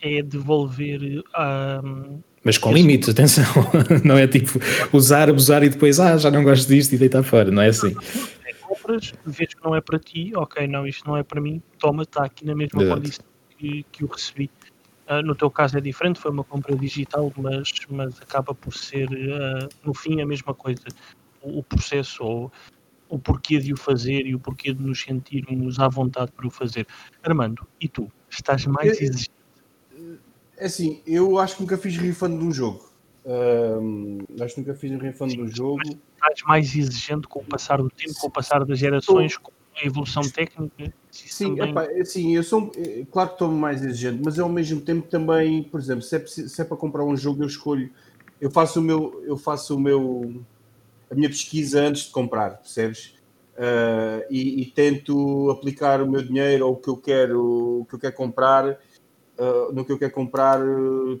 é 0.00 0.22
devolver 0.22 1.22
a. 1.34 1.80
Uh, 1.84 2.22
mas 2.44 2.56
com 2.56 2.72
limites, 2.72 3.08
atenção. 3.08 3.44
não 4.04 4.16
é 4.16 4.26
tipo 4.26 4.58
usar, 4.92 5.28
abusar 5.28 5.62
e 5.64 5.68
depois, 5.68 6.00
ah, 6.00 6.16
já 6.16 6.30
não 6.30 6.44
gosto 6.44 6.68
disto 6.68 6.94
e 6.94 6.98
deitar 6.98 7.22
fora. 7.22 7.50
Não 7.50 7.60
é 7.60 7.68
assim 7.68 7.94
compras, 8.68 9.12
vês 9.24 9.54
que 9.54 9.64
não 9.64 9.74
é 9.74 9.80
para 9.80 9.98
ti, 9.98 10.32
ok, 10.34 10.66
não, 10.66 10.86
isto 10.86 11.06
não 11.06 11.16
é 11.16 11.22
para 11.22 11.40
mim, 11.40 11.62
toma, 11.78 12.02
está 12.02 12.24
aqui 12.24 12.44
na 12.44 12.54
mesma 12.54 12.82
Exato. 12.82 13.00
condição 13.00 13.24
que, 13.56 13.82
que 13.90 14.04
o 14.04 14.06
recebi. 14.06 14.50
Uh, 15.08 15.22
no 15.22 15.34
teu 15.34 15.50
caso 15.50 15.78
é 15.78 15.80
diferente, 15.80 16.20
foi 16.20 16.30
uma 16.30 16.44
compra 16.44 16.76
digital, 16.76 17.32
mas, 17.36 17.72
mas 17.88 18.20
acaba 18.20 18.54
por 18.54 18.74
ser, 18.74 19.08
uh, 19.08 19.68
no 19.82 19.94
fim, 19.94 20.20
a 20.20 20.26
mesma 20.26 20.52
coisa. 20.52 20.84
O, 21.40 21.60
o, 21.60 21.62
processo, 21.62 22.22
ou 22.22 22.52
o 23.08 23.18
porquê 23.18 23.58
de 23.58 23.72
o 23.72 23.76
fazer 23.76 24.26
e 24.26 24.34
o 24.34 24.38
porquê 24.38 24.72
de 24.72 24.82
nos 24.82 25.00
sentirmos 25.00 25.78
à 25.78 25.88
vontade 25.88 26.30
para 26.32 26.46
o 26.46 26.50
fazer. 26.50 26.86
Armando, 27.22 27.66
e 27.80 27.88
tu? 27.88 28.10
Estás 28.28 28.66
mais 28.66 29.00
exigente? 29.00 29.37
É 30.58 30.66
assim, 30.66 31.00
eu 31.06 31.38
acho 31.38 31.56
que 31.56 31.62
nunca 31.62 31.78
fiz 31.78 31.96
refund 31.96 32.38
de 32.38 32.44
um 32.44 32.52
jogo. 32.52 32.88
Um, 33.24 34.18
acho 34.40 34.54
que 34.54 34.60
nunca 34.60 34.74
fiz 34.74 34.90
um 34.90 34.98
refund 34.98 35.36
do 35.36 35.48
jogo. 35.48 35.82
Estás 36.14 36.42
mais 36.46 36.74
exigente 36.74 37.28
com 37.28 37.40
o 37.40 37.44
passar 37.44 37.78
do 37.78 37.90
tempo, 37.90 38.14
com 38.18 38.26
o 38.26 38.30
passar 38.30 38.64
das 38.64 38.78
gerações, 38.78 39.36
com 39.36 39.52
a 39.76 39.86
evolução 39.86 40.22
técnica? 40.22 40.92
Sim, 41.10 41.54
também... 41.54 41.70
epá, 41.70 41.82
assim, 42.00 42.34
eu 42.34 42.42
sou, 42.42 42.72
eh, 42.76 43.04
claro 43.10 43.30
que 43.30 43.34
estou 43.36 43.52
mais 43.52 43.84
exigente, 43.84 44.20
mas 44.24 44.38
ao 44.38 44.48
mesmo 44.48 44.80
tempo 44.80 45.06
também, 45.08 45.62
por 45.62 45.78
exemplo, 45.78 46.02
se 46.02 46.16
é, 46.16 46.26
se 46.26 46.60
é 46.60 46.64
para 46.64 46.76
comprar 46.76 47.04
um 47.04 47.16
jogo, 47.16 47.42
eu 47.42 47.46
escolho, 47.46 47.90
eu 48.40 48.50
faço 48.50 48.80
o 48.80 48.82
meu, 48.82 49.22
eu 49.26 49.36
faço 49.36 49.76
o 49.76 49.80
meu, 49.80 50.42
a 51.10 51.14
minha 51.14 51.28
pesquisa 51.28 51.80
antes 51.82 52.04
de 52.04 52.10
comprar, 52.10 52.58
percebes? 52.58 53.14
Uh, 53.56 54.22
e, 54.30 54.62
e, 54.62 54.66
tento 54.66 55.50
aplicar 55.50 56.00
o 56.00 56.08
meu 56.08 56.22
dinheiro 56.22 56.66
ou 56.66 56.74
o 56.74 56.76
que 56.76 56.88
eu 56.88 56.96
quero, 56.96 57.80
o 57.80 57.84
que 57.86 57.96
eu 57.96 57.98
quero 57.98 58.14
comprar 58.14 58.78
uh, 59.38 59.72
no 59.72 59.84
que 59.84 59.92
eu 59.92 59.98
quero 59.98 60.12
comprar 60.12 60.60
uh, 60.60 61.20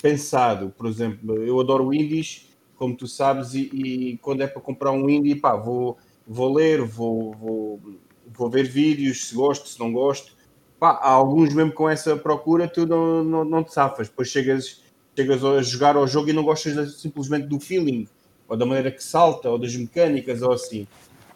pensado. 0.00 0.72
Por 0.76 0.86
exemplo, 0.86 1.42
eu 1.42 1.58
adoro 1.60 1.92
indies, 1.92 2.48
como 2.76 2.96
tu 2.96 3.06
sabes, 3.06 3.54
e, 3.54 3.70
e, 3.72 4.18
quando 4.18 4.42
é 4.42 4.46
para 4.46 4.62
comprar 4.62 4.92
um 4.92 5.08
indie, 5.08 5.34
pá, 5.34 5.56
vou, 5.56 5.96
vou 6.26 6.52
ler, 6.54 6.82
vou, 6.82 7.32
vou, 7.34 7.80
vou 8.26 8.50
ver 8.50 8.64
vídeos, 8.64 9.28
se 9.28 9.34
gosto, 9.34 9.68
se 9.68 9.78
não 9.78 9.92
gosto. 9.92 10.34
Pá, 10.78 10.90
há 10.90 11.10
alguns 11.10 11.54
mesmo 11.54 11.72
com 11.72 11.88
essa 11.88 12.16
procura, 12.16 12.68
tu 12.68 12.86
não, 12.86 13.24
não, 13.24 13.44
não 13.44 13.64
te 13.64 13.72
safas. 13.72 14.08
Depois 14.08 14.28
chegas, 14.28 14.82
chegas 15.16 15.44
a 15.44 15.62
jogar 15.62 15.96
ao 15.96 16.06
jogo 16.06 16.28
e 16.30 16.32
não 16.32 16.44
gostas 16.44 17.00
simplesmente 17.00 17.46
do 17.46 17.58
feeling, 17.58 18.06
ou 18.48 18.56
da 18.56 18.66
maneira 18.66 18.90
que 18.90 19.02
salta, 19.02 19.50
ou 19.50 19.58
das 19.58 19.74
mecânicas, 19.74 20.42
ou 20.42 20.52
assim. 20.52 20.86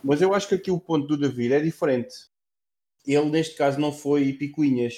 Mas 0.03 0.23
eu 0.23 0.35
acho 0.35 0.49
que 0.49 0.55
aqui 0.55 0.71
o 0.71 0.81
ponto 0.81 1.07
do 1.07 1.17
David 1.17 1.55
é 1.55 1.61
diferente 1.61 2.31
ele 3.07 3.31
neste 3.31 3.57
caso 3.57 3.81
não 3.81 3.93
foi 3.93 4.33
picuinhas. 4.33 4.95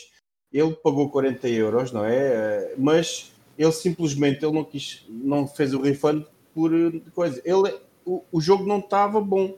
Ele 0.53 0.73
pagou 0.73 1.09
40 1.09 1.49
euros, 1.49 1.93
não 1.93 2.05
é? 2.05 2.75
Mas 2.77 3.33
ele 3.59 3.73
simplesmente 3.73 4.45
ele 4.45 4.55
não 4.55 4.65
quis, 4.65 5.05
não 5.09 5.47
fez 5.47 5.73
o 5.73 5.81
refund 5.81 6.25
por 6.55 6.71
coisa. 7.15 7.41
Ele, 7.45 7.75
o, 8.05 8.23
o 8.31 8.41
jogo 8.41 8.67
não 8.67 8.79
estava 8.79 9.21
bom. 9.21 9.57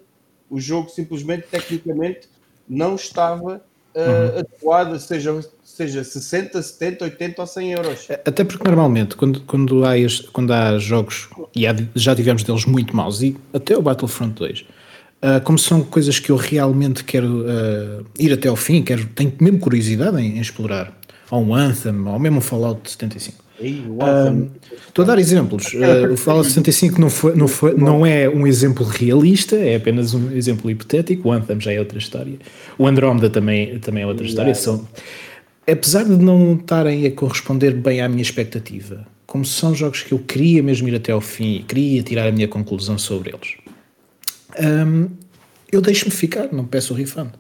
O 0.50 0.60
jogo 0.60 0.88
simplesmente, 0.88 1.46
tecnicamente, 1.50 2.28
não 2.68 2.94
estava 2.94 3.62
uh, 3.94 4.38
adequado, 4.38 4.98
seja, 4.98 5.40
seja 5.62 6.04
60, 6.04 6.60
70, 6.62 7.04
80 7.04 7.40
ou 7.40 7.46
100 7.46 7.72
euros. 7.72 8.08
Até 8.10 8.44
porque 8.44 8.64
normalmente, 8.64 9.16
quando, 9.16 9.40
quando, 9.42 9.84
há, 9.84 9.98
este, 9.98 10.30
quando 10.30 10.52
há 10.52 10.78
jogos, 10.78 11.28
e 11.54 11.66
há, 11.66 11.74
já 11.94 12.14
tivemos 12.14 12.42
deles 12.42 12.66
muito 12.66 12.94
maus, 12.94 13.22
e 13.22 13.36
até 13.52 13.76
o 13.76 13.82
Battlefront 13.82 14.34
2, 14.34 14.64
uh, 15.24 15.36
ah, 15.36 15.40
como 15.40 15.58
são 15.58 15.82
coisas 15.82 16.18
que 16.18 16.30
eu 16.30 16.36
realmente 16.36 17.02
quero 17.04 17.42
uh, 17.42 18.04
ir 18.18 18.32
até 18.32 18.48
ao 18.48 18.56
fim, 18.56 18.82
quero, 18.82 19.06
tenho 19.06 19.32
mesmo 19.40 19.58
curiosidade 19.58 20.20
em, 20.20 20.36
em 20.36 20.40
explorar, 20.40 20.92
ou 21.30 21.42
um 21.42 21.54
Anthem, 21.54 22.06
ou 22.06 22.18
mesmo 22.18 22.38
um 22.38 22.42
Fallout 22.42 22.90
75 22.90 23.44
estou 24.88 25.04
a 25.04 25.06
dar 25.06 25.18
exemplos. 25.18 25.72
Uh, 25.74 26.12
o 26.12 26.16
Fallout 26.16 26.48
65 26.48 27.00
não, 27.00 27.10
foi, 27.10 27.34
não, 27.34 27.48
foi, 27.48 27.74
não 27.74 28.04
é 28.04 28.28
um 28.28 28.46
exemplo 28.46 28.84
realista, 28.84 29.56
é 29.56 29.76
apenas 29.76 30.14
um 30.14 30.30
exemplo 30.32 30.70
hipotético. 30.70 31.28
O 31.28 31.32
Anthem 31.32 31.60
já 31.60 31.72
é 31.72 31.78
outra 31.78 31.98
história. 31.98 32.34
O 32.78 32.86
Andromeda 32.86 33.30
também, 33.30 33.78
também 33.78 34.02
é 34.02 34.06
outra 34.06 34.26
história. 34.26 34.54
São, 34.54 34.86
apesar 35.66 36.04
de 36.04 36.16
não 36.16 36.54
estarem 36.54 37.06
a 37.06 37.10
corresponder 37.12 37.74
bem 37.74 38.00
à 38.00 38.08
minha 38.08 38.22
expectativa, 38.22 39.06
como 39.26 39.44
são 39.44 39.74
jogos 39.74 40.02
que 40.02 40.12
eu 40.12 40.18
queria 40.18 40.62
mesmo 40.62 40.88
ir 40.88 40.94
até 40.94 41.12
ao 41.12 41.20
fim 41.20 41.56
e 41.56 41.62
queria 41.62 42.02
tirar 42.02 42.28
a 42.28 42.32
minha 42.32 42.48
conclusão 42.48 42.98
sobre 42.98 43.30
eles, 43.30 43.56
um, 44.60 45.08
eu 45.70 45.80
deixo-me 45.80 46.10
ficar, 46.10 46.48
não 46.52 46.64
peço 46.64 46.92
o 46.92 46.96
refund. 46.96 47.30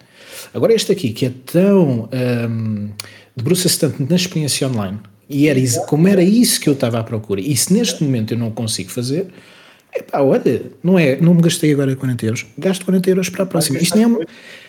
Agora, 0.52 0.74
este 0.74 0.92
aqui, 0.92 1.12
que 1.12 1.26
é 1.26 1.32
tão. 1.46 2.08
Um, 2.12 2.90
debruça-se 3.36 3.78
tanto 3.78 4.06
na 4.08 4.16
experiência 4.16 4.68
online 4.68 4.98
e 5.28 5.48
era 5.48 5.60
como 5.86 6.06
era 6.06 6.22
isso 6.22 6.60
que 6.60 6.68
eu 6.68 6.74
estava 6.74 6.98
à 6.98 7.04
procura. 7.04 7.40
E 7.40 7.56
se 7.56 7.72
neste 7.72 8.02
momento 8.02 8.34
eu 8.34 8.38
não 8.38 8.50
consigo 8.50 8.90
fazer, 8.90 9.26
epá, 9.94 10.20
olha, 10.20 10.62
não, 10.82 10.98
é, 10.98 11.16
não 11.20 11.34
me 11.34 11.42
gastei 11.42 11.72
agora 11.72 11.94
40 11.96 12.26
euros, 12.26 12.46
gasto 12.56 12.84
40 12.84 13.10
euros 13.10 13.28
para 13.28 13.44
a 13.44 13.46
próxima. 13.46 13.78
Isto 13.78 13.96
nem, 13.96 14.04
é 14.04 14.26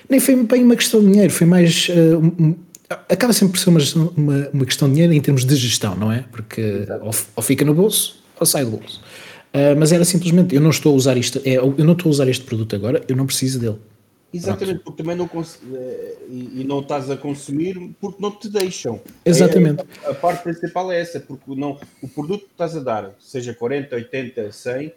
nem 0.10 0.20
foi 0.20 0.36
bem 0.44 0.64
uma 0.64 0.76
questão 0.76 1.02
de 1.02 1.12
dinheiro, 1.12 1.32
foi 1.32 1.48
mais. 1.48 1.90
Uh, 1.90 2.56
acaba 3.10 3.34
sempre 3.34 3.54
por 3.54 3.60
ser 3.60 3.70
uma, 3.70 4.12
uma, 4.16 4.50
uma, 4.54 4.66
questão 4.66 4.88
de 4.88 4.96
dinheiro 4.96 5.14
em 5.14 5.22
termos 5.22 5.44
de 5.44 5.56
gestão, 5.56 5.96
não 5.96 6.12
é? 6.12 6.24
Porque 6.32 6.88
ou, 7.02 7.12
ou, 7.36 7.44
fica 7.44 7.66
no 7.66 7.74
bolso 7.74 8.24
ou 8.40 8.46
sai 8.46 8.64
do 8.64 8.72
bolso. 8.72 9.02
Uh, 9.56 9.74
mas 9.80 9.94
era 9.94 10.04
simplesmente, 10.04 10.54
eu 10.54 10.60
não 10.60 10.70
estou 10.70 10.92
a 10.92 10.96
usar 10.98 11.16
isto, 11.16 11.42
é, 11.46 11.56
eu 11.56 11.74
não 11.78 11.94
estou 11.94 12.10
a 12.10 12.12
usar 12.12 12.28
este 12.28 12.44
produto 12.44 12.76
agora, 12.76 13.02
eu 13.08 13.16
não 13.16 13.26
preciso 13.26 13.58
dele. 13.58 13.78
Exatamente, 14.34 14.66
Pronto. 14.66 14.84
porque 14.84 15.02
também 15.02 15.16
não 15.16 15.30
eh, 15.78 16.16
e, 16.28 16.62
e, 16.62 16.64
não 16.66 16.82
estás 16.82 17.10
a 17.10 17.16
consumir 17.16 17.96
porque 18.02 18.22
não 18.22 18.32
te 18.32 18.50
deixam. 18.50 19.00
Exatamente. 19.24 19.86
É, 20.04 20.10
a, 20.10 20.14
parte 20.14 20.44
principal 20.44 20.92
é 20.92 21.00
essa, 21.00 21.22
porque 21.22 21.56
não, 21.56 21.80
o 22.02 22.08
produto 22.10 22.42
que 22.42 22.52
estás 22.52 22.76
a 22.76 22.82
dar, 22.82 23.16
seja 23.18 23.54
40, 23.54 23.96
80, 23.96 24.52
100, 24.52 24.92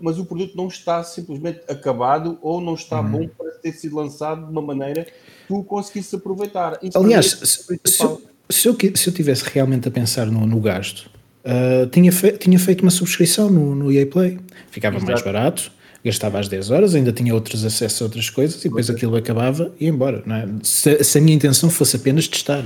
mas 0.00 0.18
o 0.18 0.24
produto 0.24 0.56
não 0.56 0.68
está 0.68 1.04
simplesmente 1.04 1.60
acabado 1.68 2.38
ou 2.40 2.58
não 2.58 2.72
está 2.72 3.02
uhum. 3.02 3.10
bom 3.10 3.28
para 3.28 3.50
ter 3.50 3.72
sido 3.72 3.96
lançado 3.96 4.46
de 4.46 4.50
uma 4.50 4.62
maneira 4.62 5.04
que 5.04 5.12
tu 5.46 5.62
conseguisse 5.62 6.16
aproveitar. 6.16 6.78
Isso 6.82 6.96
Aliás, 6.96 7.26
se, 7.26 7.46
se, 7.84 8.02
eu, 8.02 8.22
se, 8.48 8.66
eu, 8.66 8.96
se 8.96 9.08
eu 9.08 9.12
tivesse 9.12 9.44
realmente 9.44 9.88
a 9.88 9.90
pensar 9.90 10.24
no, 10.24 10.46
no 10.46 10.58
gasto, 10.58 11.10
uh, 11.44 11.86
tinha, 11.88 12.12
fe, 12.12 12.32
tinha 12.32 12.58
feito 12.58 12.82
uma 12.82 12.90
subscrição 12.90 13.50
no, 13.50 13.74
no 13.74 13.92
EA 13.92 14.06
Play, 14.06 14.38
ficava 14.70 14.96
Exato. 14.96 15.10
mais 15.10 15.22
barato 15.22 15.72
gastava 16.04 16.38
às 16.38 16.48
10 16.48 16.70
horas, 16.70 16.94
ainda 16.94 17.12
tinha 17.12 17.34
outros 17.34 17.64
acessos 17.64 18.00
a 18.00 18.04
outras 18.04 18.30
coisas 18.30 18.64
e 18.64 18.68
depois 18.68 18.88
aquilo 18.88 19.16
acabava 19.16 19.72
e 19.78 19.84
ia 19.84 19.90
embora. 19.90 20.22
É? 20.26 20.48
Se, 20.62 21.04
se, 21.04 21.18
a 21.18 21.20
minha 21.20 21.36
intenção 21.36 21.68
fosse 21.70 21.96
apenas 21.96 22.26
testar, 22.26 22.64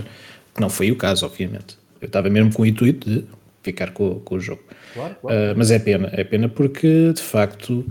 que 0.54 0.60
não 0.60 0.70
foi 0.70 0.90
o 0.90 0.96
caso, 0.96 1.26
obviamente. 1.26 1.76
Eu 2.00 2.06
estava 2.06 2.30
mesmo 2.30 2.52
com 2.52 2.62
o 2.62 2.66
intuito 2.66 3.08
de 3.10 3.24
ficar 3.62 3.90
com, 3.90 4.20
com 4.20 4.36
o 4.36 4.40
jogo. 4.40 4.62
Claro, 4.92 5.16
claro. 5.20 5.36
Uh, 5.36 5.54
mas 5.56 5.70
é 5.70 5.78
pena, 5.78 6.08
é 6.12 6.22
pena 6.22 6.48
porque 6.48 7.12
de 7.12 7.22
facto 7.22 7.84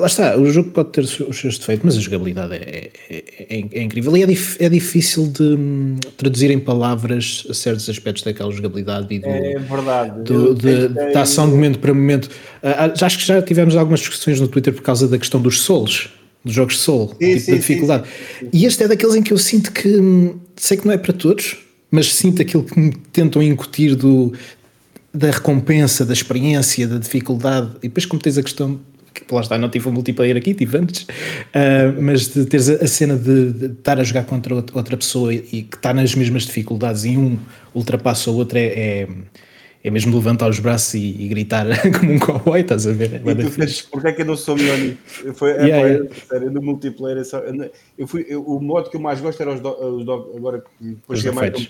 Lá 0.00 0.06
está, 0.06 0.36
o 0.36 0.50
jogo 0.50 0.70
pode 0.70 0.90
ter 0.90 1.02
os 1.02 1.38
seus 1.38 1.58
defeitos, 1.58 1.84
mas 1.84 1.96
a 1.96 2.00
jogabilidade 2.00 2.54
é, 2.54 2.90
é, 3.10 3.24
é, 3.38 3.64
é 3.72 3.82
incrível 3.82 4.16
e 4.16 4.22
é, 4.22 4.26
dif, 4.26 4.56
é, 4.58 4.68
difícil 4.68 5.26
de 5.26 5.42
um, 5.42 5.96
traduzir 6.16 6.50
em 6.50 6.58
palavras 6.58 7.46
certos 7.52 7.88
aspectos 7.88 8.22
daquela 8.22 8.50
jogabilidade 8.50 9.14
e 9.14 9.18
do, 9.18 9.28
é 9.28 9.58
verdade. 9.58 10.22
Do, 10.22 10.54
de, 10.54 10.88
da 11.12 11.22
ação 11.22 11.46
de 11.46 11.52
momento 11.52 11.78
para 11.78 11.92
momento. 11.92 12.26
Uh, 12.26 12.96
já, 12.98 13.06
acho 13.06 13.18
que 13.18 13.24
já 13.26 13.42
tivemos 13.42 13.76
algumas 13.76 14.00
discussões 14.00 14.40
no 14.40 14.48
Twitter 14.48 14.72
por 14.72 14.82
causa 14.82 15.06
da 15.06 15.18
questão 15.18 15.40
dos 15.40 15.60
souls, 15.60 16.08
dos 16.44 16.54
jogos 16.54 16.74
de 16.74 16.80
soul, 16.80 17.08
sim, 17.08 17.14
tipo 17.18 17.40
sim, 17.40 17.54
dificuldade. 17.56 18.08
Sim, 18.38 18.48
e 18.52 18.64
este 18.64 18.82
é 18.82 18.88
daqueles 18.88 19.14
em 19.14 19.22
que 19.22 19.32
eu 19.32 19.38
sinto 19.38 19.70
que 19.70 19.88
hum, 19.88 20.40
sei 20.56 20.76
que 20.76 20.86
não 20.86 20.94
é 20.94 20.98
para 20.98 21.12
todos, 21.12 21.58
mas 21.90 22.14
sinto 22.14 22.40
aquilo 22.40 22.64
que 22.64 22.78
me 22.78 22.92
tentam 23.12 23.42
incutir 23.42 23.94
do, 23.94 24.32
da 25.12 25.30
recompensa, 25.30 26.04
da 26.04 26.12
experiência, 26.12 26.86
da 26.86 26.98
dificuldade. 26.98 27.72
E 27.78 27.88
depois, 27.88 28.06
como 28.06 28.22
tens 28.22 28.38
a 28.38 28.42
questão 28.42 28.80
que 29.12 29.34
lá 29.34 29.40
está, 29.40 29.58
não 29.58 29.68
tive 29.68 29.88
um 29.88 29.92
multiplayer 29.92 30.36
aqui, 30.36 30.54
tive 30.54 30.78
antes, 30.78 31.02
uh, 31.02 32.00
mas 32.00 32.28
de 32.28 32.44
teres 32.46 32.68
a, 32.68 32.84
a 32.84 32.86
cena 32.86 33.16
de, 33.16 33.52
de, 33.52 33.66
estar 33.66 33.98
a 33.98 34.04
jogar 34.04 34.24
contra 34.24 34.54
outra 34.54 34.96
pessoa 34.96 35.32
e, 35.34 35.62
que 35.62 35.76
está 35.76 35.92
nas 35.92 36.14
mesmas 36.14 36.44
dificuldades 36.44 37.04
e 37.04 37.16
um 37.16 37.38
ultrapassa 37.74 38.30
o 38.30 38.36
outro 38.36 38.58
é, 38.58 38.66
é, 38.66 39.08
é 39.82 39.90
mesmo 39.90 40.14
levantar 40.14 40.48
os 40.48 40.58
braços 40.58 40.94
e, 40.94 41.22
e 41.22 41.28
gritar 41.28 41.66
como 41.98 42.12
um 42.12 42.18
cowboy, 42.18 42.60
estás 42.60 42.86
a 42.86 42.92
ver? 42.92 43.14
É 43.14 43.30
e 43.30 43.34
tu 43.34 43.50
fez, 43.50 43.82
porque 43.82 44.08
é 44.08 44.12
que 44.12 44.22
eu 44.22 44.26
não 44.26 44.36
sou 44.36 44.56
melhor 44.56 44.78
nisso? 44.78 44.98
Foi, 45.34 45.52
é, 45.52 45.66
yeah, 45.66 45.88
yeah. 45.88 46.14
sério, 46.28 46.50
no 46.50 46.60
multiplayer, 46.60 47.18
eu 47.18 47.24
só, 47.24 47.38
eu 47.96 48.06
fui, 48.06 48.26
eu, 48.28 48.42
o 48.42 48.60
modo 48.60 48.90
que 48.90 48.96
eu 48.96 49.00
mais 49.00 49.20
gosto 49.20 49.40
era 49.40 49.54
os, 49.54 49.60
do, 49.60 49.96
os 49.96 50.04
dog, 50.04 50.36
agora 50.36 50.62
depois 50.80 51.22
que 51.22 51.30
mais 51.30 51.52
um 51.58 51.66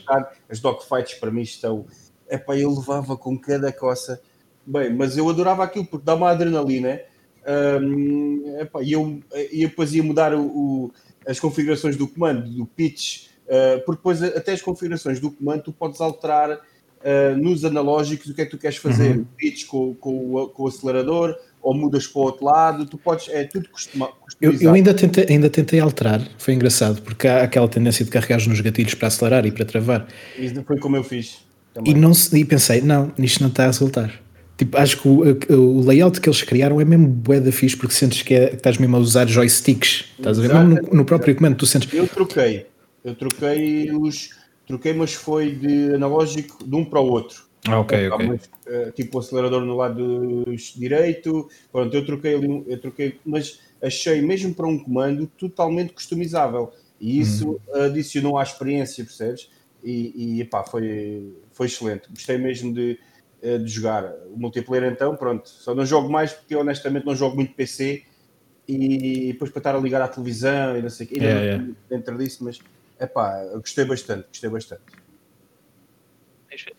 as 0.49 0.61
dogfights 0.61 1.14
para 1.14 1.30
mim 1.30 1.43
estão, 1.43 1.86
é 2.28 2.36
pá, 2.36 2.57
eu 2.57 2.70
levava 2.70 3.16
com 3.16 3.38
cada 3.38 3.72
coça, 3.72 4.20
bem, 4.66 4.93
mas 4.93 5.16
eu 5.16 5.28
adorava 5.28 5.62
aquilo 5.62 5.86
porque 5.86 6.05
dá 6.05 6.14
uma 6.14 6.30
adrenalina, 6.30 7.01
um, 7.82 8.61
epá, 8.61 8.82
e 8.82 8.92
eu, 8.92 9.20
eu 9.32 9.68
depois 9.68 9.94
ia 9.94 10.03
mudar 10.03 10.34
o, 10.34 10.42
o, 10.42 10.92
as 11.26 11.40
configurações 11.40 11.96
do 11.96 12.07
comando, 12.07 12.48
do 12.51 12.66
pitch, 12.66 13.26
uh, 13.46 13.84
porque 13.84 13.98
depois 13.98 14.22
até 14.22 14.53
as 14.53 14.62
configurações 14.62 15.20
do 15.20 15.30
comando 15.30 15.64
tu 15.64 15.72
podes 15.72 16.01
alterar 16.01 16.51
uh, 16.53 17.36
nos 17.36 17.64
analógicos 17.64 18.30
o 18.30 18.34
que 18.34 18.42
é 18.42 18.44
que 18.44 18.51
tu 18.51 18.59
queres 18.59 18.76
fazer, 18.76 19.16
uhum. 19.16 19.24
pitch 19.36 19.66
com, 19.66 19.94
com, 19.94 20.34
o, 20.34 20.48
com 20.48 20.64
o 20.64 20.68
acelerador, 20.68 21.36
ou 21.62 21.74
mudas 21.74 22.07
para 22.07 22.20
o 22.20 22.24
outro 22.24 22.44
lado, 22.44 22.86
tu 22.86 22.96
podes, 22.96 23.28
é 23.28 23.44
tudo 23.44 23.68
customizado. 23.68 24.14
Eu, 24.40 24.55
eu, 24.59 24.72
ainda, 24.72 24.94
tentei, 24.94 25.26
ainda 25.28 25.51
tentei 25.51 25.78
alterar, 25.80 26.26
foi 26.38 26.55
engraçado, 26.55 27.03
porque 27.03 27.28
há 27.28 27.42
aquela 27.42 27.68
tendência 27.68 28.05
de 28.05 28.11
carregar 28.11 28.46
nos 28.48 28.61
gatilhos 28.61 28.94
para 28.94 29.09
acelerar 29.09 29.44
e 29.44 29.53
para 29.53 29.64
travar. 29.64 30.09
Isso 30.38 30.62
foi 30.64 30.78
como 30.78 30.96
eu 30.96 31.05
fiz. 31.05 31.44
Também. 31.74 31.92
E, 31.92 31.96
não, 31.96 32.12
e 32.32 32.44
pensei, 32.44 32.80
não, 32.80 33.12
isto 33.18 33.40
não 33.42 33.48
está 33.48 33.64
a 33.64 33.66
resultar. 33.66 34.20
Tipo, 34.61 34.76
acho 34.76 35.00
que 35.00 35.08
o, 35.08 35.58
o, 35.58 35.80
layout 35.86 36.20
que 36.20 36.28
eles 36.28 36.42
criaram 36.42 36.78
é 36.82 36.84
mesmo 36.84 37.08
bué 37.08 37.40
da 37.40 37.50
fixe 37.50 37.74
porque 37.74 37.94
sentes 37.94 38.20
que, 38.20 38.34
é, 38.34 38.48
que 38.50 38.56
estás 38.56 38.76
mesmo 38.76 38.94
a 38.94 38.98
usar 38.98 39.26
joysticks. 39.26 40.04
Estás 40.18 40.38
a 40.38 40.42
ver? 40.42 40.52
Mesmo 40.52 40.82
no, 40.82 40.98
no 40.98 41.04
próprio 41.06 41.34
comando 41.34 41.56
tu 41.56 41.64
sentes. 41.64 41.90
Eu 41.94 42.06
troquei. 42.06 42.66
Eu 43.02 43.14
troquei 43.14 43.90
os. 43.90 44.38
Troquei, 44.66 44.92
mas 44.92 45.14
foi 45.14 45.52
de 45.52 45.94
analógico 45.94 46.62
de 46.62 46.76
um 46.76 46.84
para 46.84 47.00
o 47.00 47.06
outro. 47.06 47.44
Ah, 47.66 47.80
ok, 47.80 48.11
ok. 48.11 48.28
Mas, 48.28 48.50
eh, 48.66 48.92
tipo 48.94 49.16
o 49.16 49.20
acelerador 49.22 49.64
no 49.64 49.74
lado 49.74 50.44
direito. 50.76 51.48
Pronto, 51.72 51.96
eu 51.96 52.04
troquei 52.04 52.34
ali, 52.34 52.62
eu 52.66 52.78
troquei, 52.78 53.18
mas 53.24 53.61
achei 53.82 54.20
mesmo 54.20 54.54
para 54.54 54.66
um 54.66 54.78
comando 54.78 55.26
totalmente 55.38 55.94
customizável. 55.94 56.70
E 57.00 57.18
isso 57.18 57.52
hum. 57.52 57.80
adicionou 57.82 58.36
à 58.36 58.42
experiência, 58.42 59.02
percebes? 59.02 59.48
E, 59.82 60.12
e 60.14 60.40
epá, 60.42 60.62
foi, 60.64 61.32
foi 61.50 61.66
excelente. 61.66 62.11
Gostei 62.11 62.36
mesmo 62.36 62.74
de 62.74 62.98
eh, 63.43 63.59
de 63.59 63.68
jogar. 63.68 64.05
O 64.32 64.38
multiplayer, 64.38 64.91
então, 64.93 65.16
pronto, 65.16 65.49
só 65.49 65.74
não 65.74 65.84
jogo 65.84 66.11
mais 66.11 66.32
porque 66.32 66.55
eu 66.55 66.61
honestamente 66.61 67.07
não 67.07 67.14
jogo 67.14 67.36
muito 67.36 67.55
PC 67.55 68.05
e 68.68 69.32
depois 69.32 69.51
para 69.51 69.61
estar 69.61 69.74
a 69.74 69.78
ligar 69.78 70.01
à 70.01 70.09
televisão 70.09 70.76
e 70.76 70.82
não 70.82 70.91
sei 70.91 71.07
o 71.07 71.09
que, 71.09 71.14
ainda 71.16 71.26
yeah, 71.26 71.47
yeah. 71.47 71.74
dentro 71.88 72.16
disso, 72.16 72.45
mas 72.45 72.61
é 72.99 73.07
pá, 73.07 73.45
gostei 73.57 73.84
bastante, 73.84 74.28
gostei 74.28 74.51
bastante. 74.51 74.82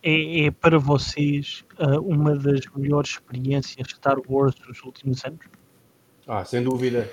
É, 0.04 0.46
é 0.46 0.52
para 0.52 0.78
vocês 0.78 1.64
uh, 1.80 2.00
uma 2.02 2.36
das 2.36 2.62
melhores 2.76 3.12
experiências 3.12 3.88
de 3.88 3.96
Star 3.96 4.18
Wars 4.30 4.54
dos 4.56 4.82
últimos 4.84 5.24
anos? 5.26 5.46
Ah, 6.28 6.46
sem 6.46 6.64
dúvida. 6.64 7.10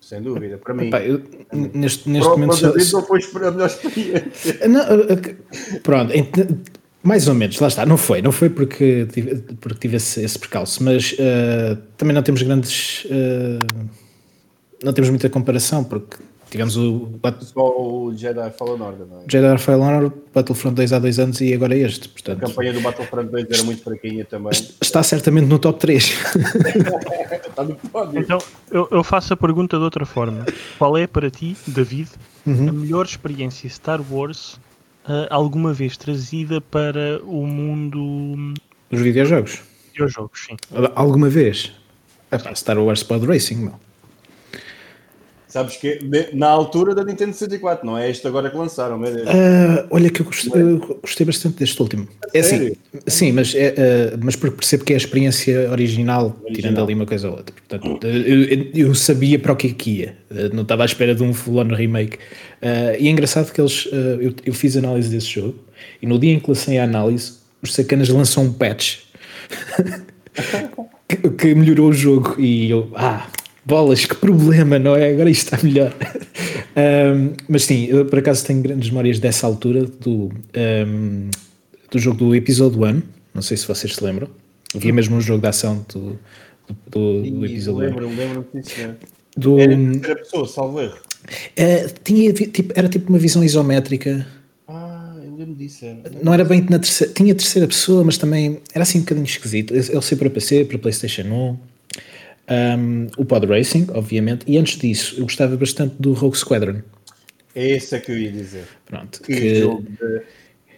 Sem 0.00 0.22
dúvida, 0.22 0.56
para 0.58 0.74
mim. 0.74 0.88
Epá, 0.88 1.02
eu, 1.02 1.22
neste, 1.52 2.08
neste 2.08 2.28
momento. 2.30 2.54
Só... 2.54 3.00
Não 3.00 3.06
foi 3.06 3.20
a 3.46 3.50
melhor 3.50 3.66
experiência. 3.66 4.58
Não, 4.68 4.84
pronto, 5.82 6.12
mais 7.08 7.26
ou 7.26 7.34
menos, 7.34 7.58
lá 7.58 7.68
está. 7.68 7.86
Não 7.86 7.96
foi, 7.96 8.20
não 8.20 8.30
foi 8.30 8.50
porque 8.50 9.06
tive, 9.06 9.36
porque 9.60 9.80
tive 9.80 9.96
esse, 9.96 10.22
esse 10.22 10.38
percalço, 10.38 10.84
mas 10.84 11.12
uh, 11.12 11.76
também 11.96 12.14
não 12.14 12.22
temos 12.22 12.42
grandes. 12.42 13.06
Uh, 13.06 13.88
não 14.84 14.92
temos 14.92 15.08
muita 15.08 15.28
comparação, 15.30 15.82
porque 15.82 16.18
tivemos 16.50 16.76
o. 16.76 17.08
Só 17.40 17.80
o 17.80 18.14
Jedi 18.14 18.50
Fallen 18.50 18.82
Order, 18.82 19.06
não 19.06 19.20
é? 19.20 19.22
Jedi 19.26 19.58
Fallen 19.58 19.84
Order, 19.84 20.12
Battlefront 20.34 20.76
2 20.76 20.92
há 20.92 20.98
dois 20.98 21.18
anos 21.18 21.40
e 21.40 21.54
agora 21.54 21.74
este. 21.74 22.10
Portanto, 22.10 22.44
a 22.44 22.46
campanha 22.46 22.74
do 22.74 22.80
Battlefront 22.82 23.30
2 23.30 23.46
era 23.50 23.62
muito 23.62 23.82
fraquinha 23.82 24.26
também. 24.26 24.52
Está 24.78 25.02
certamente 25.02 25.46
no 25.46 25.58
top 25.58 25.80
3. 25.80 26.04
está 27.46 27.64
no 27.64 27.74
pódio. 27.74 28.20
Então, 28.20 28.38
eu, 28.70 28.86
eu, 28.90 29.02
faço 29.02 29.32
a 29.32 29.36
pergunta 29.36 29.78
de 29.78 29.82
outra 29.82 30.04
forma. 30.04 30.44
Qual 30.78 30.94
é 30.98 31.06
para 31.06 31.30
ti, 31.30 31.56
David, 31.66 32.10
uhum. 32.46 32.68
a 32.68 32.72
melhor 32.72 33.06
experiência 33.06 33.66
Star 33.70 34.00
Wars 34.12 34.60
alguma 35.30 35.72
vez 35.72 35.96
trazida 35.96 36.60
para 36.60 37.20
o 37.24 37.46
mundo 37.46 38.54
dos 38.90 39.00
videojogos? 39.00 39.62
Videojogos, 39.92 40.46
sim. 40.46 40.56
Alguma 40.94 41.28
vez? 41.28 41.72
Epá, 42.30 42.54
Star 42.54 42.78
Wars 42.78 43.02
Pod 43.02 43.26
Racing, 43.26 43.64
não. 43.64 43.87
Sabes 45.48 45.78
que 45.78 45.98
na 46.34 46.46
altura 46.46 46.94
da 46.94 47.02
Nintendo 47.02 47.32
64, 47.32 47.86
não 47.86 47.96
é 47.96 48.10
este 48.10 48.26
agora 48.26 48.50
que 48.50 48.56
lançaram, 48.56 49.00
Deus. 49.00 49.22
Uh, 49.22 49.86
olha 49.90 50.10
que 50.10 50.20
eu 50.20 50.26
gostei, 50.26 50.52
eu 50.60 50.98
gostei, 51.00 51.24
bastante 51.24 51.56
deste 51.56 51.80
último. 51.80 52.06
É 52.34 52.40
assim, 52.40 52.72
sim, 53.06 53.32
mas, 53.32 53.54
é, 53.54 54.12
uh, 54.14 54.18
mas 54.22 54.36
porque 54.36 54.56
percebo 54.56 54.84
que 54.84 54.92
é 54.92 54.96
a 54.96 54.98
experiência 54.98 55.70
original, 55.70 56.26
original. 56.26 56.52
tirando 56.52 56.82
ali 56.82 56.92
uma 56.92 57.06
coisa 57.06 57.30
ou 57.30 57.36
outra. 57.38 57.54
Portanto, 57.66 58.06
eu, 58.06 58.70
eu, 58.74 58.94
sabia 58.94 59.38
para 59.38 59.54
o 59.54 59.56
que 59.56 59.68
é 59.68 59.70
que 59.70 59.90
ia, 59.90 60.18
uh, 60.30 60.54
não 60.54 60.64
estava 60.64 60.82
à 60.82 60.86
espera 60.86 61.14
de 61.14 61.22
um 61.22 61.32
full-on 61.32 61.74
remake. 61.74 62.18
e 63.00 63.08
é 63.08 63.10
engraçado 63.10 63.50
que 63.50 63.58
eles, 63.58 63.88
eu, 63.90 64.34
eu, 64.44 64.52
fiz 64.52 64.76
análise 64.76 65.08
desse 65.08 65.28
jogo 65.28 65.54
e 66.02 66.06
no 66.06 66.18
dia 66.18 66.34
em 66.34 66.40
que 66.40 66.46
lancei 66.46 66.76
a 66.76 66.84
análise, 66.84 67.38
os 67.62 67.74
sacanas 67.74 68.10
lançam 68.10 68.44
um 68.44 68.52
patch 68.52 68.98
que, 71.08 71.16
que 71.16 71.54
melhorou 71.54 71.88
o 71.88 71.92
jogo 71.92 72.38
e 72.38 72.70
eu, 72.70 72.92
ah 72.94 73.26
bolas, 73.68 74.06
que 74.06 74.14
problema, 74.14 74.78
não 74.78 74.96
é? 74.96 75.10
Agora 75.10 75.28
isto 75.28 75.52
está 75.52 75.64
melhor. 75.64 75.94
um, 77.14 77.34
mas 77.46 77.64
sim, 77.64 77.84
eu 77.84 78.06
por 78.06 78.18
acaso 78.18 78.44
tenho 78.46 78.62
grandes 78.62 78.88
memórias 78.88 79.18
dessa 79.18 79.46
altura 79.46 79.84
do, 79.84 80.32
um, 80.86 81.28
do 81.90 81.98
jogo 81.98 82.16
do 82.16 82.34
episódio 82.34 82.82
1. 82.82 83.02
Não 83.34 83.42
sei 83.42 83.58
se 83.58 83.68
vocês 83.68 83.94
se 83.94 84.02
lembram. 84.02 84.28
Havia 84.74 84.92
mesmo 84.92 85.16
um 85.16 85.20
jogo 85.20 85.42
de 85.42 85.48
ação 85.48 85.84
do, 85.92 86.18
do, 86.90 87.22
do, 87.22 87.30
do 87.30 87.46
episódio 87.46 87.80
1. 87.80 87.84
Lembro-me, 87.84 88.16
lembro-me 88.16 88.62
disso. 88.62 88.74
Do, 89.36 89.60
era 89.60 89.76
terceira 89.76 90.16
pessoa, 90.16 90.48
salvo 90.48 90.80
erro. 90.80 90.96
Uh, 90.96 91.94
tinha, 92.02 92.32
tipo, 92.32 92.72
era 92.74 92.88
tipo 92.88 93.10
uma 93.10 93.18
visão 93.18 93.44
isométrica. 93.44 94.26
Ah, 94.66 95.14
eu 95.22 95.36
lembro 95.36 95.54
disso. 95.54 95.84
Era. 95.84 96.00
Não 96.22 96.32
era 96.32 96.44
bem 96.44 96.66
na 96.70 96.78
terceira. 96.78 97.12
Tinha 97.12 97.34
terceira 97.34 97.68
pessoa, 97.68 98.02
mas 98.02 98.16
também 98.16 98.60
era 98.72 98.82
assim 98.82 98.98
um 98.98 99.02
bocadinho 99.02 99.26
esquisito. 99.26 99.74
Ele 99.74 100.02
sei 100.02 100.16
para 100.16 100.30
PC, 100.30 100.64
para 100.64 100.78
PlayStation 100.78 101.24
1. 101.24 101.67
Um, 102.50 103.08
o 103.18 103.24
Pod 103.24 103.46
Racing, 103.46 103.88
obviamente, 103.92 104.44
e 104.46 104.56
antes 104.56 104.78
disso, 104.78 105.16
eu 105.18 105.24
gostava 105.24 105.56
bastante 105.56 105.94
do 105.98 106.12
Rogue 106.12 106.36
Squadron. 106.36 106.80
É 107.54 107.70
esse 107.70 107.94
é 107.94 108.00
que 108.00 108.10
eu 108.10 108.18
ia 108.18 108.32
dizer. 108.32 108.64
Pronto. 108.86 109.20
Que, 109.22 109.34
que... 109.34 109.54
jogo 109.56 109.82
de 109.82 110.22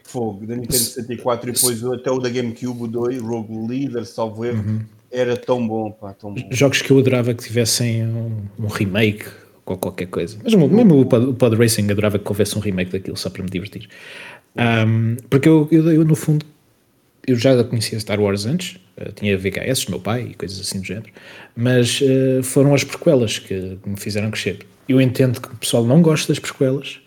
fogo 0.04 0.46
da 0.46 0.56
Nintendo 0.56 0.74
64 0.74 1.50
e 1.50 1.52
depois 1.52 1.84
até 1.84 2.10
o 2.10 2.18
da 2.18 2.28
GameCube, 2.28 2.82
o 2.82 2.86
2, 2.86 3.20
Rogue 3.20 3.68
Leader, 3.68 4.04
salvo 4.04 4.44
erro, 4.44 4.64
uhum. 4.66 4.80
era 5.10 5.36
tão 5.36 5.66
bom, 5.66 5.90
pá, 5.92 6.12
tão 6.12 6.34
bom. 6.34 6.48
Jogos 6.50 6.82
que 6.82 6.90
eu 6.90 6.98
adorava 6.98 7.32
que 7.32 7.44
tivessem 7.44 8.04
um, 8.04 8.42
um 8.58 8.66
remake 8.66 9.26
ou 9.64 9.76
qualquer 9.76 10.06
coisa. 10.06 10.36
Mas 10.42 10.54
mesmo 10.54 11.00
o 11.00 11.06
Pod, 11.06 11.26
o 11.26 11.34
Pod 11.34 11.56
Racing 11.56 11.88
adorava 11.90 12.18
que 12.18 12.28
houvesse 12.28 12.58
um 12.58 12.60
remake 12.60 12.90
daquilo 12.90 13.16
só 13.16 13.30
para 13.30 13.42
me 13.42 13.50
divertir. 13.50 13.88
Um, 14.56 15.16
porque 15.28 15.48
eu, 15.48 15.68
eu, 15.70 15.92
eu, 15.92 16.04
no 16.04 16.16
fundo, 16.16 16.44
eu 17.26 17.36
já 17.36 17.62
conhecia 17.62 18.00
Star 18.00 18.20
Wars 18.20 18.46
antes, 18.46 18.80
uh, 19.00 19.12
tinha 19.12 19.36
VHS, 19.36 19.86
meu 19.86 20.00
pai 20.00 20.28
e 20.30 20.34
coisas 20.34 20.60
assim 20.60 20.80
do 20.80 20.86
género, 20.86 21.08
mas 21.56 22.00
uh, 22.00 22.42
foram 22.42 22.74
as 22.74 22.84
prequelas 22.84 23.38
que 23.38 23.78
me 23.84 23.96
fizeram 23.96 24.30
crescer. 24.30 24.58
Eu 24.88 25.00
entendo 25.00 25.40
que 25.40 25.48
o 25.48 25.56
pessoal 25.56 25.84
não 25.84 26.02
gosta 26.02 26.32
das 26.32 26.38
prequelas, 26.38 27.00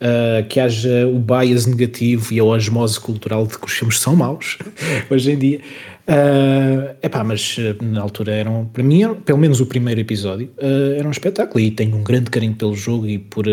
uh, 0.00 0.46
que 0.48 0.60
haja 0.60 1.06
o 1.06 1.18
bias 1.18 1.66
negativo 1.66 2.32
e 2.32 2.38
a 2.38 2.44
osmose 2.44 2.98
cultural 2.98 3.46
de 3.46 3.58
que 3.58 3.66
os 3.66 3.72
filmes 3.72 3.98
são 3.98 4.16
maus, 4.16 4.58
hoje 5.10 5.32
em 5.32 5.38
dia. 5.38 5.60
Uh, 6.08 6.96
epá, 7.02 7.22
mas 7.22 7.56
na 7.80 8.00
altura 8.00 8.32
eram, 8.32 8.68
para 8.72 8.82
mim, 8.82 9.14
pelo 9.24 9.38
menos 9.38 9.60
o 9.60 9.66
primeiro 9.66 10.00
episódio, 10.00 10.50
era 10.96 11.06
um 11.06 11.10
espetáculo 11.10 11.60
e 11.60 11.70
tenho 11.70 11.96
um 11.96 12.02
grande 12.02 12.30
carinho 12.30 12.54
pelo 12.54 12.74
jogo 12.74 13.06
e 13.06 13.18
por 13.18 13.46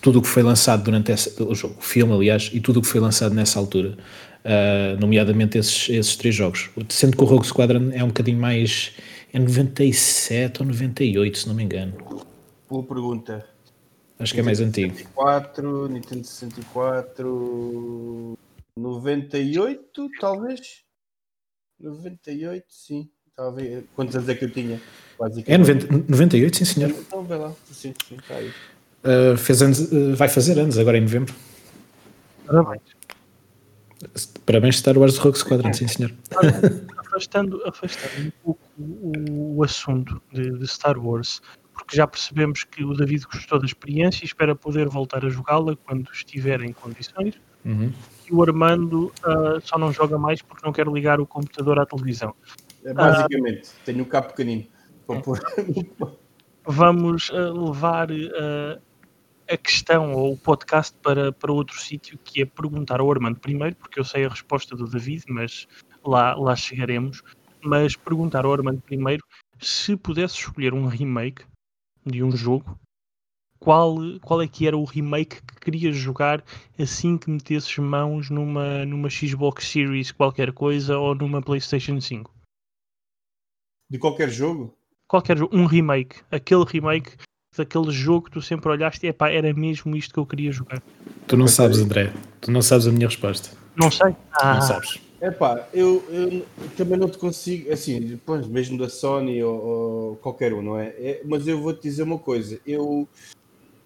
tudo 0.00 0.20
o 0.20 0.22
que 0.22 0.28
foi 0.28 0.42
lançado 0.44 0.84
durante 0.84 1.10
essa, 1.10 1.42
o 1.42 1.54
jogo, 1.54 1.74
o 1.78 1.82
filme, 1.82 2.14
aliás, 2.14 2.50
e 2.52 2.60
tudo 2.60 2.78
o 2.78 2.82
que 2.82 2.86
foi 2.86 3.00
lançado 3.00 3.34
nessa 3.34 3.58
altura 3.58 3.96
uh, 4.48 4.98
nomeadamente 4.98 5.58
esses, 5.58 5.90
esses 5.90 6.16
três 6.16 6.34
jogos. 6.34 6.70
Sendo 6.88 7.16
que 7.16 7.22
o 7.22 7.26
Rogue 7.26 7.46
Squadron 7.46 7.90
é 7.92 8.02
um 8.02 8.08
bocadinho 8.08 8.38
mais. 8.38 8.92
É 9.32 9.38
97 9.38 10.62
ou 10.62 10.68
98, 10.68 11.38
se 11.38 11.46
não 11.46 11.54
me 11.54 11.62
engano. 11.62 11.92
Boa 12.66 12.82
pergunta. 12.82 13.46
Acho 14.18 14.32
que 14.32 14.40
é 14.40 14.42
mais 14.42 14.60
antigo. 14.60 14.94
64, 14.94 15.88
Nintendo 15.88 16.24
64. 16.24 18.38
98, 18.76 20.08
talvez? 20.18 20.82
98, 21.78 22.64
sim. 22.68 23.08
Talvez. 23.36 23.84
Quantos 23.94 24.16
anos 24.16 24.28
é 24.28 24.34
que 24.34 24.46
eu 24.46 24.50
tinha? 24.50 24.80
É 25.46 25.58
90, 25.58 26.04
98, 26.08 26.56
sim, 26.56 26.64
senhor. 26.64 26.90
Então, 26.90 27.22
vê 27.22 27.36
lá. 27.36 27.52
Sim, 27.70 27.94
sim, 28.08 28.16
está 28.16 28.34
aí. 28.34 28.50
Uh, 29.04 29.36
fez 29.36 29.62
anos, 29.62 29.92
uh, 29.92 30.16
vai 30.16 30.28
fazer 30.28 30.58
anos 30.58 30.76
agora 30.78 30.98
em 30.98 31.02
novembro. 31.02 31.32
Parabéns. 32.46 32.97
Parabéns, 34.46 34.78
Star 34.78 34.96
Wars 34.96 35.16
Rogue 35.18 35.38
Squadron, 35.38 35.72
sim 35.72 35.88
senhor. 35.88 36.12
Afastando, 36.96 37.62
afastando 37.66 38.26
um 38.26 38.30
pouco 38.44 38.60
o, 38.78 39.56
o 39.56 39.64
assunto 39.64 40.22
de, 40.32 40.50
de, 40.58 40.66
Star 40.68 40.98
Wars, 40.98 41.40
porque 41.72 41.96
já 41.96 42.06
percebemos 42.06 42.64
que 42.64 42.84
o 42.84 42.94
David 42.94 43.24
gostou 43.24 43.58
da 43.58 43.66
experiência 43.66 44.24
e 44.24 44.26
espera 44.26 44.54
poder 44.54 44.88
voltar 44.88 45.24
a 45.24 45.28
jogá-la 45.28 45.76
quando 45.76 46.10
estiver 46.12 46.60
em 46.62 46.72
condições. 46.72 47.34
Uhum. 47.64 47.92
E 48.30 48.32
o 48.32 48.42
Armando 48.42 49.12
uh, 49.24 49.60
só 49.62 49.76
não 49.78 49.92
joga 49.92 50.16
mais 50.16 50.40
porque 50.42 50.64
não 50.64 50.72
quer 50.72 50.86
ligar 50.86 51.20
o 51.20 51.26
computador 51.26 51.78
à 51.78 51.86
televisão. 51.86 52.34
É, 52.84 52.92
basicamente, 52.94 53.68
uh, 53.68 53.72
tenho 53.84 54.02
um 54.02 54.04
cabo 54.04 54.28
pequenino. 54.28 54.66
Vamos 56.64 57.30
uh, 57.30 57.66
levar 57.66 58.08
a 59.48 59.56
questão 59.56 60.12
ou 60.12 60.34
o 60.34 60.36
podcast 60.36 60.94
para, 61.02 61.32
para 61.32 61.52
outro 61.52 61.78
sítio, 61.80 62.18
que 62.18 62.42
é 62.42 62.44
perguntar 62.44 63.00
ao 63.00 63.10
Armando 63.10 63.40
primeiro, 63.40 63.74
porque 63.76 63.98
eu 63.98 64.04
sei 64.04 64.24
a 64.24 64.28
resposta 64.28 64.76
do 64.76 64.86
David, 64.86 65.24
mas 65.28 65.66
lá, 66.04 66.34
lá 66.34 66.54
chegaremos. 66.54 67.22
Mas 67.62 67.96
perguntar 67.96 68.44
ao 68.44 68.52
Armando 68.52 68.80
primeiro 68.80 69.24
se 69.60 69.96
pudesse 69.96 70.34
escolher 70.34 70.72
um 70.72 70.86
remake 70.86 71.44
de 72.06 72.22
um 72.22 72.30
jogo, 72.30 72.78
qual, 73.58 73.96
qual 74.22 74.40
é 74.40 74.46
que 74.46 74.66
era 74.66 74.76
o 74.76 74.84
remake 74.84 75.42
que 75.42 75.60
querias 75.60 75.96
jogar 75.96 76.44
assim 76.78 77.18
que 77.18 77.28
metesses 77.28 77.76
mãos 77.78 78.30
numa, 78.30 78.84
numa 78.84 79.10
Xbox 79.10 79.66
Series 79.66 80.12
qualquer 80.12 80.52
coisa 80.52 80.96
ou 80.96 81.14
numa 81.14 81.42
PlayStation 81.42 82.00
5? 82.00 82.32
De 83.90 83.98
qualquer 83.98 84.30
jogo? 84.30 84.76
Qualquer 85.08 85.38
jogo, 85.38 85.56
um 85.56 85.64
remake. 85.64 86.20
Aquele 86.30 86.64
remake 86.64 87.16
daquele 87.58 87.90
jogo 87.90 88.26
que 88.26 88.32
tu 88.32 88.42
sempre 88.42 88.70
olhaste 88.70 89.06
e 89.06 89.10
epá, 89.10 89.30
era 89.30 89.52
mesmo 89.52 89.96
isto 89.96 90.12
que 90.14 90.18
eu 90.18 90.26
queria 90.26 90.50
jogar. 90.50 90.82
Tu 91.26 91.36
não 91.36 91.46
sabes, 91.46 91.78
André. 91.78 92.12
Tu 92.40 92.50
não 92.50 92.62
sabes 92.62 92.86
a 92.86 92.92
minha 92.92 93.06
resposta. 93.06 93.50
Não 93.76 93.90
sei. 93.90 94.14
Ah. 94.32 94.54
Não 94.54 94.62
sabes. 94.62 95.00
É 95.20 95.32
pá, 95.32 95.66
eu, 95.74 96.04
eu, 96.10 96.46
também 96.76 96.96
não 96.96 97.08
te 97.08 97.18
consigo, 97.18 97.72
assim, 97.72 98.00
depois 98.00 98.46
mesmo 98.46 98.78
da 98.78 98.88
Sony 98.88 99.42
ou, 99.42 99.64
ou 99.64 100.16
qualquer 100.16 100.54
um, 100.54 100.62
não 100.62 100.78
é? 100.78 100.88
é? 100.90 101.22
Mas 101.24 101.48
eu 101.48 101.60
vou-te 101.60 101.82
dizer 101.82 102.04
uma 102.04 102.20
coisa, 102.20 102.60
eu 102.64 103.08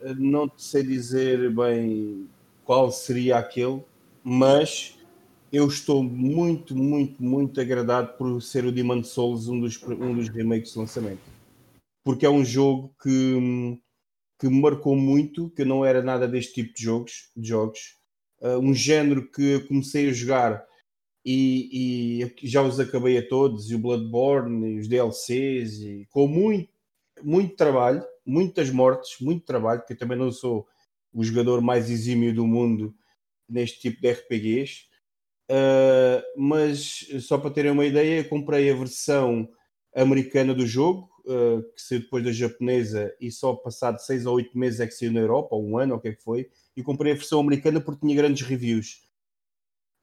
eh, 0.02 0.14
não 0.18 0.46
te 0.46 0.62
sei 0.62 0.82
dizer 0.82 1.50
bem 1.50 2.28
qual 2.66 2.92
seria 2.92 3.38
aquele, 3.38 3.80
mas 4.22 4.98
eu 5.50 5.66
estou 5.66 6.02
muito, 6.02 6.76
muito, 6.76 7.22
muito 7.22 7.58
agradado 7.58 8.08
por 8.18 8.42
ser 8.42 8.66
o 8.66 8.72
Demon 8.72 9.02
Souls 9.02 9.48
um 9.48 9.58
dos, 9.58 9.82
um 9.82 10.14
dos 10.14 10.28
remakes 10.28 10.74
de 10.74 10.80
lançamento 10.80 11.31
porque 12.04 12.26
é 12.26 12.30
um 12.30 12.44
jogo 12.44 12.94
que, 13.02 13.78
que 14.38 14.48
me 14.48 14.60
marcou 14.60 14.96
muito, 14.96 15.50
que 15.50 15.64
não 15.64 15.84
era 15.84 16.02
nada 16.02 16.26
deste 16.26 16.54
tipo 16.54 16.74
de 16.74 16.82
jogos, 16.82 17.30
de 17.36 17.48
jogos. 17.48 17.96
Uh, 18.40 18.58
um 18.58 18.74
género 18.74 19.30
que 19.30 19.60
comecei 19.60 20.08
a 20.08 20.12
jogar 20.12 20.66
e, 21.24 22.24
e, 22.42 22.48
já 22.48 22.62
os 22.62 22.80
acabei 22.80 23.16
a 23.18 23.28
todos, 23.28 23.70
e 23.70 23.74
o 23.74 23.78
Bloodborne, 23.78 24.74
e 24.74 24.78
os 24.80 24.88
DLCs, 24.88 25.80
e 25.80 26.06
com 26.10 26.26
muito, 26.26 26.68
muito 27.22 27.54
trabalho, 27.54 28.04
muitas 28.26 28.70
mortes, 28.70 29.20
muito 29.20 29.44
trabalho, 29.44 29.80
porque 29.80 29.92
eu 29.92 29.98
também 29.98 30.18
não 30.18 30.32
sou 30.32 30.66
o 31.12 31.22
jogador 31.22 31.60
mais 31.60 31.90
exímio 31.90 32.34
do 32.34 32.46
mundo 32.46 32.94
neste 33.48 33.80
tipo 33.80 34.00
de 34.00 34.10
RPGs. 34.10 34.86
Uh, 35.50 36.22
mas 36.36 37.06
só 37.20 37.36
para 37.36 37.50
terem 37.50 37.70
uma 37.70 37.84
ideia, 37.84 38.24
comprei 38.24 38.70
a 38.70 38.74
versão 38.74 39.48
americana 39.94 40.54
do 40.54 40.66
jogo, 40.66 41.10
uh, 41.26 41.62
que 41.74 41.82
saiu 41.82 42.00
depois 42.00 42.24
da 42.24 42.32
japonesa 42.32 43.14
e 43.20 43.30
só 43.30 43.54
passado 43.54 43.98
seis 43.98 44.26
ou 44.26 44.36
oito 44.36 44.56
meses 44.56 44.80
é 44.80 44.86
que 44.86 44.94
saiu 44.94 45.12
na 45.12 45.20
Europa, 45.20 45.54
ou 45.54 45.66
um 45.66 45.78
ano, 45.78 45.94
ou 45.94 45.98
o 45.98 46.02
que 46.02 46.08
é 46.08 46.12
que 46.14 46.22
foi, 46.22 46.50
e 46.76 46.82
comprei 46.82 47.12
a 47.12 47.16
versão 47.16 47.40
americana 47.40 47.80
porque 47.80 48.00
tinha 48.00 48.16
grandes 48.16 48.46
reviews. 48.46 49.02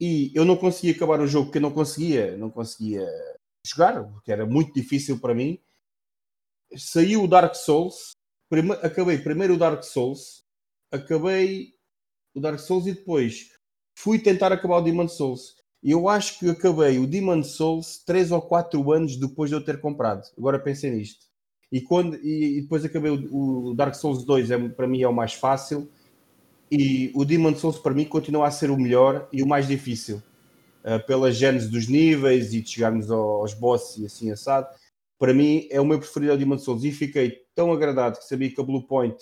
E 0.00 0.32
eu 0.34 0.44
não 0.44 0.56
conseguia 0.56 0.92
acabar 0.92 1.20
o 1.20 1.26
jogo 1.26 1.46
porque 1.46 1.58
eu 1.58 1.62
não 1.62 1.72
conseguia, 1.72 2.36
não 2.36 2.50
conseguia 2.50 3.06
jogar, 3.64 4.02
porque 4.04 4.32
era 4.32 4.46
muito 4.46 4.72
difícil 4.72 5.18
para 5.20 5.34
mim. 5.34 5.58
Saiu 6.76 7.24
o 7.24 7.28
Dark 7.28 7.54
Souls 7.54 8.12
acabei 8.82 9.18
primeiro 9.18 9.54
o 9.54 9.58
Dark 9.58 9.82
Souls, 9.84 10.44
acabei 10.90 11.74
o 12.34 12.40
Dark 12.40 12.58
Souls 12.58 12.86
e 12.86 12.92
depois 12.92 13.52
fui 13.94 14.18
tentar 14.18 14.52
acabar 14.52 14.78
o 14.78 14.82
Demon 14.82 15.08
Souls. 15.08 15.56
Eu 15.82 16.08
acho 16.08 16.38
que 16.38 16.50
acabei 16.50 16.98
o 16.98 17.06
Demon 17.06 17.42
Souls 17.42 18.02
3 18.04 18.32
ou 18.32 18.42
4 18.42 18.92
anos 18.92 19.16
depois 19.16 19.48
de 19.48 19.56
eu 19.56 19.64
ter 19.64 19.80
comprado. 19.80 20.22
Agora 20.36 20.58
pensei 20.58 20.90
nisto. 20.90 21.24
E, 21.72 21.80
quando, 21.80 22.16
e, 22.16 22.60
depois 22.60 22.84
acabei 22.84 23.10
o, 23.10 23.70
o, 23.70 23.74
Dark 23.74 23.94
Souls 23.94 24.24
2, 24.24 24.50
é, 24.50 24.68
para 24.68 24.86
mim 24.86 25.02
é 25.02 25.08
o 25.08 25.14
mais 25.14 25.32
fácil. 25.32 25.88
E 26.70 27.10
o 27.14 27.24
Demon 27.24 27.54
Souls 27.54 27.78
para 27.78 27.94
mim 27.94 28.04
continua 28.04 28.46
a 28.46 28.50
ser 28.50 28.70
o 28.70 28.76
melhor 28.76 29.28
e 29.32 29.42
o 29.42 29.46
mais 29.46 29.66
difícil. 29.66 30.22
Uh, 30.84 31.04
pela 31.06 31.30
gênese 31.30 31.68
dos 31.68 31.88
níveis 31.88 32.54
e 32.54 32.60
de 32.62 32.70
chegarmos 32.70 33.10
aos 33.10 33.54
bosses 33.54 33.98
e 33.98 34.06
assim 34.06 34.30
assado. 34.30 34.66
Para 35.18 35.34
mim 35.34 35.66
é 35.70 35.80
o 35.80 35.84
meu 35.84 35.98
preferido 35.98 36.32
ao 36.32 36.38
Demon 36.38 36.58
Souls. 36.58 36.84
E 36.84 36.92
fiquei 36.92 37.38
tão 37.54 37.72
agradado 37.72 38.18
que 38.18 38.24
sabia 38.24 38.50
que 38.52 38.60
a 38.60 38.64
Blue 38.64 38.86
Point 38.86 39.16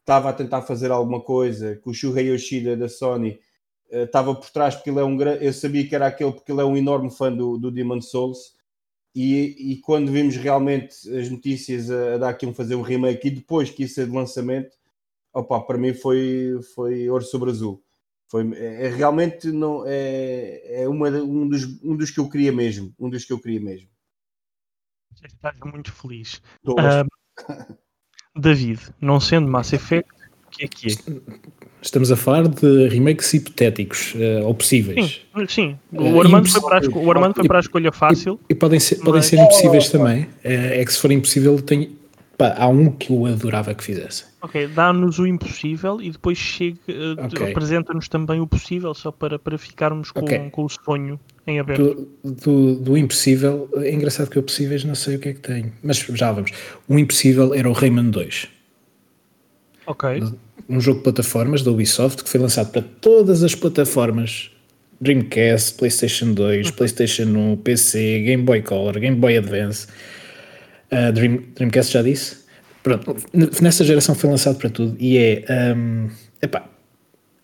estava 0.00 0.30
a 0.30 0.32
tentar 0.32 0.62
fazer 0.62 0.90
alguma 0.92 1.20
coisa, 1.20 1.76
que 1.76 1.88
o 1.88 1.94
Shuhei 1.94 2.28
Yoshida 2.28 2.76
da 2.76 2.88
Sony 2.88 3.40
estava 3.90 4.34
por 4.34 4.50
trás 4.50 4.74
porque 4.74 4.90
ele 4.90 5.00
é 5.00 5.04
um 5.04 5.20
eu 5.20 5.52
sabia 5.52 5.86
que 5.86 5.94
era 5.94 6.06
aquele 6.06 6.32
porque 6.32 6.52
ele 6.52 6.60
é 6.60 6.64
um 6.64 6.76
enorme 6.76 7.10
fã 7.10 7.32
do, 7.32 7.56
do 7.56 7.70
Demon 7.70 8.00
Souls 8.00 8.56
e, 9.14 9.72
e, 9.72 9.76
quando 9.80 10.12
vimos 10.12 10.36
realmente 10.36 10.94
as 11.16 11.30
notícias 11.30 11.90
a, 11.90 12.16
a 12.16 12.18
dar 12.18 12.28
aqui 12.28 12.44
um 12.44 12.52
fazer 12.52 12.74
um 12.74 12.82
remake 12.82 13.28
e 13.28 13.30
depois 13.30 13.70
que 13.70 13.84
isso 13.84 13.98
é 13.98 14.04
de 14.04 14.10
lançamento, 14.10 14.76
opa, 15.32 15.58
para 15.62 15.78
mim 15.78 15.94
foi, 15.94 16.60
foi 16.74 17.08
ouro 17.08 17.24
sobre 17.24 17.48
azul. 17.48 17.82
Foi, 18.28 18.46
é, 18.54 18.86
é 18.86 18.88
realmente 18.90 19.50
não, 19.50 19.84
é, 19.86 20.82
é 20.82 20.86
uma, 20.86 21.08
um, 21.08 21.48
dos, 21.48 21.64
um 21.82 21.96
dos 21.96 22.10
que 22.10 22.20
eu 22.20 22.28
queria 22.28 22.52
mesmo. 22.52 22.94
Um 22.98 23.08
dos 23.08 23.24
que 23.24 23.32
eu 23.32 23.40
queria 23.40 23.58
mesmo. 23.58 23.88
Estás 25.24 25.58
muito 25.64 25.92
feliz. 25.92 26.42
Uh, 26.66 27.74
David, 28.38 28.80
não 29.00 29.18
sendo 29.18 29.48
Mass 29.48 29.72
Effect, 29.72 30.10
que 30.50 30.64
é 30.64 30.68
que 30.68 30.88
é? 30.88 30.94
Estamos 31.82 32.10
a 32.10 32.16
falar 32.16 32.48
de 32.48 32.88
remakes 32.88 33.32
hipotéticos 33.34 34.14
uh, 34.14 34.44
ou 34.44 34.54
possíveis. 34.54 35.20
Sim, 35.36 35.46
sim. 35.48 35.78
O, 35.92 36.02
uh, 36.02 36.20
Armando 36.20 36.48
foi 36.48 36.60
para 36.60 36.78
a, 36.78 36.90
o 36.90 37.10
Armando 37.10 37.34
foi 37.34 37.46
para 37.46 37.58
a 37.58 37.60
escolha 37.60 37.92
fácil. 37.92 38.40
E, 38.48 38.52
e 38.52 38.56
podem 38.56 38.80
ser, 38.80 38.96
podem 38.96 39.22
ser 39.22 39.38
impossíveis 39.38 39.88
também. 39.88 40.22
Uh, 40.22 40.28
é 40.42 40.84
que 40.84 40.92
se 40.92 40.98
for 40.98 41.12
impossível, 41.12 41.60
tem, 41.62 41.96
pá, 42.36 42.54
há 42.58 42.66
um 42.66 42.90
que 42.90 43.12
eu 43.12 43.26
adorava 43.26 43.72
que 43.74 43.84
fizesse. 43.84 44.24
Ok, 44.42 44.66
dá-nos 44.68 45.18
o 45.18 45.26
impossível 45.26 46.00
e 46.00 46.10
depois 46.10 46.38
chega, 46.38 46.78
okay. 47.24 47.50
apresenta-nos 47.50 48.08
também 48.08 48.40
o 48.40 48.46
possível, 48.46 48.92
só 48.94 49.12
para, 49.12 49.38
para 49.38 49.56
ficarmos 49.56 50.10
com, 50.10 50.20
okay. 50.20 50.50
com 50.50 50.64
o 50.64 50.68
sonho 50.68 51.20
em 51.46 51.60
aberto. 51.60 52.08
Do, 52.24 52.32
do, 52.32 52.74
do, 52.76 52.96
impossível, 52.96 53.68
é 53.76 53.92
engraçado 53.92 54.28
que 54.28 54.38
eu 54.38 54.42
possíveis 54.42 54.82
não 54.82 54.94
sei 54.94 55.16
o 55.16 55.18
que 55.18 55.28
é 55.28 55.32
que 55.34 55.40
tenho, 55.40 55.72
mas 55.82 55.98
já 55.98 56.32
vamos. 56.32 56.50
O 56.88 56.98
impossível 56.98 57.54
era 57.54 57.68
o 57.68 57.72
Rayman 57.72 58.10
2. 58.10 58.55
Ok 59.86 60.20
um 60.68 60.80
jogo 60.80 60.98
de 60.98 61.04
plataformas 61.04 61.62
da 61.62 61.70
Ubisoft 61.70 62.24
que 62.24 62.28
foi 62.28 62.40
lançado 62.40 62.70
para 62.70 62.82
todas 62.82 63.42
as 63.42 63.54
plataformas 63.54 64.50
Dreamcast, 65.00 65.74
PlayStation 65.74 66.32
2, 66.32 66.70
PlayStation 66.70 67.24
1, 67.24 67.56
PC, 67.58 68.22
Game 68.22 68.42
Boy 68.42 68.62
Color, 68.62 68.98
Game 68.98 69.16
Boy 69.16 69.36
Advance, 69.36 69.86
uh, 70.90 71.12
Dream, 71.12 71.44
Dreamcast 71.54 71.92
já 71.92 72.02
disse. 72.02 72.46
Pronto, 72.82 73.16
nessa 73.60 73.84
geração 73.84 74.14
foi 74.14 74.30
lançado 74.30 74.56
para 74.58 74.70
tudo 74.70 74.96
e 74.98 75.18
é. 75.18 75.44
Um, 75.76 76.08
epá, 76.40 76.68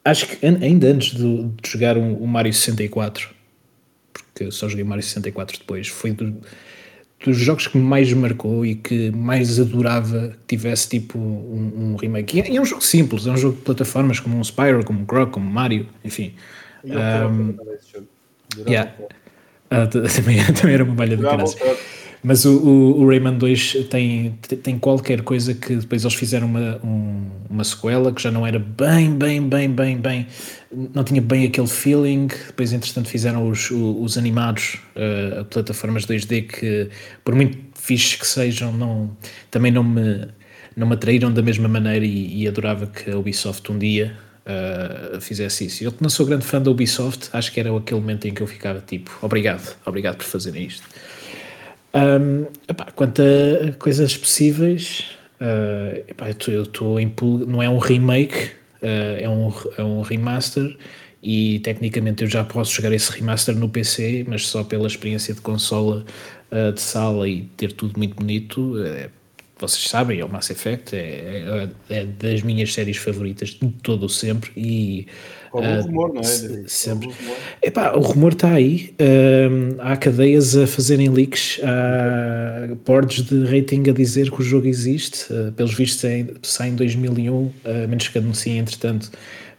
acho 0.05 0.29
que 0.29 0.47
ainda 0.47 0.87
antes 0.87 1.15
de, 1.15 1.43
de 1.45 1.71
jogar 1.71 1.97
o 1.99 2.01
um, 2.01 2.23
um 2.23 2.27
Mario 2.27 2.53
64, 2.53 3.29
porque 4.13 4.45
eu 4.45 4.53
só 4.53 4.69
joguei 4.69 4.85
Mario 4.85 5.03
64 5.03 5.59
depois, 5.59 5.89
foi 5.89 6.13
do, 6.13 6.37
dos 7.25 7.37
jogos 7.37 7.67
que 7.67 7.79
mais 7.79 8.13
marcou 8.13 8.67
e 8.67 8.75
que 8.75 9.11
mais 9.11 9.61
adorava 9.61 10.31
que 10.47 10.57
tivesse 10.57 10.89
tipo 10.89 11.19
um, 11.19 11.93
um 11.93 11.97
remake. 11.97 12.41
E 12.41 12.57
é, 12.57 12.61
um 12.61 12.65
jogo 12.65 12.83
simples, 12.83 13.27
é 13.27 13.31
um 13.31 13.37
jogo 13.37 13.57
de 13.57 13.63
plataformas 13.63 14.19
como 14.19 14.37
um 14.37 14.45
Spyro, 14.45 14.85
como 14.85 15.01
um 15.01 15.05
Croc, 15.05 15.31
como 15.31 15.49
Mario, 15.49 15.87
enfim. 16.05 16.35
Um, 16.85 17.55
yeah. 18.69 18.93
uh, 19.71 19.87
também, 20.15 20.45
também 20.53 20.75
era 20.75 20.85
uma 20.85 20.95
malha 20.95 21.17
de 21.17 21.23
criança. 21.23 21.57
Mas 22.25 22.45
o, 22.45 22.57
o, 22.57 23.01
o, 23.01 23.09
Rayman 23.09 23.37
2 23.37 23.89
tem, 23.91 24.39
tem 24.63 24.79
qualquer 24.79 25.23
coisa 25.23 25.55
que 25.55 25.75
depois 25.75 26.05
eles 26.05 26.15
fizeram 26.15 26.47
uma, 26.47 26.79
um, 26.85 27.27
uma 27.51 27.65
sequela 27.65 28.13
que 28.13 28.23
já 28.23 28.31
não 28.31 28.47
era 28.47 28.61
bem, 28.61 29.13
bem, 29.13 29.43
bem, 29.43 29.69
bem, 29.69 29.99
bem. 29.99 30.27
Não 30.95 31.03
tinha 31.03 31.21
bem 31.21 31.45
aquele 31.47 31.67
feeling. 31.67 32.29
Depois, 32.47 32.73
entretanto, 32.73 33.09
fizeram 33.09 33.49
os, 33.49 33.73
os 33.73 34.17
animados, 34.17 34.79
uh, 34.95 35.45
plataformas 35.47 36.07
2D, 36.07 36.47
que, 36.47 36.91
por 37.25 37.35
muito 37.35 37.59
fixe 37.75 38.17
que 38.17 38.27
sejam, 38.27 38.73
não, 38.73 39.17
também 39.51 39.73
não 39.73 39.83
me, 39.83 40.29
não 40.77 40.87
me 40.87 40.95
atraíram 40.95 41.33
da 41.33 41.43
mesma 41.43 41.67
maneira. 41.67 42.05
E, 42.05 42.43
e 42.43 42.47
adorava 42.47 42.87
que 42.87 43.11
a 43.11 43.19
Ubisoft 43.19 43.73
um 43.73 43.79
dia 43.79 44.17
uh, 44.47 45.21
fizesse 45.21 45.67
isso. 45.67 45.83
Eu 45.83 45.93
não 46.01 46.09
sou 46.09 46.25
grande 46.25 46.45
fã 46.45 46.63
da 46.63 46.71
Ubisoft, 46.71 47.31
acho 47.33 47.51
que 47.51 47.59
era 47.59 47.77
aquele 47.77 48.01
momento 48.01 48.29
em 48.29 48.33
que 48.33 48.43
eu 48.43 48.47
ficava 48.47 48.81
tipo, 48.81 49.11
obrigado, 49.21 49.77
obrigado 49.85 50.19
por 50.19 50.25
fazerem 50.25 50.67
isto. 50.67 50.87
Um, 51.95 52.47
epá, 52.67 52.87
quanto 52.95 53.21
a 53.21 53.73
coisas 53.79 54.17
possíveis, 54.17 55.11
uh, 55.41 56.03
epá, 56.09 56.29
eu 56.49 56.63
estou 56.63 56.99
em 56.99 57.13
não 57.47 57.63
é 57.63 57.69
um 57.69 57.79
remake, 57.79 58.53
uh, 58.83 59.21
é, 59.21 59.29
um, 59.29 59.53
é 59.77 59.83
um 59.83 60.01
remaster 60.01 60.77
e 61.23 61.59
tecnicamente 61.61 62.23
eu 62.25 62.31
já 62.31 62.43
posso 62.45 62.73
jogar 62.73 62.93
esse 62.93 63.13
remaster 63.13 63.55
no 63.55 63.69
PC, 63.69 64.25
mas 64.27 64.47
só 64.47 64.65
pela 64.65 64.87
experiência 64.87 65.35
de 65.35 65.41
consola 65.43 66.05
uh, 66.51 66.73
de 66.73 66.81
sala 66.81 67.29
e 67.29 67.43
ter 67.57 67.73
tudo 67.73 67.99
muito 67.99 68.17
bonito. 68.17 68.75
vocês 69.59 69.89
sabem, 69.89 70.19
é 70.19 70.25
o 70.25 70.29
Mass 70.29 70.51
Effect, 70.51 70.97
é, 70.97 71.69
é, 71.89 71.99
é 72.01 72.05
das 72.07 72.43
minhas 72.43 72.73
séries 72.73 72.97
favoritas 72.97 73.51
de 73.51 73.69
todo 73.83 74.07
o 74.07 74.09
sempre 74.09 74.51
e 74.57 75.07
Corre 75.53 75.67
uh, 75.67 75.83
rumor, 75.83 76.15
não 76.15 76.23
é? 76.23 76.25
Sempre. 76.67 77.09
O 77.09 77.11
rumor. 77.11 77.37
Epá, 77.63 77.93
o 77.93 78.01
rumor 78.01 78.33
está 78.33 78.55
aí. 78.55 78.95
Uh, 78.95 79.77
há 79.81 79.95
cadeias 79.99 80.57
a 80.57 80.67
fazerem 80.67 81.11
leaks, 81.11 81.61
há 81.63 82.75
boards 82.87 83.23
de 83.23 83.45
rating 83.45 83.91
a 83.91 83.93
dizer 83.93 84.31
que 84.31 84.41
o 84.41 84.43
jogo 84.43 84.67
existe. 84.67 85.31
Uh, 85.31 85.53
pelos 85.53 85.75
vistos, 85.75 86.11
sai 86.43 86.69
em 86.71 86.75
2001, 86.75 87.53
a 87.67 87.87
menos 87.87 88.09
que 88.09 88.17
anunciem, 88.17 88.59
entretanto, 88.61 89.11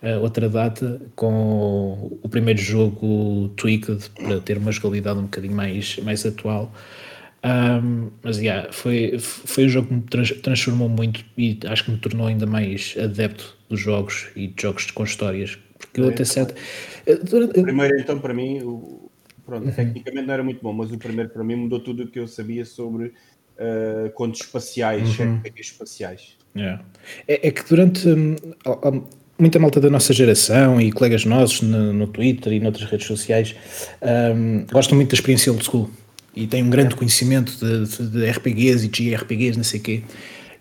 uh, 0.02 0.20
outra 0.20 0.50
data, 0.50 1.00
com 1.16 2.18
o 2.24 2.28
primeiro 2.28 2.60
jogo 2.60 3.50
tweaked 3.50 4.10
para 4.16 4.40
ter 4.40 4.58
uma 4.58 4.72
jogabilidade 4.72 5.20
um 5.20 5.24
bocadinho 5.24 5.56
mais, 5.56 5.98
mais 5.98 6.26
atual. 6.26 6.74
Um, 7.46 8.10
mas 8.24 8.40
yeah, 8.40 8.72
foi, 8.72 9.20
foi 9.20 9.66
um 9.66 9.70
jogo 9.70 9.90
que 9.90 9.94
me 9.94 10.02
trans, 10.02 10.32
transformou 10.42 10.90
muito 10.90 11.24
e 11.38 11.60
acho 11.68 11.84
que 11.84 11.92
me 11.92 11.98
tornou 11.98 12.26
ainda 12.26 12.48
mais 12.48 12.96
adepto 12.98 13.56
dos 13.70 13.82
jogos 13.82 14.30
e 14.36 14.48
de 14.48 14.62
jogos 14.62 14.90
com 14.90 15.04
histórias 15.04 15.60
porque 15.88 16.02
eu 16.02 16.10
até 16.10 16.26
certo. 16.26 16.56
O 17.08 17.64
primeiro, 17.64 18.00
então, 18.00 18.20
para 18.20 18.34
mim, 18.34 18.62
o, 18.64 19.10
pronto, 19.46 19.66
uhum. 19.66 19.72
tecnicamente 19.72 20.28
não 20.28 20.34
era 20.34 20.44
muito 20.44 20.62
bom, 20.62 20.74
mas 20.74 20.92
o 20.92 20.98
primeiro 20.98 21.30
para 21.30 21.44
mim 21.44 21.56
mudou 21.56 21.80
tudo 21.80 22.04
o 22.04 22.08
que 22.08 22.20
eu 22.20 22.28
sabia 22.28 22.66
sobre 22.66 23.08
uh, 23.08 24.10
contos 24.14 24.42
espaciais, 24.42 25.20
uhum. 25.20 25.42
espaciais. 25.56 26.38
Yeah. 26.56 26.84
É, 27.28 27.48
é, 27.48 27.52
que 27.52 27.68
durante 27.68 28.08
um, 28.08 28.36
muita 29.40 29.60
malta 29.60 29.80
da 29.82 29.90
nossa 29.90 30.14
geração 30.14 30.80
e 30.80 30.92
colegas 30.92 31.26
nossos 31.26 31.62
no, 31.62 31.92
no 31.92 32.08
Twitter 32.08 32.54
e 32.54 32.60
noutras 32.60 32.90
redes 32.90 33.08
sociais 33.08 33.56
um, 34.36 34.66
gostam 34.72 34.96
muito 34.96 35.10
da 35.10 35.16
experiência 35.16 35.52
old 35.52 35.66
school 35.66 35.90
e 36.36 36.48
têm 36.48 36.64
um 36.64 36.70
grande 36.70 36.96
conhecimento 36.96 37.54
de, 37.58 38.08
de 38.08 38.30
RPGs 38.30 38.86
e 38.86 38.90
JRPGs, 38.90 39.58
não 39.58 39.64
sei 39.64 39.80
o 39.80 39.84
quê. 39.84 40.04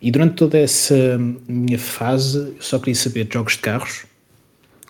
E 0.01 0.11
durante 0.11 0.35
toda 0.35 0.59
essa 0.59 1.18
minha 1.47 1.79
fase, 1.79 2.39
eu 2.39 2.57
só 2.61 2.79
queria 2.79 2.95
saber 2.95 3.25
de 3.25 3.35
jogos 3.35 3.53
de 3.53 3.61
carros 3.61 4.05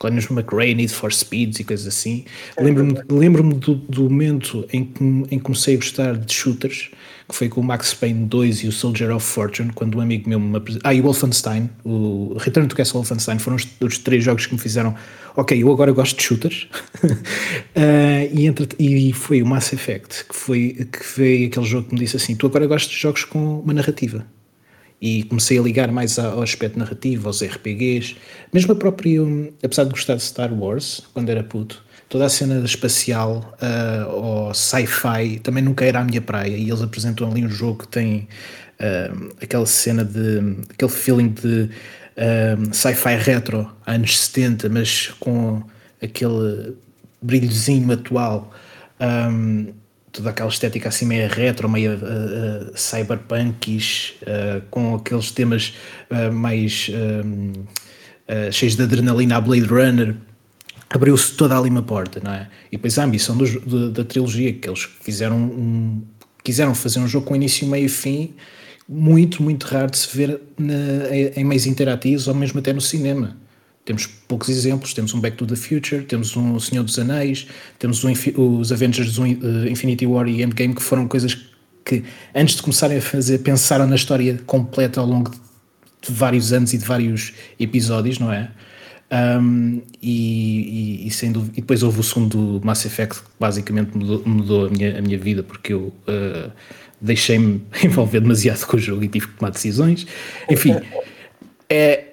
Clónios 0.02 0.28
McRae, 0.28 0.74
Need 0.74 0.92
for 0.92 1.12
Speeds 1.12 1.60
e 1.60 1.64
coisas 1.64 1.86
assim. 1.86 2.24
Lembro-me 2.58 3.00
lembro 3.08 3.44
do, 3.54 3.76
do, 3.76 4.02
momento 4.10 4.66
em 4.72 4.84
que, 4.84 5.04
em 5.04 5.24
que 5.24 5.38
comecei 5.38 5.74
a 5.74 5.76
gostar 5.76 6.16
de 6.16 6.34
shooters, 6.34 6.90
que 7.28 7.34
foi 7.34 7.48
com 7.48 7.60
o 7.60 7.64
Max 7.64 7.94
Payne 7.94 8.26
2 8.26 8.64
e 8.64 8.66
o 8.66 8.72
Soldier 8.72 9.14
of 9.14 9.24
Fortune, 9.24 9.70
quando 9.72 9.98
um 9.98 10.00
amigo 10.00 10.28
meu 10.28 10.40
me 10.40 10.56
apresentou. 10.56 10.90
Ah, 10.90 10.92
e 10.92 11.00
o 11.00 11.04
Wolfenstein, 11.04 11.70
o 11.84 12.36
Return 12.36 12.68
to 12.68 12.74
Castle 12.74 13.00
Wolfenstein, 13.00 13.38
foram 13.38 13.56
os, 13.56 13.68
os 13.80 13.98
três 13.98 14.24
jogos 14.24 14.46
que 14.46 14.54
me 14.54 14.60
fizeram. 14.60 14.92
Ok, 15.36 15.62
eu 15.62 15.70
agora 15.70 15.92
gosto 15.92 16.16
de 16.16 16.24
shooters. 16.24 16.66
uh, 17.04 17.08
e, 18.34 18.44
entre, 18.44 18.68
e 18.80 19.12
foi 19.12 19.40
o 19.40 19.46
Mass 19.46 19.72
Effect, 19.72 20.24
que 20.24 20.34
foi, 20.34 20.88
que 20.90 21.04
foi 21.04 21.44
aquele 21.44 21.66
jogo 21.66 21.88
que 21.88 21.94
me 21.94 22.00
disse 22.00 22.16
assim: 22.16 22.34
tu 22.34 22.46
agora 22.46 22.66
gostas 22.66 22.90
de 22.90 22.98
jogos 22.98 23.24
com 23.24 23.60
uma 23.60 23.72
narrativa 23.72 24.26
e 25.02 25.24
comecei 25.24 25.58
a 25.58 25.62
ligar 25.62 25.90
mais 25.90 26.16
ao 26.16 26.40
aspecto 26.40 26.78
narrativo, 26.78 27.26
aos 27.26 27.42
RPGs, 27.42 28.16
mesmo 28.52 28.72
a 28.72 28.76
própria, 28.76 29.20
apesar 29.60 29.82
de 29.82 29.90
gostar 29.90 30.14
de 30.14 30.22
Star 30.22 30.54
Wars, 30.54 31.02
quando 31.12 31.28
era 31.28 31.42
puto, 31.42 31.84
toda 32.08 32.26
a 32.26 32.28
cena 32.28 32.64
espacial 32.64 33.52
uh, 33.60 34.10
ou 34.12 34.54
sci-fi 34.54 35.40
também 35.42 35.64
nunca 35.64 35.84
era 35.84 35.98
a 35.98 36.04
minha 36.04 36.20
praia 36.20 36.56
e 36.56 36.68
eles 36.68 36.80
apresentam 36.80 37.28
ali 37.28 37.44
um 37.44 37.48
jogo 37.48 37.80
que 37.80 37.88
tem 37.88 38.28
uh, 38.78 39.34
aquela 39.42 39.66
cena 39.66 40.04
de, 40.04 40.56
aquele 40.70 40.92
feeling 40.92 41.30
de 41.30 41.68
uh, 42.16 42.72
sci-fi 42.72 43.16
retro, 43.16 43.68
anos 43.84 44.20
70, 44.20 44.68
mas 44.68 45.08
com 45.18 45.64
aquele 46.00 46.76
brilhozinho 47.20 47.90
atual. 47.90 48.52
Um, 49.00 49.81
toda 50.12 50.30
aquela 50.30 50.50
estética 50.50 50.90
assim 50.90 51.06
meio 51.06 51.28
retro, 51.28 51.68
meio 51.68 51.92
uh, 51.92 52.70
uh, 52.70 52.74
uh, 54.22 54.62
com 54.70 54.94
aqueles 54.94 55.30
temas 55.30 55.74
mais 56.32 56.90
cheios 58.50 58.76
de 58.76 58.82
adrenalina 58.82 59.36
a 59.36 59.40
Blade 59.40 59.66
Runner, 59.66 60.14
abriu-se 60.90 61.32
toda 61.34 61.58
ali 61.58 61.70
uma 61.70 61.82
porta, 61.82 62.20
não 62.22 62.32
é? 62.32 62.48
E 62.70 62.76
depois 62.76 62.98
a 62.98 63.04
ambição 63.04 63.36
dos, 63.36 63.50
de, 63.50 63.90
da 63.90 64.04
trilogia, 64.04 64.52
que 64.52 64.68
eles 64.68 64.88
fizeram 65.00 65.36
um, 65.36 66.02
quiseram 66.44 66.74
fazer 66.74 66.98
um 66.98 67.08
jogo 67.08 67.26
com 67.26 67.36
início, 67.36 67.66
meio 67.66 67.86
e 67.86 67.88
fim, 67.88 68.34
muito, 68.88 69.42
muito 69.42 69.64
raro 69.64 69.90
de 69.90 69.98
se 69.98 70.16
ver 70.16 70.40
na, 70.58 71.16
em 71.36 71.44
meios 71.44 71.66
interativos 71.66 72.28
ou 72.28 72.34
mesmo 72.34 72.58
até 72.60 72.72
no 72.72 72.80
cinema. 72.80 73.36
Temos 73.84 74.06
poucos 74.06 74.48
exemplos, 74.48 74.94
temos 74.94 75.12
um 75.12 75.20
Back 75.20 75.36
to 75.36 75.46
the 75.46 75.56
Future, 75.56 76.02
temos 76.04 76.36
um 76.36 76.58
Senhor 76.60 76.84
dos 76.84 76.98
Anéis, 76.98 77.48
temos 77.78 78.04
um, 78.04 78.12
os 78.36 78.70
Avengers 78.70 79.18
uh, 79.18 79.26
Infinity 79.68 80.06
War 80.06 80.28
e 80.28 80.42
Endgame, 80.42 80.74
que 80.74 80.82
foram 80.82 81.08
coisas 81.08 81.36
que, 81.84 82.04
antes 82.34 82.56
de 82.56 82.62
começarem 82.62 82.98
a 82.98 83.02
fazer, 83.02 83.38
pensaram 83.38 83.86
na 83.86 83.96
história 83.96 84.40
completa 84.46 85.00
ao 85.00 85.06
longo 85.06 85.30
de 85.30 86.12
vários 86.12 86.52
anos 86.52 86.72
e 86.72 86.78
de 86.78 86.84
vários 86.84 87.32
episódios, 87.58 88.18
não 88.18 88.32
é? 88.32 88.50
Um, 89.12 89.82
e, 90.00 91.02
e, 91.02 91.06
e, 91.06 91.10
sem 91.10 91.32
dúvida, 91.32 91.52
e 91.58 91.60
depois 91.60 91.82
houve 91.82 92.00
o 92.00 92.02
segundo 92.02 92.60
Mass 92.64 92.86
Effect 92.86 93.20
que 93.20 93.28
basicamente 93.38 93.96
mudou, 93.96 94.22
mudou 94.24 94.66
a, 94.66 94.70
minha, 94.70 94.98
a 94.98 95.02
minha 95.02 95.18
vida 95.18 95.42
porque 95.42 95.74
eu 95.74 95.92
uh, 96.08 96.50
deixei-me 96.98 97.62
envolver 97.84 98.20
demasiado 98.20 98.64
com 98.64 98.76
o 98.76 98.80
jogo 98.80 99.04
e 99.04 99.08
tive 99.08 99.26
que 99.26 99.34
tomar 99.34 99.50
decisões. 99.50 100.06
Enfim, 100.48 100.76
é, 101.68 102.11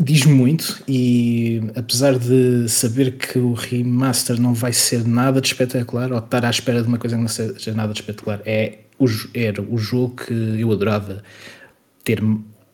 diz 0.00 0.24
muito 0.24 0.82
e 0.86 1.60
apesar 1.74 2.18
de 2.18 2.68
saber 2.68 3.16
que 3.16 3.38
o 3.38 3.52
remaster 3.52 4.40
não 4.40 4.54
vai 4.54 4.72
ser 4.72 5.06
nada 5.06 5.40
de 5.40 5.48
espetacular 5.48 6.12
ou 6.12 6.18
estar 6.18 6.44
à 6.44 6.50
espera 6.50 6.80
de 6.82 6.88
uma 6.88 6.98
coisa 6.98 7.16
que 7.16 7.22
não 7.22 7.28
seja 7.28 7.74
nada 7.74 7.92
de 7.92 8.00
espetacular, 8.00 8.40
é 8.46 8.78
o, 8.98 9.06
era 9.34 9.60
o 9.60 9.76
jogo 9.76 10.24
que 10.24 10.32
eu 10.32 10.70
adorava 10.70 11.22
ter 12.04 12.22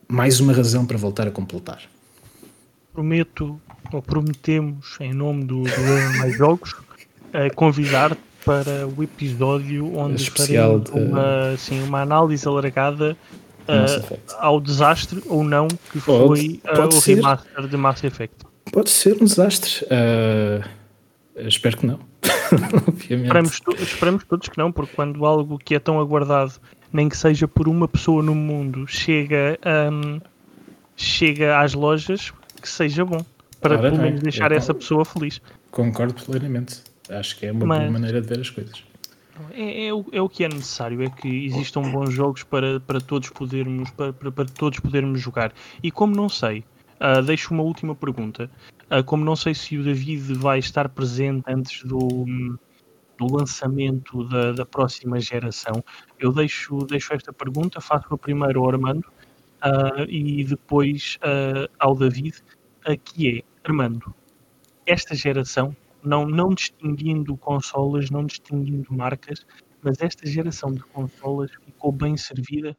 mais 0.07 0.39
uma 0.39 0.53
razão 0.53 0.85
para 0.85 0.97
voltar 0.97 1.27
a 1.27 1.31
completar. 1.31 1.81
Prometo, 2.93 3.59
ou 3.91 4.01
prometemos, 4.01 4.95
em 4.99 5.13
nome 5.13 5.45
do, 5.45 5.63
do 5.63 6.17
Mais 6.19 6.37
Jogos, 6.37 6.75
convidar-te 7.55 8.21
para 8.45 8.87
o 8.87 9.03
episódio 9.03 9.97
onde 9.97 10.29
faremos 10.29 10.89
uma, 10.91 11.49
assim, 11.49 11.81
uma 11.81 12.01
análise 12.01 12.47
alargada 12.47 13.17
uh, 13.67 14.19
ao 14.39 14.59
desastre 14.59 15.21
ou 15.27 15.43
não 15.43 15.67
que 15.67 15.99
foi 15.99 16.61
uh, 16.63 16.95
o 16.95 16.99
remaster 16.99 17.67
de 17.67 17.77
Mass 17.77 18.03
Effect. 18.03 18.45
Pode 18.71 18.89
ser 18.89 19.15
um 19.21 19.25
desastre. 19.25 19.85
Uh, 19.85 20.67
espero 21.47 21.77
que 21.77 21.85
não. 21.85 21.99
esperamos, 23.09 23.61
esperamos 23.79 24.23
todos 24.23 24.49
que 24.49 24.57
não, 24.57 24.71
porque 24.71 24.95
quando 24.95 25.25
algo 25.25 25.57
que 25.57 25.75
é 25.75 25.79
tão 25.79 25.99
aguardado, 25.99 26.53
nem 26.91 27.09
que 27.09 27.17
seja 27.17 27.47
por 27.47 27.67
uma 27.67 27.87
pessoa 27.87 28.23
no 28.23 28.33
mundo, 28.33 28.87
chega, 28.87 29.59
um, 29.91 30.19
chega 30.95 31.59
às 31.59 31.73
lojas, 31.73 32.33
que 32.61 32.69
seja 32.69 33.05
bom. 33.05 33.23
Para 33.61 33.77
Ora, 33.77 33.89
pelo 33.89 34.01
menos 34.01 34.21
deixar 34.21 34.51
essa 34.51 34.73
pessoa 34.73 35.03
feliz. 35.03 35.41
Concordo 35.71 36.13
plenamente. 36.23 36.81
Acho 37.09 37.37
que 37.37 37.45
é 37.45 37.51
uma 37.51 37.65
Mas, 37.65 37.79
boa 37.79 37.91
maneira 37.91 38.21
de 38.21 38.27
ver 38.27 38.39
as 38.39 38.49
coisas. 38.49 38.83
É, 39.51 39.87
é, 39.87 39.93
o, 39.93 40.05
é 40.11 40.21
o 40.21 40.29
que 40.29 40.43
é 40.43 40.47
necessário, 40.47 41.01
é 41.03 41.09
que 41.09 41.45
existam 41.45 41.81
bons 41.81 42.13
jogos 42.13 42.43
para, 42.43 42.79
para 42.79 43.01
todos 43.01 43.29
podermos 43.29 43.89
para, 43.91 44.13
para, 44.13 44.31
para 44.31 44.45
todos 44.45 44.79
podermos 44.79 45.19
jogar. 45.19 45.53
E 45.83 45.91
como 45.91 46.15
não 46.15 46.29
sei, 46.29 46.63
uh, 46.99 47.21
deixo 47.21 47.53
uma 47.53 47.63
última 47.63 47.95
pergunta. 47.95 48.49
Uh, 48.89 49.03
como 49.03 49.25
não 49.25 49.35
sei 49.35 49.53
se 49.53 49.77
o 49.77 49.83
David 49.83 50.33
vai 50.35 50.59
estar 50.59 50.87
presente 50.89 51.43
antes 51.47 51.83
do, 51.83 52.25
do 53.17 53.35
lançamento 53.35 54.23
da, 54.25 54.53
da 54.53 54.65
próxima 54.65 55.19
geração, 55.19 55.83
eu 56.17 56.31
deixo, 56.31 56.77
deixo 56.85 57.13
esta 57.13 57.33
pergunta, 57.33 57.81
faço-a 57.81 58.17
primeiro 58.17 58.61
ao 58.61 58.69
Armando 58.69 59.05
uh, 59.63 60.03
e 60.07 60.43
depois 60.43 61.19
ao 61.79 61.95
David, 61.95 62.41
que 63.03 63.39
é, 63.39 63.43
Armando, 63.67 64.13
esta 64.85 65.15
geração 65.15 65.75
não, 66.05 66.25
não 66.25 66.49
distinguindo 66.49 67.35
consolas, 67.37 68.09
não 68.09 68.25
distinguindo 68.25 68.93
marcas, 68.93 69.45
mas 69.81 70.01
esta 70.01 70.25
geração 70.25 70.71
de 70.73 70.81
consolas 70.81 71.51
ficou 71.51 71.91
bem 71.91 72.15
servida? 72.17 72.77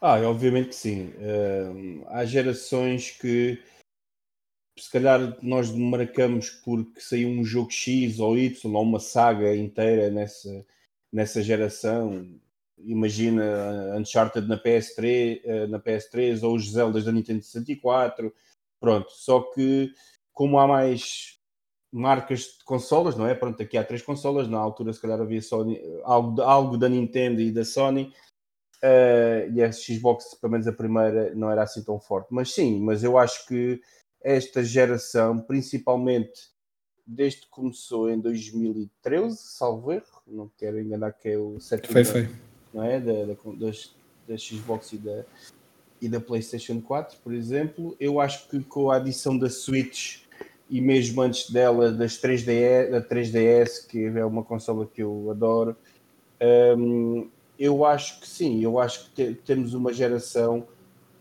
Ah, 0.00 0.20
obviamente 0.22 0.70
que 0.70 0.74
sim. 0.74 1.12
Uh, 1.16 2.04
há 2.08 2.24
gerações 2.24 3.12
que 3.12 3.62
se 4.76 4.90
calhar 4.90 5.38
nós 5.42 5.70
marcamos 5.70 6.50
porque 6.50 7.00
saiu 7.00 7.28
um 7.28 7.44
jogo 7.44 7.70
X 7.70 8.18
ou 8.18 8.36
Y 8.36 8.74
ou 8.74 8.82
uma 8.82 8.98
saga 8.98 9.54
inteira 9.54 10.10
nessa, 10.10 10.66
nessa 11.12 11.42
geração. 11.42 12.28
Imagina 12.78 13.96
Uncharted 13.96 14.48
na 14.48 14.60
PS3, 14.60 15.40
uh, 15.44 15.68
na 15.68 15.78
PS3 15.78 16.42
ou 16.42 16.56
os 16.56 16.72
Zeldas 16.72 17.04
da 17.04 17.12
Nintendo 17.12 17.42
64. 17.42 18.34
Pronto, 18.80 19.12
só 19.12 19.40
que 19.52 19.94
como 20.32 20.58
há 20.58 20.66
mais 20.66 21.38
marcas 21.92 22.40
de 22.58 22.64
consolas, 22.64 23.16
não 23.16 23.26
é? 23.26 23.34
Pronto, 23.34 23.62
aqui 23.62 23.76
há 23.76 23.84
três 23.84 24.02
consolas, 24.02 24.48
na 24.48 24.58
altura 24.58 24.92
se 24.92 25.00
calhar 25.00 25.20
havia 25.20 25.42
Sony, 25.42 25.80
algo, 26.04 26.40
algo 26.40 26.78
da 26.78 26.88
Nintendo 26.88 27.40
e 27.40 27.52
da 27.52 27.64
Sony, 27.64 28.12
uh, 28.82 29.52
e 29.52 29.62
a 29.62 29.70
Xbox, 29.70 30.34
pelo 30.34 30.52
menos 30.52 30.66
a 30.66 30.72
primeira, 30.72 31.34
não 31.34 31.50
era 31.50 31.62
assim 31.62 31.84
tão 31.84 32.00
forte. 32.00 32.28
Mas 32.30 32.52
sim, 32.52 32.80
mas 32.80 33.04
eu 33.04 33.18
acho 33.18 33.46
que 33.46 33.80
esta 34.22 34.64
geração, 34.64 35.38
principalmente 35.38 36.50
desde 37.06 37.42
que 37.42 37.48
começou 37.48 38.08
em 38.08 38.18
2013, 38.18 39.36
salvo 39.36 39.92
erro, 39.92 40.22
não 40.26 40.50
quero 40.56 40.80
enganar 40.80 41.12
que 41.12 41.28
é 41.28 41.36
o 41.36 41.60
sétimo 41.60 41.92
foi, 41.92 42.04
foi. 42.04 42.28
Não 42.72 42.82
é? 42.82 43.00
Da, 43.00 43.26
da, 43.26 43.34
das, 43.58 43.94
da 44.26 44.38
Xbox 44.38 44.92
e 44.92 44.98
da, 44.98 45.24
e 46.00 46.08
da 46.08 46.20
PlayStation 46.20 46.80
4, 46.80 47.18
por 47.22 47.34
exemplo, 47.34 47.94
eu 48.00 48.20
acho 48.20 48.48
que 48.48 48.62
com 48.64 48.90
a 48.90 48.96
adição 48.96 49.36
da 49.36 49.50
Switch 49.50 50.21
e 50.72 50.80
mesmo 50.80 51.20
antes 51.20 51.50
dela 51.50 51.92
das 51.92 52.14
3DS, 52.14 52.90
da 52.90 53.02
3DS, 53.02 53.86
que 53.86 54.06
é 54.06 54.24
uma 54.24 54.42
consola 54.42 54.86
que 54.86 55.02
eu 55.02 55.30
adoro, 55.30 55.76
um, 56.78 57.28
eu 57.58 57.84
acho 57.84 58.18
que 58.20 58.26
sim, 58.26 58.62
eu 58.64 58.78
acho 58.78 59.04
que 59.04 59.10
te, 59.10 59.34
temos 59.34 59.74
uma 59.74 59.92
geração 59.92 60.66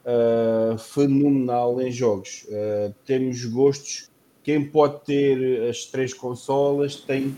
uh, 0.06 0.78
fenomenal 0.78 1.82
em 1.82 1.91
jogos. 1.91 2.45
Uh, 2.47 2.95
temos 3.06 3.43
gostos. 3.43 4.10
Quem 4.41 4.66
pode 4.66 5.04
ter 5.04 5.70
as 5.70 5.84
três 5.84 6.14
consolas 6.14 6.95
tem, 6.95 7.36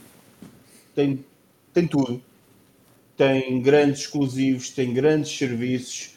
tem, 0.94 1.26
tem 1.74 1.88
tudo. 1.88 2.22
Tem 3.18 3.60
grandes 3.60 4.02
exclusivos, 4.02 4.70
tem 4.70 4.94
grandes 4.94 5.36
serviços, 5.36 6.14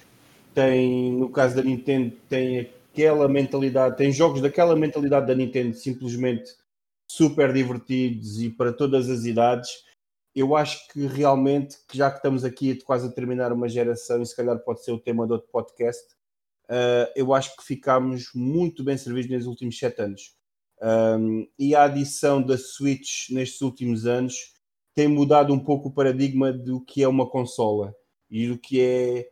tem, 0.55 1.12
no 1.12 1.30
caso 1.30 1.57
da 1.57 1.62
Nintendo, 1.62 2.12
tem 2.28 2.68
aquela 2.97 3.28
mentalidade, 3.28 3.99
tem 3.99 4.11
jogos 4.11 4.40
daquela 4.40 4.74
mentalidade 4.74 5.26
da 5.26 5.34
Nintendo 5.34 5.76
simplesmente 5.76 6.51
super 7.07 7.53
divertidos 7.53 8.40
e 8.40 8.49
para 8.49 8.72
todas 8.72 9.11
as 9.11 9.26
idades. 9.26 9.70
Eu 10.34 10.57
acho 10.57 10.88
que 10.88 11.07
realmente, 11.07 11.76
já 11.92 12.11
que 12.11 12.16
estamos 12.16 12.42
aqui 12.42 12.74
quase 12.82 13.07
a 13.07 13.12
terminar 13.12 13.53
uma 13.53 13.68
geração, 13.68 14.22
e 14.22 14.26
se 14.26 14.34
calhar 14.34 14.59
pode 14.61 14.82
ser 14.82 14.92
o 14.92 14.99
tema 14.99 15.26
do 15.26 15.34
outro 15.34 15.49
podcast, 15.53 16.03
uh, 16.64 17.12
eu 17.14 17.34
acho 17.34 17.55
que 17.57 17.64
ficámos 17.64 18.30
muito 18.34 18.82
bem 18.82 18.97
servidos 18.97 19.30
nos 19.30 19.47
últimos 19.47 19.78
sete 19.78 20.01
anos. 20.01 20.34
Um, 20.80 21.47
e 21.59 21.74
a 21.74 21.84
adição 21.84 22.42
da 22.42 22.57
Switch 22.57 23.30
nestes 23.30 23.61
últimos 23.61 24.07
anos 24.07 24.55
tem 24.94 25.09
mudado 25.09 25.53
um 25.53 25.59
pouco 25.59 25.88
o 25.88 25.92
paradigma 25.92 26.51
do 26.51 26.82
que 26.82 27.03
é 27.03 27.09
uma 27.09 27.28
consola 27.28 27.94
e 28.30 28.49
do 28.49 28.59
que 28.59 28.80
é 28.80 29.28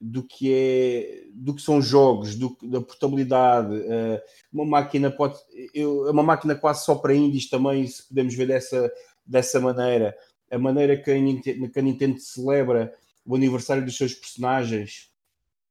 do 0.00 0.22
que 0.22 0.52
é 0.52 1.24
do 1.34 1.54
que 1.54 1.60
são 1.60 1.82
jogos, 1.82 2.34
do, 2.34 2.56
da 2.62 2.80
portabilidade. 2.80 3.74
Uh, 3.74 4.20
uma 4.52 4.64
máquina 4.64 5.10
pode 5.10 5.38
eu, 5.74 6.08
é 6.08 6.10
uma 6.10 6.22
máquina 6.22 6.54
quase 6.54 6.84
só 6.84 6.94
para 6.94 7.14
indies 7.14 7.50
também, 7.50 7.86
se 7.86 8.08
podemos 8.08 8.34
ver 8.34 8.46
dessa, 8.46 8.90
dessa 9.26 9.60
maneira. 9.60 10.16
A 10.50 10.58
maneira 10.58 10.96
que 10.96 11.10
a, 11.10 11.14
Nintendo, 11.14 11.70
que 11.70 11.78
a 11.78 11.82
Nintendo 11.82 12.18
celebra 12.18 12.92
o 13.24 13.36
aniversário 13.36 13.84
dos 13.84 13.96
seus 13.96 14.14
personagens, 14.14 15.10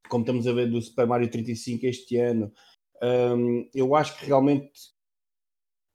como 0.08 0.24
estamos 0.24 0.48
a 0.48 0.54
ver 0.54 0.70
do 0.70 0.82
Super 0.82 1.08
Mario 1.08 1.30
35 1.30 1.86
este 1.86 2.18
ano, 2.18 2.52
um, 3.02 3.68
eu 3.74 3.96
acho 3.96 4.18
que 4.18 4.26
realmente 4.26 4.72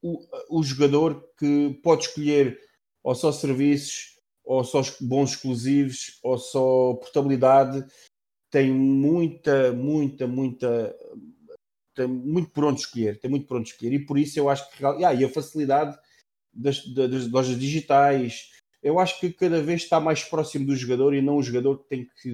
o, 0.03 0.19
o 0.51 0.63
jogador 0.63 1.29
que 1.39 1.79
pode 1.83 2.05
escolher 2.07 2.59
ou 3.03 3.15
só 3.15 3.31
serviços, 3.31 4.15
ou 4.45 4.65
só 4.65 4.83
bons 5.01 5.31
exclusivos, 5.31 6.19
ou 6.23 6.39
só 6.39 6.95
portabilidade, 6.95 7.87
tem 8.55 8.71
muita, 8.71 9.73
muita, 9.73 10.29
muita. 10.29 10.95
Tem 11.93 12.07
muito 12.07 12.51
por 12.51 12.65
onde 12.65 12.83
escolher, 12.83 13.19
tem 13.19 13.29
muito 13.29 13.49
por 13.49 13.57
onde 13.57 13.71
escolher, 13.71 13.93
e 13.93 13.99
por 13.99 14.17
isso 14.17 14.39
eu 14.39 14.49
acho 14.49 14.71
que. 14.71 14.85
Ah, 14.87 15.13
e 15.13 15.25
a 15.25 15.29
facilidade 15.29 15.99
das, 16.53 16.87
das 16.87 17.29
lojas 17.29 17.59
digitais, 17.59 18.53
eu 18.81 19.01
acho 19.01 19.19
que 19.19 19.33
cada 19.33 19.61
vez 19.61 19.83
está 19.83 19.99
mais 19.99 20.23
próximo 20.23 20.67
do 20.67 20.77
jogador 20.77 21.15
e 21.15 21.21
não 21.21 21.39
o 21.39 21.43
jogador 21.43 21.79
que 21.79 21.89
tem 21.89 22.05
que, 22.23 22.33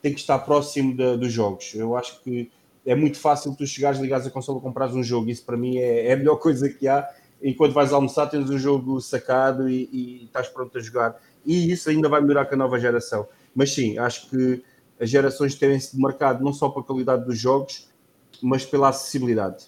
tem 0.00 0.14
que 0.14 0.20
estar 0.20 0.38
próximo 0.38 0.96
de, 0.96 1.16
dos 1.16 1.32
jogos. 1.32 1.74
Eu 1.74 1.96
acho 1.96 2.22
que 2.22 2.48
é 2.86 2.94
muito 2.94 3.18
fácil 3.18 3.52
tu 3.56 3.66
chegares, 3.66 3.98
ligares 3.98 4.24
a 4.24 4.30
consola, 4.30 4.60
comprares 4.60 4.94
um 4.94 5.02
jogo. 5.02 5.28
Isso 5.28 5.44
para 5.44 5.56
mim 5.56 5.78
é, 5.78 6.06
é, 6.06 6.12
a 6.12 6.16
melhor 6.16 6.36
coisa 6.36 6.68
que 6.68 6.86
há. 6.86 7.12
enquanto 7.42 7.72
vais 7.72 7.92
almoçar 7.92 8.28
tens 8.28 8.48
o 8.48 8.58
jogo 8.60 9.00
sacado 9.00 9.68
e, 9.68 9.88
e 9.92 10.24
estás 10.26 10.48
pronto 10.48 10.78
a 10.78 10.80
jogar. 10.80 11.20
E 11.44 11.72
isso 11.72 11.90
ainda 11.90 12.08
vai 12.08 12.20
melhorar 12.20 12.46
com 12.46 12.54
a 12.54 12.58
nova 12.58 12.78
geração. 12.78 13.26
Mas 13.52 13.74
sim, 13.74 13.98
acho 13.98 14.30
que 14.30 14.62
as 15.02 15.10
gerações 15.10 15.56
têm-se 15.56 15.96
demarcado 15.96 16.44
não 16.44 16.52
só 16.52 16.68
pela 16.68 16.84
qualidade 16.84 17.24
dos 17.24 17.36
jogos, 17.36 17.88
mas 18.40 18.64
pela 18.64 18.90
acessibilidade. 18.90 19.66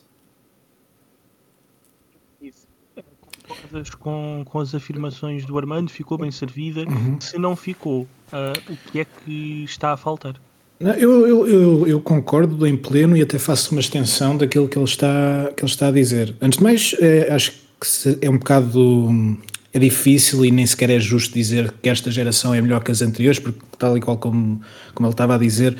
Concordas 3.49 3.91
com, 3.91 4.43
com 4.47 4.61
as 4.61 4.75
afirmações 4.75 5.45
do 5.45 5.59
Armando? 5.59 5.91
Ficou 5.91 6.17
bem 6.17 6.31
servida? 6.31 6.83
Uhum. 6.83 7.21
Se 7.21 7.37
não 7.37 7.57
ficou, 7.57 8.03
uh, 8.03 8.73
o 8.73 8.91
que 8.91 9.01
é 9.01 9.05
que 9.05 9.65
está 9.65 9.93
a 9.93 9.97
faltar? 9.97 10.41
Eu, 10.79 11.27
eu, 11.27 11.49
eu, 11.49 11.87
eu, 11.87 12.01
concordo 12.01 12.67
em 12.67 12.77
pleno 12.77 13.17
e 13.17 13.23
até 13.23 13.39
faço 13.39 13.73
uma 13.73 13.81
extensão 13.81 14.37
daquilo 14.37 14.69
que 14.69 14.79
ele 14.79 14.85
está, 14.85 15.53
que 15.57 15.63
ele 15.63 15.71
está 15.71 15.89
a 15.89 15.91
dizer. 15.91 16.35
Antes 16.41 16.59
de 16.59 16.65
mais, 16.65 16.95
é, 17.01 17.33
acho 17.33 17.53
que 17.53 18.19
é 18.21 18.31
um 18.31 18.39
bocado 18.39 19.39
é 19.75 19.79
difícil 19.79 20.45
e 20.47 20.53
nem 20.53 20.65
sequer 20.65 20.89
é 20.89 21.01
justo 21.01 21.35
dizer 21.35 21.75
que 21.83 21.89
esta 21.89 22.09
geração 22.09 22.55
é 22.55 22.63
melhor 22.63 22.83
que 22.83 22.93
as 22.93 23.03
anteriores, 23.03 23.41
porque 23.41 23.59
tal 23.77 23.99
e 23.99 24.01
qual 24.01 24.17
como, 24.17 24.63
como 24.95 25.09
ele 25.09 25.13
estava 25.13 25.35
a 25.35 25.39
dizer, 25.39 25.77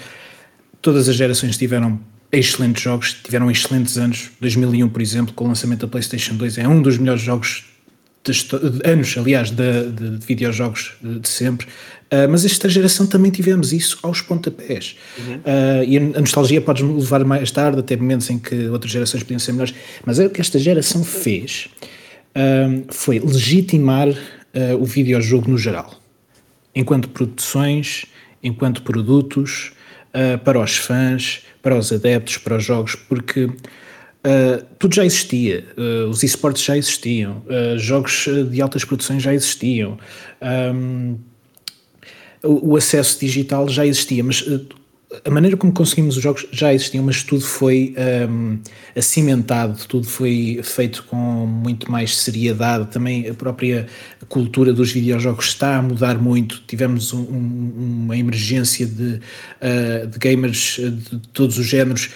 todas 0.83 1.09
as 1.09 1.15
gerações 1.15 1.57
tiveram 1.57 2.01
excelentes 2.33 2.83
jogos, 2.83 3.13
tiveram 3.23 3.49
excelentes 3.49 3.97
anos. 3.97 4.31
2001, 4.41 4.89
por 4.89 5.01
exemplo, 5.01 5.33
com 5.33 5.45
o 5.45 5.49
lançamento 5.49 5.83
da 5.83 5.87
PlayStation 5.87 6.35
2, 6.35 6.59
é 6.59 6.67
um 6.67 6.83
dos 6.83 6.99
melhores 6.99 7.23
jogos 7.23 7.67
de, 8.25 8.91
anos, 8.91 9.15
aliás, 9.17 9.53
de, 9.53 9.91
de, 9.91 10.19
de 10.19 10.27
videojogos 10.27 10.95
de, 11.01 11.29
sempre. 11.29 11.67
Uh, 11.67 12.29
mas 12.29 12.45
esta 12.45 12.69
geração 12.69 13.07
também 13.07 13.31
tivemos 13.31 13.73
isso 13.73 14.01
aos 14.03 14.21
pontapés. 14.21 14.97
Uhum. 15.19 15.37
Uh, 15.37 15.85
e 15.87 15.97
a 16.17 16.21
nostalgia 16.21 16.61
pode 16.61 16.83
levar 16.83 17.25
mais 17.25 17.53
tarde, 17.53 17.79
até 17.79 17.97
momentos 17.97 18.29
em 18.29 18.41
que 18.41 18.67
outras 18.69 18.91
gerações 18.91 19.23
podiam 19.23 19.39
ser 19.39 19.53
melhores. 19.53 19.73
Mas 20.05 20.19
é 20.19 20.27
o 20.27 20.31
que 20.31 20.41
esta 20.41 20.59
geração 20.59 21.05
fez 21.05 21.69
uh, 22.37 22.93
foi 22.93 23.19
legitimar 23.19 24.09
o 24.79 24.85
videojogo 24.85 25.51
no 25.51 25.59
geral, 25.59 26.01
enquanto 26.73 27.09
produções, 27.09 28.07
enquanto 28.41 28.83
produtos, 28.83 29.73
para 30.45 30.61
os 30.61 30.77
fãs, 30.77 31.43
para 31.61 31.77
os 31.77 31.91
adeptos, 31.91 32.39
para 32.39 32.59
os 32.59 32.65
jogos, 32.65 32.95
porque 32.95 33.51
Uh, 34.25 34.65
tudo 34.79 34.95
já 34.95 35.05
existia, 35.05 35.67
uh, 35.77 36.09
os 36.09 36.23
esportes 36.23 36.65
já 36.65 36.79
existiam, 36.79 37.43
uh, 37.45 37.79
jogos 37.79 38.27
de 38.51 38.63
altas 38.63 38.83
produções 38.83 39.23
já 39.23 39.35
existiam, 39.35 39.99
um, 40.75 41.19
o, 42.43 42.71
o, 42.71 42.77
acesso 42.77 43.21
digital 43.21 43.69
já 43.69 43.85
existia, 43.85 44.25
mas 44.25 44.43
a 45.25 45.31
maneira 45.31 45.57
como 45.57 45.73
conseguimos 45.73 46.17
os 46.17 46.23
jogos 46.23 46.47
já 46.51 46.73
existiam, 46.73 47.05
mas 47.05 47.23
tudo 47.23 47.43
foi 47.43 47.95
um, 48.29 48.59
acimentado, 48.97 49.79
tudo 49.87 50.07
foi 50.07 50.61
feito 50.63 51.05
com 51.05 51.17
muito 51.17 51.91
mais 51.91 52.17
seriedade. 52.17 52.91
Também 52.91 53.29
a 53.29 53.35
própria 53.35 53.87
cultura 54.29 54.73
dos 54.73 54.93
videojogos 54.93 55.47
está 55.47 55.77
a 55.77 55.83
mudar 55.83 56.19
muito. 56.19 56.63
Tivemos 56.67 57.13
um, 57.13 57.21
um, 57.21 57.73
uma 58.05 58.17
emergência 58.17 58.87
de, 58.87 59.21
de 60.11 60.19
gamers 60.19 60.81
de 60.81 61.19
todos 61.33 61.59
os 61.59 61.67
géneros 61.67 62.11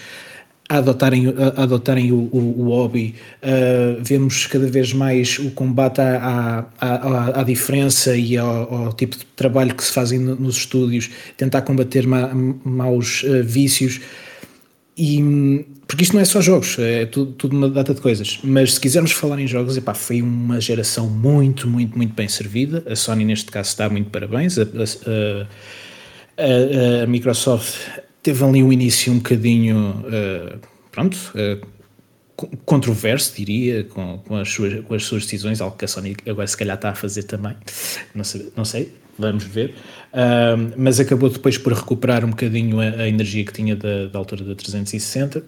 a 0.69 0.77
adotarem, 0.77 1.33
a 1.57 1.63
adotarem 1.63 2.11
o, 2.11 2.29
o, 2.31 2.61
o 2.61 2.69
hobby. 2.69 3.15
Uh, 3.41 4.01
vemos 4.03 4.45
cada 4.45 4.67
vez 4.67 4.93
mais 4.93 5.39
o 5.39 5.49
combate 5.49 5.99
à, 5.99 6.67
à, 6.79 7.39
à, 7.39 7.43
diferença 7.43 8.15
e 8.15 8.37
ao, 8.37 8.73
ao, 8.73 8.93
tipo 8.93 9.17
de 9.17 9.25
trabalho 9.35 9.73
que 9.73 9.83
se 9.83 9.91
fazem 9.91 10.19
nos 10.19 10.57
estúdios, 10.57 11.09
tentar 11.35 11.63
combater 11.63 12.05
ma, 12.05 12.29
maus 12.63 13.23
uh, 13.23 13.43
vícios. 13.43 13.99
E, 14.95 15.65
porque 15.87 16.03
isto 16.03 16.13
não 16.13 16.21
é 16.21 16.25
só 16.25 16.39
jogos, 16.39 16.77
é 16.77 17.07
tudo, 17.07 17.31
tudo, 17.31 17.57
uma 17.57 17.67
data 17.67 17.95
de 17.95 18.01
coisas. 18.01 18.39
Mas 18.43 18.75
se 18.75 18.79
quisermos 18.79 19.11
falar 19.11 19.39
em 19.39 19.47
jogos, 19.47 19.75
epá, 19.75 19.95
foi 19.95 20.21
uma 20.21 20.61
geração 20.61 21.09
muito, 21.09 21.67
muito, 21.67 21.97
muito 21.97 22.13
bem 22.13 22.27
servida. 22.27 22.83
A 22.85 22.95
Sony, 22.95 23.25
neste 23.25 23.49
caso, 23.49 23.69
está 23.69 23.89
muito 23.89 24.11
parabéns. 24.11 24.59
a, 24.59 24.63
a, 26.37 27.03
a 27.03 27.07
Microsoft 27.07 27.75
teve 28.29 28.43
ali 28.43 28.61
um 28.61 28.71
início 28.71 29.11
um 29.11 29.17
bocadinho, 29.17 30.05
uh, 30.05 30.59
pronto, 30.91 31.17
uh, 31.33 32.47
controverso, 32.63 33.35
diria, 33.35 33.83
com, 33.85 34.19
com, 34.19 34.35
as 34.35 34.49
suas, 34.49 34.85
com 34.85 34.93
as 34.93 35.03
suas 35.03 35.23
decisões, 35.23 35.59
algo 35.59 35.75
que 35.75 35.83
a 35.83 35.87
Sony 35.87 36.15
agora 36.27 36.45
se 36.45 36.55
calhar 36.55 36.75
está 36.75 36.91
a 36.91 36.95
fazer 36.95 37.23
também, 37.23 37.55
não 38.13 38.23
sei, 38.23 38.53
não 38.55 38.63
sei 38.63 38.93
vamos 39.17 39.43
ver, 39.43 39.73
uh, 40.13 40.73
mas 40.77 40.99
acabou 40.99 41.29
depois 41.29 41.57
por 41.57 41.73
recuperar 41.73 42.23
um 42.23 42.29
bocadinho 42.29 42.79
a, 42.79 43.01
a 43.01 43.09
energia 43.09 43.43
que 43.43 43.51
tinha 43.51 43.75
da, 43.75 44.05
da 44.05 44.19
altura 44.19 44.45
da 44.45 44.55
360, 44.55 45.43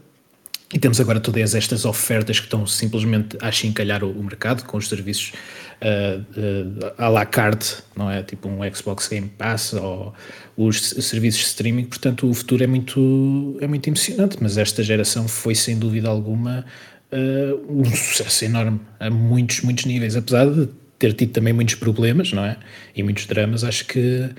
e 0.73 0.79
temos 0.79 1.01
agora 1.01 1.19
todas 1.19 1.53
estas 1.53 1.83
ofertas 1.83 2.39
que 2.39 2.45
estão 2.45 2.65
simplesmente 2.65 3.37
a 3.41 3.51
chincalhar 3.51 4.03
o, 4.03 4.11
o 4.11 4.23
mercado 4.23 4.63
com 4.63 4.77
os 4.77 4.87
serviços 4.87 5.33
uh, 5.81 6.21
uh, 6.21 6.93
à 6.97 7.09
la 7.09 7.25
carte, 7.25 7.77
não 7.95 8.09
é? 8.09 8.23
Tipo 8.23 8.47
um 8.47 8.59
Xbox 8.73 9.09
Game 9.09 9.27
Pass 9.27 9.73
ou 9.73 10.13
os 10.55 10.79
serviços 10.81 11.41
de 11.41 11.47
streaming. 11.47 11.85
Portanto, 11.85 12.29
o 12.29 12.33
futuro 12.33 12.63
é 12.63 12.67
muito, 12.67 13.57
é 13.59 13.67
muito 13.67 13.85
emocionante, 13.87 14.37
mas 14.39 14.57
esta 14.57 14.81
geração 14.81 15.27
foi 15.27 15.55
sem 15.55 15.77
dúvida 15.77 16.07
alguma 16.07 16.65
uh, 17.11 17.65
um 17.69 17.83
sucesso 17.85 18.45
enorme 18.45 18.79
a 18.97 19.09
muitos, 19.09 19.61
muitos 19.61 19.83
níveis. 19.83 20.15
Apesar 20.15 20.49
de 20.49 20.69
ter 20.97 21.13
tido 21.13 21.33
também 21.33 21.51
muitos 21.51 21.75
problemas, 21.75 22.31
não 22.31 22.45
é? 22.45 22.55
E 22.95 23.03
muitos 23.03 23.25
dramas, 23.25 23.65
acho 23.65 23.85
que 23.85 24.29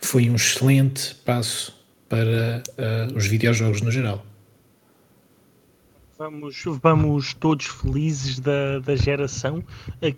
foi 0.00 0.30
um 0.30 0.36
excelente 0.36 1.16
passo 1.16 1.74
para 2.08 2.62
os 3.14 3.26
videojogos 3.26 3.80
no 3.80 3.90
geral. 3.90 4.24
Vamos, 6.18 6.62
vamos 6.80 7.34
todos 7.34 7.66
felizes 7.66 8.38
da, 8.38 8.78
da 8.78 8.94
geração 8.94 9.64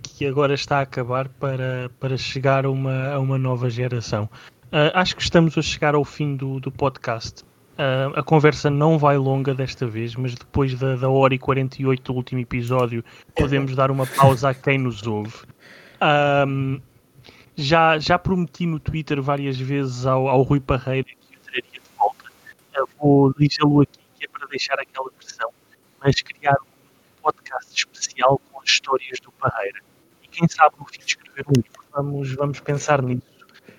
que 0.03 0.27
agora 0.27 0.55
está 0.55 0.79
a 0.79 0.83
acabar 0.83 1.29
para, 1.29 1.91
para 2.01 2.17
chegar 2.17 2.67
a 2.67 2.71
uma, 2.71 3.13
a 3.13 3.19
uma 3.19 3.39
nova 3.39 3.71
geração. 3.71 4.29
Uh, 4.67 4.91
acho 4.93 5.15
que 5.15 5.23
estamos 5.23 5.57
a 5.57 5.63
chegar 5.63 5.95
ao 5.95 6.05
fim 6.05 6.37
do, 6.37 6.59
do 6.59 6.71
podcast. 6.71 7.45
Uh, 7.75 8.19
a 8.19 8.23
conversa 8.23 8.69
não 8.69 8.99
vai 8.99 9.17
longa 9.17 9.55
desta 9.55 9.87
vez, 9.87 10.17
mas 10.17 10.35
depois 10.35 10.79
da, 10.79 10.97
da 10.97 11.09
hora 11.09 11.35
e 11.35 11.39
48 11.39 12.13
do 12.13 12.17
último 12.17 12.41
episódio, 12.41 13.05
podemos 13.37 13.75
dar 13.77 13.91
uma 13.91 14.07
pausa 14.07 14.51
a 14.51 14.55
quem 14.55 14.79
nos 14.79 15.07
ouve. 15.07 15.37
Um, 16.47 16.81
já, 17.57 17.99
já 17.99 18.19
prometi 18.19 18.67
no 18.67 18.81
Twitter 18.81 19.23
várias 19.23 19.59
vezes 19.59 20.07
ao, 20.07 20.29
ao 20.29 20.43
Rui 20.43 20.61
Parreira 20.61 21.07
que 21.09 21.37
o 21.37 21.41
traria 21.41 21.63
de 21.73 21.81
volta. 21.97 22.25
Uh, 22.77 22.89
vou 23.01 23.35
dizê-lo 23.39 23.81
aqui, 23.81 24.01
que 24.19 24.25
é 24.25 24.29
para 24.29 24.47
deixar 24.49 24.79
aquela 24.79 25.11
pressão 25.13 25.51
mas 26.05 26.21
criar 26.21 26.57
um 26.63 27.23
podcast 27.23 27.73
especial 27.75 28.39
com 28.53 28.61
as 28.61 28.69
histórias 28.69 29.19
do 29.21 29.33
Parreira. 29.33 29.81
E 30.23 30.29
quem 30.29 30.47
sabe 30.47 30.77
no 30.79 30.85
fim 30.87 30.99
de 30.99 31.07
escrever 31.07 31.47
um 31.49 31.53
livro, 31.53 31.85
vamos, 31.91 32.35
vamos 32.35 32.61
pensar 32.61 33.03
nisso. 33.03 33.23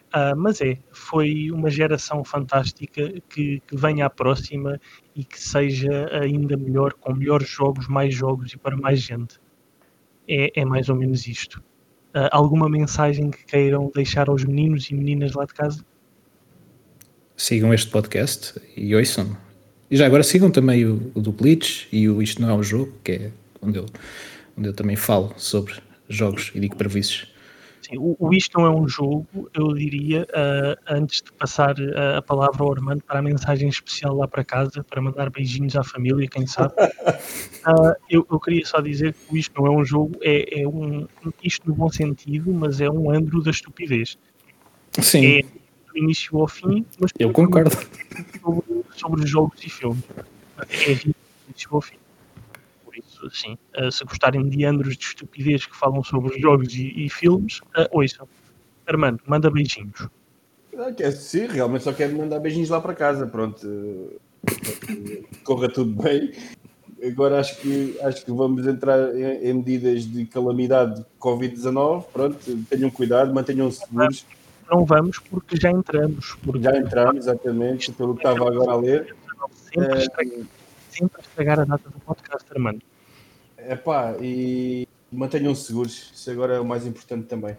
Uh, 0.07 0.35
mas 0.35 0.59
é, 0.61 0.77
foi 0.91 1.51
uma 1.51 1.69
geração 1.69 2.23
fantástica 2.23 3.13
que, 3.29 3.59
que 3.59 3.75
venha 3.75 4.07
à 4.07 4.09
próxima 4.09 4.79
e 5.15 5.23
que 5.23 5.39
seja 5.39 6.09
ainda 6.19 6.57
melhor, 6.57 6.93
com 6.93 7.13
melhores 7.13 7.49
jogos, 7.49 7.87
mais 7.87 8.15
jogos 8.15 8.53
e 8.53 8.57
para 8.57 8.75
mais 8.75 9.01
gente. 9.01 9.39
É, 10.27 10.61
é 10.61 10.65
mais 10.65 10.89
ou 10.89 10.95
menos 10.95 11.27
isto. 11.27 11.59
Uh, 12.15 12.31
alguma 12.31 12.67
mensagem 12.67 13.29
que 13.29 13.45
queiram 13.45 13.91
deixar 13.93 14.29
aos 14.29 14.43
meninos 14.45 14.89
e 14.89 14.95
meninas 14.95 15.33
lá 15.33 15.45
de 15.45 15.53
casa? 15.53 15.85
Sigam 17.35 17.73
este 17.73 17.91
podcast 17.91 18.59
e 18.75 18.95
ouçam. 18.95 19.44
E 19.89 19.97
já 19.97 20.05
agora 20.05 20.23
sigam 20.23 20.49
também 20.49 20.85
o, 20.85 21.11
o 21.13 21.21
do 21.21 21.31
Bleach 21.31 21.87
e 21.91 22.09
o 22.09 22.21
Isto 22.21 22.41
Não 22.41 22.49
É 22.49 22.53
um 22.53 22.63
Jogo, 22.63 22.91
que 23.03 23.11
é 23.11 23.31
onde 23.61 23.77
eu, 23.77 23.85
onde 24.57 24.69
eu 24.69 24.73
também 24.73 24.95
falo 24.95 25.33
sobre 25.37 25.75
jogos 26.09 26.51
e 26.55 26.59
digo 26.59 26.75
previstos. 26.75 27.33
Sim, 27.81 27.97
o, 27.99 28.15
o, 28.17 28.33
Isto 28.33 28.59
Não 28.59 28.65
É 28.65 28.69
um 28.71 28.87
Jogo, 28.87 29.27
eu 29.53 29.73
diria, 29.75 30.23
uh, 30.23 30.81
antes 30.89 31.21
de 31.21 31.31
passar 31.33 31.75
uh, 31.77 32.17
a 32.17 32.21
palavra 32.21 32.63
ao 32.63 32.71
Armando 32.71 33.03
para 33.03 33.19
a 33.19 33.21
mensagem 33.21 33.69
especial 33.69 34.15
lá 34.15 34.27
para 34.27 34.43
casa, 34.43 34.83
para 34.83 34.99
mandar 34.99 35.29
beijinhos 35.29 35.75
à 35.75 35.83
família, 35.83 36.27
quem 36.27 36.47
sabe, 36.47 36.73
uh, 36.73 37.93
eu, 38.09 38.25
eu, 38.31 38.39
queria 38.39 38.65
só 38.65 38.81
dizer 38.81 39.13
que 39.13 39.35
o 39.35 39.37
Isto 39.37 39.61
Não 39.61 39.67
É 39.67 39.69
um 39.69 39.85
Jogo 39.85 40.17
é, 40.23 40.61
é 40.61 40.67
um, 40.67 41.07
isto 41.43 41.69
no 41.69 41.75
bom 41.75 41.89
sentido, 41.89 42.51
mas 42.51 42.81
é 42.81 42.89
um 42.89 43.11
andro 43.11 43.39
da 43.43 43.51
estupidez. 43.51 44.17
Sim. 44.99 45.25
É 45.25 45.41
do 45.41 45.97
início 45.97 46.39
ao 46.39 46.47
fim, 46.47 46.85
mas 46.99 47.11
eu 47.19 47.31
concordo. 47.31 47.77
Sobre, 48.95 49.25
jogos 49.25 49.63
e 49.63 49.69
filmes. 49.69 50.03
É 50.69 50.95
fim. 50.95 51.13
Por 52.83 52.97
isso, 52.97 53.29
sim, 53.29 53.57
uh, 53.77 53.91
se 53.91 54.03
gostarem 54.05 54.47
de 54.47 54.65
andros 54.65 54.95
de 54.97 55.03
estupidez 55.03 55.65
que 55.65 55.75
falam 55.75 56.03
sobre 56.03 56.39
jogos 56.39 56.73
e, 56.73 57.05
e 57.05 57.09
filmes, 57.09 57.59
uh, 57.59 57.87
ouçam. 57.91 58.27
Armando, 58.87 59.21
manda 59.25 59.49
beijinhos. 59.49 60.07
Ah, 60.77 61.11
sim, 61.11 61.47
realmente 61.47 61.83
só 61.83 61.93
quero 61.93 62.15
mandar 62.15 62.39
beijinhos 62.39 62.69
lá 62.69 62.79
para 62.79 62.93
casa. 62.93 63.25
Pronto, 63.25 64.19
corra 65.43 65.69
tudo 65.69 66.03
bem. 66.03 66.31
Agora 67.03 67.39
acho 67.39 67.57
que, 67.57 67.97
acho 68.01 68.23
que 68.23 68.31
vamos 68.31 68.65
entrar 68.65 69.15
em, 69.15 69.49
em 69.49 69.53
medidas 69.53 70.05
de 70.05 70.25
calamidade 70.25 71.05
Covid-19. 71.19 72.05
Pronto, 72.13 72.37
tenham 72.69 72.89
cuidado, 72.89 73.33
mantenham-se 73.33 73.79
seguros 73.79 74.25
não 74.69 74.85
vamos 74.85 75.19
porque 75.19 75.55
já 75.55 75.71
entramos. 75.71 76.35
Porque 76.43 76.63
já 76.63 76.77
entramos, 76.77 77.27
exatamente, 77.27 77.91
pelo 77.91 78.15
que 78.15 78.27
estava 78.27 78.47
agora 78.47 78.71
a 78.71 78.75
ler. 78.75 79.15
Sempre, 79.51 79.93
é... 79.93 80.01
estragar, 80.01 80.45
sempre 80.89 81.21
estragar 81.21 81.59
a 81.59 81.65
data 81.65 81.89
do 81.89 81.99
podcast, 81.99 82.45
Armando. 82.51 82.81
Epá, 83.57 84.15
e, 84.21 84.87
mantenham-se 85.11 85.65
seguros. 85.65 86.11
Isso 86.13 86.29
agora 86.31 86.55
é 86.55 86.59
o 86.59 86.65
mais 86.65 86.85
importante 86.85 87.27
também. 87.27 87.57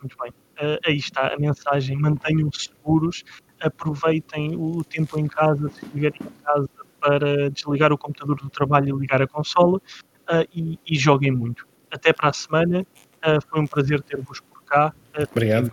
Muito 0.00 0.16
bem. 0.20 0.30
Uh, 0.30 0.78
aí 0.86 0.96
está 0.96 1.32
a 1.32 1.38
mensagem. 1.38 1.96
Mantenham-se 1.96 2.68
seguros. 2.68 3.24
Aproveitem 3.60 4.56
o 4.56 4.84
tempo 4.84 5.18
em 5.18 5.26
casa, 5.26 5.68
se 5.70 5.84
estiverem 5.84 6.20
em 6.22 6.44
casa, 6.44 6.68
para 7.00 7.50
desligar 7.50 7.92
o 7.92 7.98
computador 7.98 8.36
do 8.36 8.50
trabalho 8.50 8.96
e 8.96 9.00
ligar 9.00 9.20
a 9.20 9.26
consola 9.26 9.78
uh, 9.78 10.48
e, 10.54 10.78
e, 10.86 10.98
joguem 10.98 11.30
muito. 11.30 11.66
Até 11.90 12.12
para 12.12 12.30
a 12.30 12.32
semana. 12.32 12.86
Uh, 13.24 13.40
foi 13.48 13.60
um 13.60 13.66
prazer 13.66 14.02
ter-vos 14.02 14.40
cá. 14.74 14.92
Obrigado. 15.30 15.70